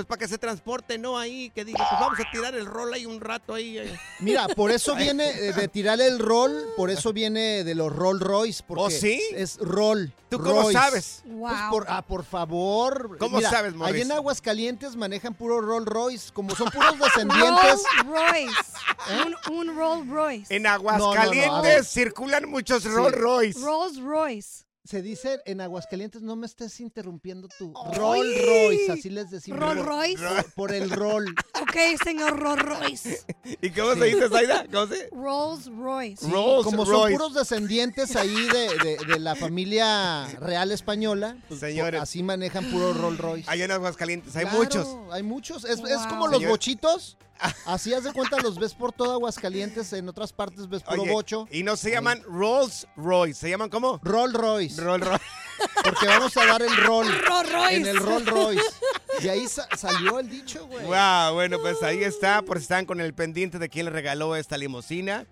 Pues 0.00 0.06
para 0.06 0.18
que 0.20 0.28
se 0.28 0.38
transporte, 0.38 0.96
¿no? 0.96 1.18
Ahí, 1.18 1.50
que 1.50 1.62
diga, 1.62 1.86
pues 1.86 2.00
vamos 2.00 2.18
a 2.18 2.30
tirar 2.32 2.54
el 2.54 2.64
rol 2.64 2.94
ahí 2.94 3.04
un 3.04 3.20
rato 3.20 3.52
ahí. 3.52 3.76
eh. 3.76 4.00
Mira, 4.20 4.48
por 4.48 4.70
eso 4.70 4.94
viene 4.96 5.28
eh, 5.28 5.52
de 5.52 5.68
tirar 5.68 6.00
el 6.00 6.18
rol, 6.18 6.72
por 6.74 6.88
eso 6.88 7.12
viene 7.12 7.64
de 7.64 7.74
los 7.74 7.92
Rolls 7.94 8.22
Royce. 8.22 8.62
Porque 8.66 8.82
¿Oh, 8.82 8.90
sí? 8.90 9.20
Es 9.34 9.58
roll. 9.58 10.10
¿Tú 10.30 10.38
cómo 10.38 10.62
Royce. 10.62 10.72
sabes? 10.72 11.22
Pues 11.26 11.54
por, 11.70 11.84
ah, 11.86 12.00
por 12.00 12.24
favor. 12.24 13.18
¿Cómo 13.18 13.36
Mira, 13.36 13.50
sabes, 13.50 13.74
Morris? 13.74 13.94
Allá 13.94 14.02
en 14.04 14.12
Aguascalientes 14.12 14.96
manejan 14.96 15.34
puro 15.34 15.60
Rolls 15.60 15.86
Royce, 15.86 16.32
como 16.32 16.56
son 16.56 16.70
puros 16.70 16.98
descendientes. 16.98 17.82
Rolls 18.06 18.06
Royce. 18.06 18.56
Un, 19.50 19.68
un 19.68 19.76
Rolls 19.76 20.08
Royce. 20.08 20.56
En 20.56 20.62
no, 20.62 20.68
no, 20.78 20.88
a 20.88 20.94
Aguascalientes 20.94 21.88
circulan 21.88 22.48
muchos 22.48 22.84
Rolls 22.84 23.14
Royce. 23.18 23.60
Rolls 23.60 24.00
Royce. 24.00 24.64
Se 24.90 25.02
dice 25.02 25.40
en 25.46 25.60
Aguascalientes, 25.60 26.20
no 26.20 26.34
me 26.34 26.46
estés 26.46 26.80
interrumpiendo 26.80 27.46
tú. 27.56 27.72
Roll 27.94 28.26
Royce, 28.44 28.90
así 28.90 29.08
les 29.08 29.30
decimos. 29.30 29.60
¿Roll 29.60 29.84
Royce? 29.86 30.18
Por, 30.26 30.52
por 30.54 30.72
el 30.72 30.90
rol. 30.90 31.32
Ok, 31.60 31.76
señor 32.02 32.40
Rolls 32.40 32.62
Royce. 32.62 33.20
¿Y 33.60 33.70
cómo 33.70 33.94
se 33.94 34.04
dice, 34.06 34.28
Zaida? 34.30 34.64
¿Cómo 34.72 34.86
se? 34.88 35.08
Rolls 35.12 35.66
Royce. 35.66 36.24
Sí, 36.24 36.32
Rolls 36.32 36.64
como 36.64 36.84
son 36.86 37.12
puros 37.12 37.34
descendientes 37.34 38.16
ahí 38.16 38.34
de, 38.48 38.68
de- 38.82 38.96
de 39.06 39.18
la 39.20 39.36
familia 39.36 40.26
real 40.40 40.72
española, 40.72 41.36
pues, 41.48 41.60
Señores. 41.60 42.00
así 42.00 42.22
manejan 42.22 42.64
puro 42.70 42.92
Roll 42.94 43.18
Royce. 43.18 43.48
Allá 43.48 43.66
en 43.66 43.70
Aguascalientes 43.72 44.34
hay 44.34 44.44
Claro, 44.46 44.58
muchos. 44.58 44.88
Hay 45.12 45.22
muchos. 45.22 45.64
Es, 45.64 45.78
es 45.80 46.06
como 46.08 46.26
los 46.28 46.44
bochitos. 46.44 47.16
Así 47.64 47.94
haz 47.94 48.04
de 48.04 48.12
cuenta, 48.12 48.38
los 48.40 48.58
ves 48.58 48.74
por 48.74 48.92
todo 48.92 49.12
Aguascalientes. 49.12 49.92
En 49.92 50.08
otras 50.08 50.32
partes 50.32 50.68
ves 50.68 50.82
Oye, 50.86 51.10
bocho. 51.10 51.48
Y 51.50 51.62
no 51.62 51.76
se 51.76 51.90
llaman 51.90 52.22
Rolls 52.24 52.86
Royce, 52.96 53.40
¿se 53.40 53.50
llaman 53.50 53.70
cómo? 53.70 53.98
Roll 54.02 54.32
Royce. 54.32 54.80
Roll 54.80 55.00
Royce. 55.00 55.24
Porque 55.84 56.06
vamos 56.06 56.36
a 56.36 56.46
dar 56.46 56.62
el 56.62 56.76
rol. 56.78 57.06
Rolls 57.28 57.52
Royce. 57.52 57.76
En 57.76 57.86
el 57.86 57.96
Roll 57.98 58.26
Royce. 58.26 58.62
Y 59.22 59.28
ahí 59.28 59.46
sa- 59.48 59.68
salió 59.76 60.18
el 60.18 60.28
dicho, 60.28 60.66
güey. 60.66 60.84
Wow, 60.86 61.34
bueno, 61.34 61.58
pues 61.60 61.82
ahí 61.82 62.02
está, 62.02 62.42
por 62.42 62.58
si 62.58 62.62
están 62.62 62.86
con 62.86 63.00
el 63.00 63.12
pendiente 63.14 63.58
de 63.58 63.68
quién 63.68 63.86
le 63.86 63.90
regaló 63.92 64.36
esta 64.36 64.56
limusina 64.56 65.26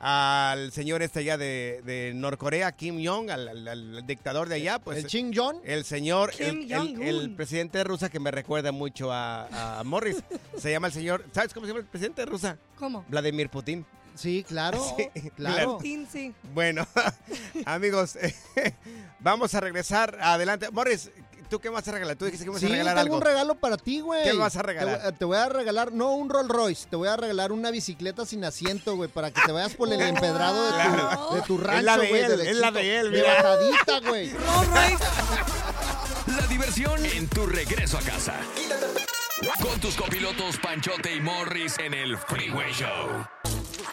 al 0.00 0.72
señor 0.72 1.02
este 1.02 1.20
allá 1.20 1.38
de, 1.38 1.80
de 1.84 2.12
Norcorea, 2.14 2.72
Kim 2.72 3.04
Jong, 3.04 3.30
al, 3.30 3.48
al- 3.48 3.68
al 3.68 4.06
dictador 4.06 4.48
de 4.48 4.56
allá, 4.56 4.78
pues 4.78 4.98
¿El 4.98 5.06
Ching 5.06 5.32
Jong? 5.34 5.58
el 5.64 5.84
señor, 5.84 6.30
Kim 6.32 6.62
el, 6.62 6.72
el- 6.72 6.78
Jong-un. 6.78 7.02
el 7.02 7.34
presidente 7.34 7.78
de 7.78 7.84
Rusia 7.84 8.08
que 8.08 8.20
me 8.20 8.30
recuerda 8.30 8.72
mucho 8.72 9.12
a, 9.12 9.78
a 9.80 9.84
Morris, 9.84 10.22
se 10.58 10.70
llama 10.70 10.88
el 10.88 10.92
señor, 10.92 11.24
¿sabes 11.32 11.54
cómo 11.54 11.66
se 11.66 11.72
llama 11.72 11.80
el 11.80 11.86
presidente 11.86 12.22
de 12.22 12.26
Rusia? 12.26 12.58
¿Cómo? 12.78 13.04
Vladimir 13.08 13.48
Putin. 13.48 13.86
Sí, 14.14 14.44
claro. 14.46 14.80
Sí, 14.96 15.30
claro. 15.30 15.78
Tin, 15.82 16.06
sí. 16.06 16.32
Bueno, 16.54 16.86
amigos, 17.64 18.16
vamos 19.20 19.54
a 19.54 19.60
regresar 19.60 20.16
adelante. 20.20 20.70
Morris, 20.70 21.10
¿tú 21.54 21.60
qué 21.60 21.68
vas 21.68 21.86
a 21.86 21.92
regalar? 21.92 22.16
Tú 22.16 22.24
dijiste 22.24 22.44
que 22.44 22.50
me 22.50 22.54
vas 22.54 22.60
Sí, 22.60 22.66
a 22.66 22.70
regalar 22.70 22.94
tengo 22.96 23.00
algo. 23.04 23.16
un 23.16 23.22
regalo 23.22 23.54
para 23.54 23.76
ti, 23.76 24.00
güey. 24.00 24.24
¿Qué 24.24 24.32
me 24.32 24.40
vas 24.40 24.56
a 24.56 24.62
regalar? 24.62 25.12
Te, 25.16 25.24
voy 25.24 25.36
a 25.36 25.48
regalar, 25.48 25.92
no 25.92 26.12
un 26.14 26.28
Rolls 26.28 26.48
Royce, 26.48 26.86
te 26.90 26.96
voy 26.96 27.06
a 27.08 27.16
regalar 27.16 27.52
una 27.52 27.70
bicicleta 27.70 28.26
sin 28.26 28.44
asiento, 28.44 28.96
güey, 28.96 29.08
para 29.08 29.30
que 29.30 29.40
te 29.46 29.52
vayas 29.52 29.74
por 29.74 29.92
el 29.92 30.00
empedrado 30.02 30.64
de 30.64 30.70
tu, 30.72 30.74
Claro. 30.74 31.30
de 31.34 31.42
tu 31.42 31.54
Es 31.56 31.60
rancho, 31.62 31.82
la 31.84 31.96
de 31.98 32.08
güey. 32.08 32.20
él, 32.22 32.40
es 32.40 32.56
la 32.56 32.70
de 32.72 32.96
él, 32.98 33.10
De 33.12 33.18
mira. 33.18 33.34
bajadita, 33.34 34.00
güey. 34.08 34.30
Rolls 34.32 34.68
Royce. 34.68 35.04
La 36.40 36.46
diversión 36.48 37.06
en 37.06 37.28
tu 37.28 37.46
regreso 37.46 37.98
a 37.98 38.00
casa. 38.00 38.34
Con 39.62 39.78
tus 39.80 39.94
copilotos 39.94 40.56
Panchote 40.58 41.14
y 41.14 41.20
Morris 41.20 41.78
en 41.78 41.94
el 41.94 42.16
Freeway 42.18 42.72
Show. 42.72 43.26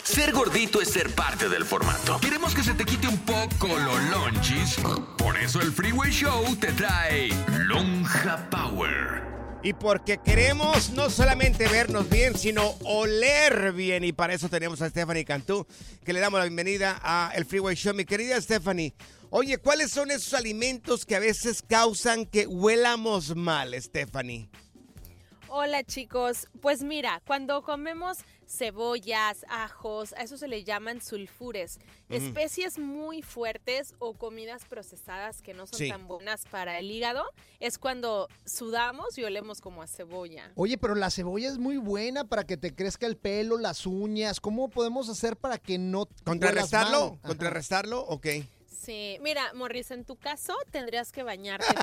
Ser 0.03 0.31
gordito 0.31 0.81
es 0.81 0.89
ser 0.89 1.13
parte 1.15 1.49
del 1.49 1.65
formato. 1.65 2.19
Queremos 2.19 2.53
que 2.53 2.63
se 2.63 2.73
te 2.73 2.85
quite 2.85 3.07
un 3.07 3.17
poco 3.19 3.67
los 3.67 4.03
lonchis. 4.09 4.77
Por 5.17 5.37
eso 5.37 5.61
el 5.61 5.71
Freeway 5.71 6.11
Show 6.11 6.55
te 6.57 6.71
trae 6.73 7.29
Lonja 7.65 8.49
Power. 8.49 9.23
Y 9.63 9.73
porque 9.73 10.17
queremos 10.17 10.89
no 10.91 11.09
solamente 11.09 11.67
vernos 11.67 12.09
bien, 12.09 12.37
sino 12.37 12.75
oler 12.83 13.73
bien. 13.73 14.03
Y 14.03 14.11
para 14.11 14.33
eso 14.33 14.49
tenemos 14.49 14.81
a 14.81 14.89
Stephanie 14.89 15.25
Cantú, 15.25 15.65
que 16.03 16.13
le 16.13 16.19
damos 16.19 16.39
la 16.39 16.45
bienvenida 16.45 16.99
a 17.01 17.31
El 17.35 17.45
Freeway 17.45 17.75
Show. 17.75 17.93
Mi 17.93 18.05
querida 18.05 18.41
Stephanie, 18.41 18.93
oye, 19.29 19.57
¿cuáles 19.59 19.91
son 19.91 20.11
esos 20.11 20.33
alimentos 20.33 21.05
que 21.05 21.15
a 21.15 21.19
veces 21.19 21.63
causan 21.67 22.25
que 22.25 22.47
huelamos 22.47 23.35
mal, 23.35 23.79
Stephanie? 23.79 24.49
Hola 25.53 25.83
chicos, 25.83 26.47
pues 26.61 26.81
mira, 26.81 27.21
cuando 27.27 27.61
comemos 27.61 28.19
cebollas, 28.51 29.45
ajos, 29.47 30.13
a 30.13 30.23
eso 30.23 30.37
se 30.37 30.47
le 30.47 30.63
llaman 30.63 31.01
sulfures, 31.01 31.79
especies 32.09 32.77
muy 32.77 33.21
fuertes 33.21 33.95
o 33.99 34.13
comidas 34.13 34.65
procesadas 34.65 35.41
que 35.41 35.53
no 35.53 35.67
son 35.67 35.77
Sí. 35.79 35.89
tan 35.89 36.07
buenas 36.07 36.43
para 36.51 36.77
el 36.77 36.91
hígado, 36.91 37.23
es 37.59 37.77
cuando 37.77 38.27
sudamos 38.45 39.17
y 39.17 39.23
olemos 39.23 39.61
como 39.61 39.81
a 39.81 39.87
cebolla. 39.87 40.51
Oye, 40.55 40.77
pero 40.77 40.95
la 40.95 41.09
cebolla 41.09 41.47
es 41.47 41.57
muy 41.57 41.77
buena 41.77 42.25
para 42.25 42.43
que 42.43 42.57
te 42.57 42.75
crezca 42.75 43.07
el 43.07 43.15
pelo, 43.15 43.57
las 43.57 43.85
uñas. 43.85 44.39
¿Cómo 44.41 44.69
podemos 44.69 45.07
hacer 45.09 45.37
para 45.37 45.57
que 45.57 45.77
no 45.77 46.07
¿Contrarrestarlo? 46.25 47.17
¿Contrarrestarlo? 47.21 48.01
Ok. 48.01 48.27
Sí, 48.71 49.17
mira, 49.21 49.53
Morris, 49.53 49.91
en 49.91 50.05
tu 50.05 50.15
caso 50.15 50.55
tendrías 50.71 51.11
que 51.11 51.23
bañarte. 51.23 51.65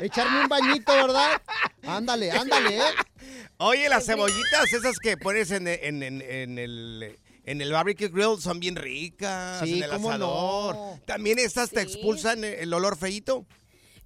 Echarme 0.00 0.42
un 0.42 0.48
bañito, 0.48 0.92
¿verdad? 0.92 1.40
Ándale, 1.82 2.30
ándale, 2.30 2.78
¿eh? 2.78 2.82
Oye, 3.58 3.88
las 3.88 4.06
cebollitas, 4.06 4.72
esas 4.72 4.98
que 4.98 5.16
pones 5.16 5.50
en, 5.50 5.66
en- 5.68 6.02
en- 6.02 6.22
en 6.22 6.58
el... 6.58 7.18
En 7.46 7.60
el 7.60 7.70
barbecue 7.72 8.08
grill 8.08 8.40
son 8.40 8.58
bien 8.58 8.74
ricas, 8.74 9.60
Sí, 9.62 9.76
en 9.76 9.82
el 9.84 9.90
¿cómo 9.90 10.08
asador. 10.08 10.74
no? 10.76 11.00
También 11.04 11.38
estas 11.38 11.68
te 11.68 11.82
expulsan 11.82 12.42
el 12.42 12.72
olor 12.72 12.96
feíto. 12.96 13.44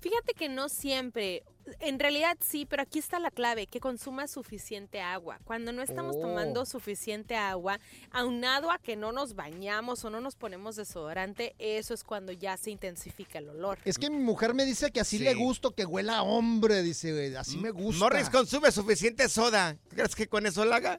Fíjate 0.01 0.35
que 0.35 0.49
no 0.49 0.69
siempre. 0.69 1.45
En 1.81 1.99
realidad 1.99 2.37
sí, 2.41 2.67
pero 2.67 2.83
aquí 2.83 2.99
está 2.99 3.19
la 3.19 3.31
clave, 3.31 3.67
que 3.67 3.81
consumas 3.81 4.31
suficiente 4.31 5.01
agua. 5.01 5.39
Cuando 5.45 5.73
no 5.73 5.83
estamos 5.83 6.17
Oh. 6.17 6.21
tomando 6.21 6.65
suficiente 6.67 7.37
agua, 7.37 7.79
aunado 8.11 8.71
a 8.71 8.79
que 8.79 8.97
no 8.97 9.13
nos 9.13 9.35
bañamos 9.35 10.05
o 10.05 10.11
no 10.11 10.21
nos 10.21 10.37
ponemos 10.37 10.77
desodorante, 10.77 11.55
eso 11.59 11.95
es 11.95 12.05
cuando 12.05 12.33
ya 12.33 12.57
se 12.57 12.71
intensifica 12.71 13.39
el 13.39 13.49
olor. 13.51 13.79
Es 13.85 13.99
que 13.99 14.11
mi 14.11 14.19
mujer 14.19 14.55
me 14.55 14.65
dice 14.65 14.91
que 14.91 15.01
así 15.01 15.19
le 15.19 15.35
gusto, 15.35 15.75
que 15.75 15.85
huela 15.85 16.19
a 16.19 16.23
hombre, 16.23 16.83
dice, 16.83 17.37
así 17.37 17.59
me 17.59 17.71
gusta. 17.71 17.99
Morris 18.05 18.31
consume 18.31 18.71
suficiente 18.73 19.29
soda. 19.29 19.77
¿Crees 19.91 20.15
que 20.15 20.29
con 20.29 20.47
eso 20.47 20.65
lo 20.65 20.75
haga? 20.75 20.99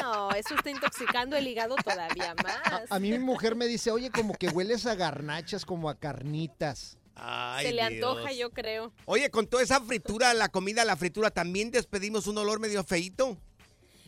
No, 0.00 0.30
eso 0.32 0.54
está 0.56 0.70
intoxicando 0.70 1.36
el 1.36 1.46
hígado 1.46 1.76
todavía 1.76 2.34
más. 2.42 2.90
A 2.90 2.98
mí 2.98 3.12
mi 3.12 3.18
mujer 3.20 3.54
me 3.54 3.66
dice, 3.66 3.90
oye, 3.92 4.10
como 4.10 4.34
que 4.34 4.48
hueles 4.48 4.86
a 4.86 4.94
garnachas, 4.96 5.64
como 5.64 5.88
a 5.88 5.94
carnitas. 5.94 6.98
Ay, 7.16 7.66
se 7.66 7.72
le 7.72 7.88
Dios. 7.90 7.92
antoja, 8.16 8.32
yo 8.32 8.50
creo. 8.50 8.92
Oye, 9.04 9.30
con 9.30 9.46
toda 9.46 9.62
esa 9.62 9.80
fritura, 9.80 10.34
la 10.34 10.48
comida, 10.48 10.84
la 10.84 10.96
fritura, 10.96 11.30
también 11.30 11.70
despedimos 11.70 12.26
un 12.26 12.38
olor 12.38 12.60
medio 12.60 12.82
feíto. 12.84 13.38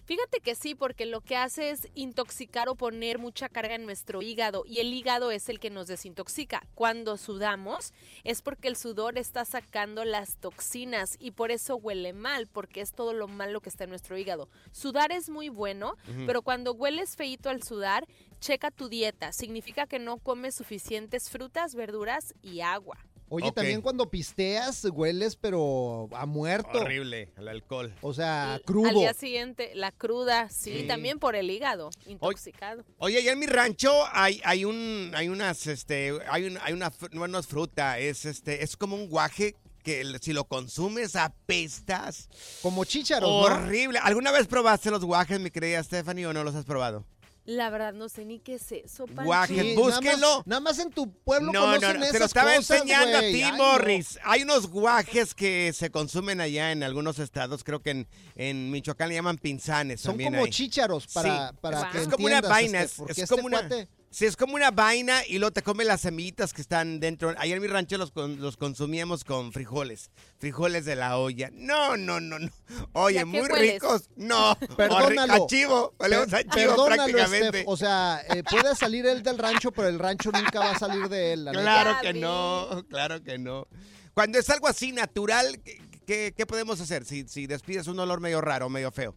Fíjate 0.06 0.38
que 0.38 0.54
sí, 0.54 0.76
porque 0.76 1.04
lo 1.04 1.20
que 1.20 1.36
hace 1.36 1.70
es 1.70 1.88
intoxicar 1.96 2.68
o 2.68 2.76
poner 2.76 3.18
mucha 3.18 3.48
carga 3.48 3.74
en 3.74 3.86
nuestro 3.86 4.22
hígado 4.22 4.62
y 4.64 4.78
el 4.78 4.94
hígado 4.94 5.32
es 5.32 5.48
el 5.48 5.58
que 5.58 5.68
nos 5.68 5.88
desintoxica. 5.88 6.62
Cuando 6.76 7.16
sudamos 7.16 7.92
es 8.22 8.40
porque 8.40 8.68
el 8.68 8.76
sudor 8.76 9.18
está 9.18 9.44
sacando 9.44 10.04
las 10.04 10.36
toxinas 10.36 11.16
y 11.18 11.32
por 11.32 11.50
eso 11.50 11.74
huele 11.74 12.12
mal, 12.12 12.46
porque 12.46 12.82
es 12.82 12.92
todo 12.92 13.14
lo 13.14 13.26
malo 13.26 13.60
que 13.60 13.68
está 13.68 13.82
en 13.82 13.90
nuestro 13.90 14.16
hígado. 14.16 14.48
Sudar 14.70 15.10
es 15.10 15.28
muy 15.28 15.48
bueno, 15.48 15.96
pero 16.24 16.42
cuando 16.42 16.72
hueles 16.72 17.16
feito 17.16 17.50
al 17.50 17.64
sudar, 17.64 18.06
checa 18.38 18.70
tu 18.70 18.88
dieta. 18.88 19.32
Significa 19.32 19.88
que 19.88 19.98
no 19.98 20.18
comes 20.18 20.54
suficientes 20.54 21.30
frutas, 21.30 21.74
verduras 21.74 22.32
y 22.42 22.60
agua. 22.60 22.96
Oye, 23.28 23.50
también 23.52 23.80
cuando 23.82 24.08
pisteas 24.10 24.84
hueles, 24.84 25.36
pero 25.36 26.08
a 26.12 26.26
muerto. 26.26 26.78
Horrible, 26.78 27.32
el 27.36 27.48
alcohol. 27.48 27.92
O 28.02 28.14
sea, 28.14 28.54
Al 28.54 28.62
crudo. 28.62 28.90
día 29.00 29.14
siguiente, 29.14 29.72
la 29.74 29.90
cruda, 29.92 30.48
sí, 30.48 30.80
Sí. 30.82 30.86
también 30.86 31.18
por 31.18 31.34
el 31.34 31.50
hígado, 31.50 31.90
intoxicado. 32.06 32.84
Oye, 32.98 33.18
allá 33.18 33.32
en 33.32 33.38
mi 33.38 33.46
rancho 33.46 33.92
hay, 34.12 34.40
hay 34.44 34.64
un, 34.64 35.10
hay 35.14 35.28
unas, 35.28 35.66
este, 35.66 36.12
hay 36.30 36.44
un, 36.44 36.58
hay 36.62 36.72
una, 36.72 36.92
no, 37.12 37.26
no 37.26 37.38
es 37.38 37.46
fruta, 37.46 37.98
es 37.98 38.24
este, 38.24 38.62
es 38.62 38.76
como 38.76 38.94
un 38.96 39.08
guaje 39.08 39.56
que 39.82 40.04
si 40.20 40.32
lo 40.32 40.44
consumes 40.44 41.14
apestas. 41.14 42.28
Como 42.62 42.84
chícharos, 42.84 43.28
¿no? 43.28 43.36
Horrible. 43.38 43.98
¿Alguna 44.02 44.32
vez 44.32 44.46
probaste 44.48 44.90
los 44.90 45.04
guajes, 45.04 45.38
mi 45.40 45.50
querida 45.50 45.82
Stephanie, 45.82 46.26
o 46.26 46.32
no 46.32 46.42
los 46.44 46.54
has 46.56 46.64
probado? 46.64 47.04
La 47.46 47.70
verdad 47.70 47.92
no 47.92 48.08
sé 48.08 48.24
ni 48.24 48.40
qué 48.40 48.54
es 48.54 48.72
eso, 48.72 49.06
Pancho. 49.06 49.22
Guajes, 49.24 49.56
Sí, 49.62 49.74
nada 49.76 49.86
más- 49.88 49.94
búsquenlo. 50.00 50.42
Nada 50.46 50.60
más, 50.60 50.78
en 50.80 50.90
tu 50.90 51.12
pueblo 51.12 51.52
No, 51.52 51.60
no, 51.60 51.66
conocen 51.76 51.94
no, 51.94 52.00
te 52.00 52.06
esas 52.08 52.18
lo 52.20 52.26
estaba 52.26 52.54
cosas, 52.56 52.70
enseñando 52.78 53.18
güey. 53.18 53.30
a 53.30 53.32
ti, 53.32 53.42
Ay, 53.42 53.52
no. 53.52 53.56
Morris. 53.58 54.18
Hay 54.24 54.42
unos 54.42 54.66
guajes 54.68 55.32
que 55.34 55.72
se 55.72 55.90
consumen 55.90 56.40
allá 56.40 56.72
en 56.72 56.82
algunos 56.82 57.20
estados, 57.20 57.62
creo 57.62 57.80
que 57.82 57.90
en, 57.90 58.08
en 58.34 58.70
Michoacán 58.72 59.08
le 59.10 59.14
llaman 59.14 59.38
pinzanes 59.38 60.00
Son 60.00 60.12
también 60.12 60.32
como 60.32 60.44
ahí. 60.44 60.50
chícharos 60.50 61.06
para, 61.06 61.50
Sí. 61.50 61.56
para 61.60 61.80
es, 61.82 61.86
que 61.92 61.98
es 61.98 62.08
como 62.08 62.26
una 62.26 62.36
entiendas, 62.38 62.50
vaina, 62.50 62.78
este, 62.80 62.92
es, 62.92 62.98
porque 62.98 63.12
es 63.12 63.18
este 63.18 63.34
como 63.36 63.46
una... 63.46 63.60
cuate- 63.68 63.88
Sí, 64.10 64.24
es 64.24 64.36
como 64.36 64.54
una 64.54 64.70
vaina 64.70 65.20
y 65.26 65.38
luego 65.38 65.52
te 65.52 65.62
come 65.62 65.84
las 65.84 66.00
semillitas 66.00 66.54
que 66.54 66.62
están 66.62 67.00
dentro. 67.00 67.34
Allá 67.36 67.54
en 67.54 67.60
mi 67.60 67.68
rancho 67.68 67.98
los, 67.98 68.12
con- 68.12 68.40
los 68.40 68.56
consumíamos 68.56 69.24
con 69.24 69.52
frijoles. 69.52 70.10
Frijoles 70.38 70.86
de 70.86 70.96
la 70.96 71.18
olla. 71.18 71.50
No, 71.52 71.98
no, 71.98 72.18
no, 72.20 72.38
no. 72.38 72.46
¿Y 72.46 72.72
a 72.72 72.86
Oye, 72.92 73.24
muy 73.26 73.40
hueles? 73.40 73.74
ricos. 73.74 74.08
No. 74.16 74.56
Perdónalo. 74.76 75.44
A 75.44 75.46
chivo. 75.46 75.94
Valemos 75.98 76.28
a 76.32 76.36
Per- 76.38 76.44
chivo 76.48 76.54
perdónalo, 76.54 76.96
prácticamente. 77.04 77.48
Steph. 77.58 77.68
O 77.68 77.76
sea, 77.76 78.22
eh, 78.30 78.42
puede 78.42 78.74
salir 78.74 79.04
él 79.06 79.22
del 79.22 79.36
rancho, 79.36 79.70
pero 79.70 79.88
el 79.88 79.98
rancho 79.98 80.30
nunca 80.32 80.60
va 80.60 80.70
a 80.70 80.78
salir 80.78 81.08
de 81.10 81.32
él. 81.34 81.44
neta. 81.44 81.60
Claro 81.60 81.96
que 82.00 82.14
no, 82.14 82.84
claro 82.88 83.22
que 83.22 83.38
no. 83.38 83.66
Cuando 84.14 84.38
es 84.38 84.48
algo 84.48 84.66
así 84.68 84.92
natural, 84.92 85.60
¿qué, 85.62 85.78
qué- 86.06 86.32
qué 86.34 86.46
podemos 86.46 86.80
hacer 86.80 87.04
si, 87.04 87.28
si 87.28 87.46
despides 87.46 87.86
un 87.86 87.98
olor 87.98 88.20
medio 88.20 88.40
raro, 88.40 88.70
medio 88.70 88.90
feo? 88.92 89.14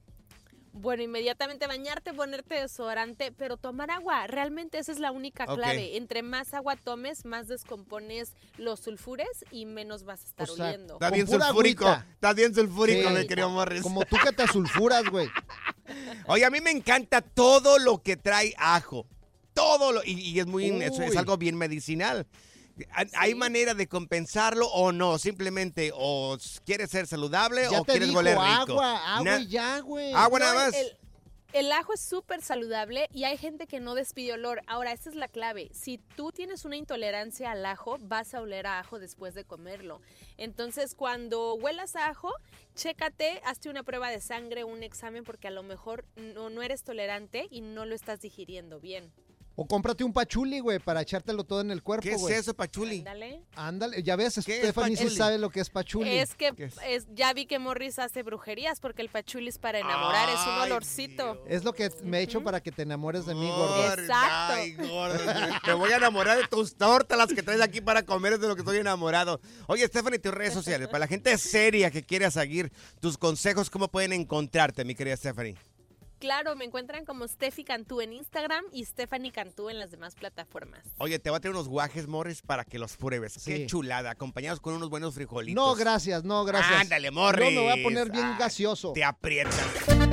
Bueno, 0.71 1.03
inmediatamente 1.03 1.67
bañarte, 1.67 2.13
ponerte 2.13 2.55
desodorante, 2.55 3.31
pero 3.31 3.57
tomar 3.57 3.91
agua. 3.91 4.27
Realmente 4.27 4.77
esa 4.77 4.91
es 4.91 4.99
la 4.99 5.11
única 5.11 5.45
clave. 5.45 5.97
Entre 5.97 6.21
más 6.21 6.53
agua 6.53 6.75
tomes, 6.75 7.25
más 7.25 7.47
descompones 7.47 8.33
los 8.57 8.79
sulfures 8.79 9.45
y 9.51 9.65
menos 9.65 10.03
vas 10.03 10.21
a 10.23 10.25
estar 10.25 10.49
O 10.49 10.55
sea, 10.55 10.65
oliendo. 10.67 10.93
Está 10.93 11.09
bien 11.09 11.27
sulfúrico. 11.27 11.89
Está 12.13 12.33
bien 12.33 12.53
sulfúrico, 12.53 13.09
Sí. 13.09 13.15
mi 13.15 13.27
querido 13.27 13.49
Morris. 13.49 13.81
Como 13.81 14.05
tú 14.05 14.15
que 14.23 14.31
te 14.31 14.47
sulfuras, 14.47 15.03
güey. 15.09 15.27
Oye, 16.27 16.45
a 16.45 16.49
mí 16.49 16.61
me 16.61 16.71
encanta 16.71 17.21
todo 17.21 17.79
lo 17.79 18.01
que 18.01 18.15
trae 18.17 18.53
ajo. 18.57 19.05
todo, 19.53 19.91
lo- 19.91 20.03
y, 20.05 20.11
y 20.13 20.39
es 20.39 20.45
muy, 20.45 20.69
es, 20.69 21.17
algo 21.17 21.35
bien 21.37 21.57
medicinal. 21.57 22.25
¿Hay 23.17 23.35
manera 23.35 23.73
de 23.73 23.87
compensarlo 23.87 24.67
o 24.67 24.91
no? 24.91 25.17
Simplemente, 25.17 25.91
o 25.95 26.37
quieres 26.65 26.89
ser 26.89 27.07
saludable 27.07 27.63
Ya 27.69 27.81
o 27.81 27.83
te 27.85 27.91
quieres 27.93 28.09
dijo, 28.09 28.19
oler 28.19 28.37
rico. 28.37 28.45
agua, 28.73 29.15
agua 29.17 29.23
Na- 29.23 29.39
y 29.39 29.47
ya, 29.47 29.79
güey. 29.79 30.13
Agua 30.13 30.39
No, 30.39 30.45
nada 30.45 30.65
el- 30.67 30.71
más. 30.71 30.75
El, 30.81 30.97
el 31.51 31.71
ajo 31.71 31.93
es 31.93 31.99
súper 32.01 32.43
saludable 32.43 33.09
y 33.11 33.23
hay 33.23 33.35
gente 33.35 33.65
que 33.65 33.79
no 33.79 33.95
despide 33.95 34.33
olor. 34.33 34.61
Ahora, 34.67 34.91
esta 34.91 35.09
es 35.09 35.15
la 35.15 35.27
clave. 35.27 35.71
Si 35.73 35.97
tú 36.15 36.31
tienes 36.31 36.63
una 36.63 36.75
intolerancia 36.75 37.49
al 37.51 37.65
ajo, 37.65 37.97
vas 38.01 38.35
a 38.35 38.41
oler 38.41 38.67
a 38.67 38.77
ajo 38.79 38.99
después 38.99 39.33
de 39.33 39.45
comerlo. 39.45 39.99
Entonces, 40.37 40.93
cuando 40.93 41.55
huelas 41.55 41.95
a 41.95 42.07
ajo, 42.09 42.31
chécate, 42.75 43.41
hazte 43.43 43.69
una 43.69 43.81
prueba 43.83 44.09
de 44.11 44.21
sangre, 44.21 44.63
un 44.63 44.83
examen, 44.83 45.23
porque 45.23 45.47
a 45.47 45.51
lo 45.51 45.63
mejor 45.63 46.05
no, 46.15 46.49
no 46.51 46.61
eres 46.61 46.83
tolerante 46.83 47.47
y 47.49 47.61
no 47.61 47.85
lo 47.85 47.95
estás 47.95 48.21
digiriendo 48.21 48.79
bien. 48.79 49.11
O 49.61 49.65
cómprate 49.67 50.05
un 50.05 50.13
pachuli, 50.13 50.61
güey, 50.61 50.79
para 50.79 51.01
echártelo 51.01 51.43
todo 51.43 51.59
en 51.59 51.69
el 51.69 51.83
cuerpo, 51.83 52.03
¿Qué 52.03 52.13
es 52.13 52.29
eso, 52.29 52.53
pachuli? 52.53 52.99
Ándale. 52.99 53.43
Ándale, 53.57 54.03
ya 54.03 54.15
ves, 54.15 54.39
¿Qué 54.45 54.53
es 54.53 54.59
Stephanie 54.59 54.95
sí 54.95 55.09
sabe 55.09 55.37
lo 55.37 55.49
que 55.49 55.59
es 55.59 55.69
pachuli. 55.69 56.17
Es 56.17 56.33
que 56.33 56.53
es- 56.87 57.07
ya 57.13 57.33
vi 57.33 57.45
que 57.45 57.59
Morris 57.59 57.99
hace 57.99 58.23
brujerías 58.23 58.79
porque 58.79 59.01
el 59.01 59.09
pachuli 59.09 59.49
es 59.49 59.57
para 59.57 59.79
enamorar, 59.79 60.29
es 60.29 60.39
un 60.47 60.61
Ay, 60.61 60.71
olorcito. 60.71 61.43
Es 61.45 61.65
lo 61.65 61.73
que 61.73 61.91
me 62.03 62.19
he 62.19 62.21
hecho 62.21 62.41
para 62.41 62.61
que 62.61 62.71
te 62.71 62.83
enamores 62.83 63.25
de 63.25 63.35
mí, 63.35 63.49
gordo. 63.49 63.83
Exacto. 63.95 64.53
Ay, 64.53 64.75
gordo, 64.75 65.19
Me 65.67 65.73
voy 65.73 65.91
a 65.91 65.97
enamorar 65.97 66.37
de 66.37 66.47
tus 66.47 66.75
tortas, 66.75 67.17
las 67.17 67.33
que 67.33 67.43
traes 67.43 67.59
aquí 67.59 67.81
para 67.81 68.03
comer, 68.03 68.31
es 68.31 68.39
de 68.39 68.47
lo 68.47 68.55
que 68.55 68.61
estoy 68.61 68.77
enamorado. 68.77 69.41
Oye, 69.67 69.85
Stephanie, 69.87 70.19
tus 70.19 70.33
redes 70.33 70.53
sociales, 70.53 70.87
para 70.87 70.99
la 70.99 71.07
gente 71.07 71.37
seria 71.37 71.91
que 71.91 72.01
quiera 72.03 72.31
seguir 72.31 72.71
tus 73.01 73.17
consejos, 73.17 73.69
¿cómo 73.69 73.89
pueden 73.89 74.13
encontrarte, 74.13 74.85
mi 74.85 74.95
querida 74.95 75.17
Stephanie? 75.17 75.57
Claro, 76.19 76.55
me 76.57 76.65
encuentran 76.65 77.05
como 77.05 77.25
Steffi 77.25 77.63
Cantú 77.63 78.01
en 78.01 78.11
Instagram 78.11 78.65
y 78.73 78.83
Stephanie 78.83 79.31
Cantú 79.31 79.69
en 79.69 79.79
las 79.79 79.89
demás 79.89 80.15
plataformas. 80.15 80.81
Oye, 80.97 81.17
te 81.17 81.29
voy 81.29 81.37
a 81.37 81.39
traer 81.39 81.55
unos 81.55 81.69
guajes, 81.69 82.07
Morris, 82.07 82.41
para 82.41 82.65
que 82.65 82.77
los 82.77 82.97
pruebes. 82.97 83.41
Qué 83.45 83.65
chulada, 83.67 84.11
acompañados 84.11 84.59
con 84.59 84.73
unos 84.73 84.89
buenos 84.89 85.15
frijolitos. 85.15 85.55
No, 85.55 85.75
gracias, 85.75 86.25
no, 86.25 86.43
gracias. 86.43 86.81
Ándale, 86.81 87.09
Morris. 87.11 87.53
Yo 87.53 87.61
me 87.61 87.69
voy 87.71 87.79
a 87.79 87.83
poner 87.83 88.11
bien 88.11 88.37
gaseoso. 88.37 88.91
Te 88.91 89.03
aprietas. 89.03 89.55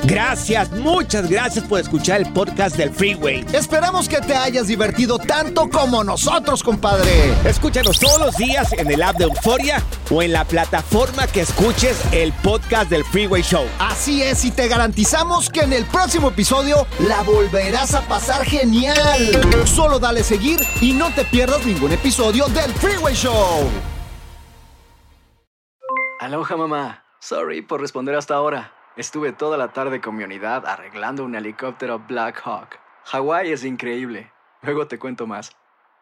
Gracias, 0.04 0.70
muchas 0.70 1.28
gracias 1.28 1.64
por 1.64 1.80
escuchar 1.80 2.20
el 2.20 2.32
podcast 2.32 2.76
del 2.76 2.90
Freeway. 2.90 3.44
Esperamos 3.52 4.08
que 4.08 4.20
te 4.20 4.34
hayas 4.34 4.68
divertido 4.68 5.18
tanto 5.18 5.68
como 5.68 6.04
nosotros, 6.04 6.62
compadre. 6.62 7.32
Escúchanos 7.44 7.98
todos 7.98 8.20
los 8.20 8.36
días 8.36 8.72
en 8.74 8.88
el 8.92 9.02
app 9.02 9.16
de 9.16 9.24
Euforia 9.24 9.82
o 10.08 10.22
en 10.22 10.32
la 10.32 10.44
plataforma 10.44 11.26
que 11.26 11.40
escuches 11.40 12.00
el 12.12 12.32
podcast 12.34 12.88
del 12.90 13.04
Freeway 13.04 13.42
Show. 13.42 13.66
Así 13.80 14.22
es, 14.22 14.44
y 14.44 14.52
te 14.52 14.68
garantizamos 14.68 15.50
que 15.50 15.60
en 15.60 15.72
el 15.72 15.84
próximo 15.96 16.28
episodio 16.28 16.86
la 17.08 17.22
volverás 17.22 17.94
a 17.94 18.06
pasar 18.06 18.44
genial. 18.44 18.96
Solo 19.64 19.98
dale 19.98 20.22
seguir 20.22 20.60
y 20.82 20.92
no 20.92 21.10
te 21.14 21.24
pierdas 21.24 21.64
ningún 21.64 21.90
episodio 21.90 22.46
del 22.48 22.70
Freeway 22.74 23.14
Show. 23.14 23.66
Aloha 26.20 26.56
mamá. 26.56 27.02
Sorry 27.18 27.62
por 27.62 27.80
responder 27.80 28.14
hasta 28.14 28.34
ahora. 28.34 28.72
Estuve 28.96 29.32
toda 29.32 29.56
la 29.56 29.72
tarde 29.72 30.02
con 30.02 30.16
mi 30.16 30.24
unidad 30.24 30.66
arreglando 30.66 31.24
un 31.24 31.34
helicóptero 31.34 31.98
Black 32.06 32.42
Hawk. 32.44 32.78
Hawái 33.06 33.52
es 33.52 33.64
increíble. 33.64 34.30
Luego 34.62 34.86
te 34.86 34.98
cuento 34.98 35.26
más. 35.26 35.52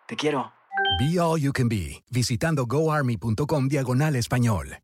Te 0.06 0.16
quiero. 0.16 0.52
Be 0.98 1.20
All 1.20 1.40
You 1.40 1.52
Can 1.52 1.68
Be, 1.68 2.02
visitando 2.10 2.66
goarmy.com 2.66 3.68
diagonal 3.68 4.16
español. 4.16 4.83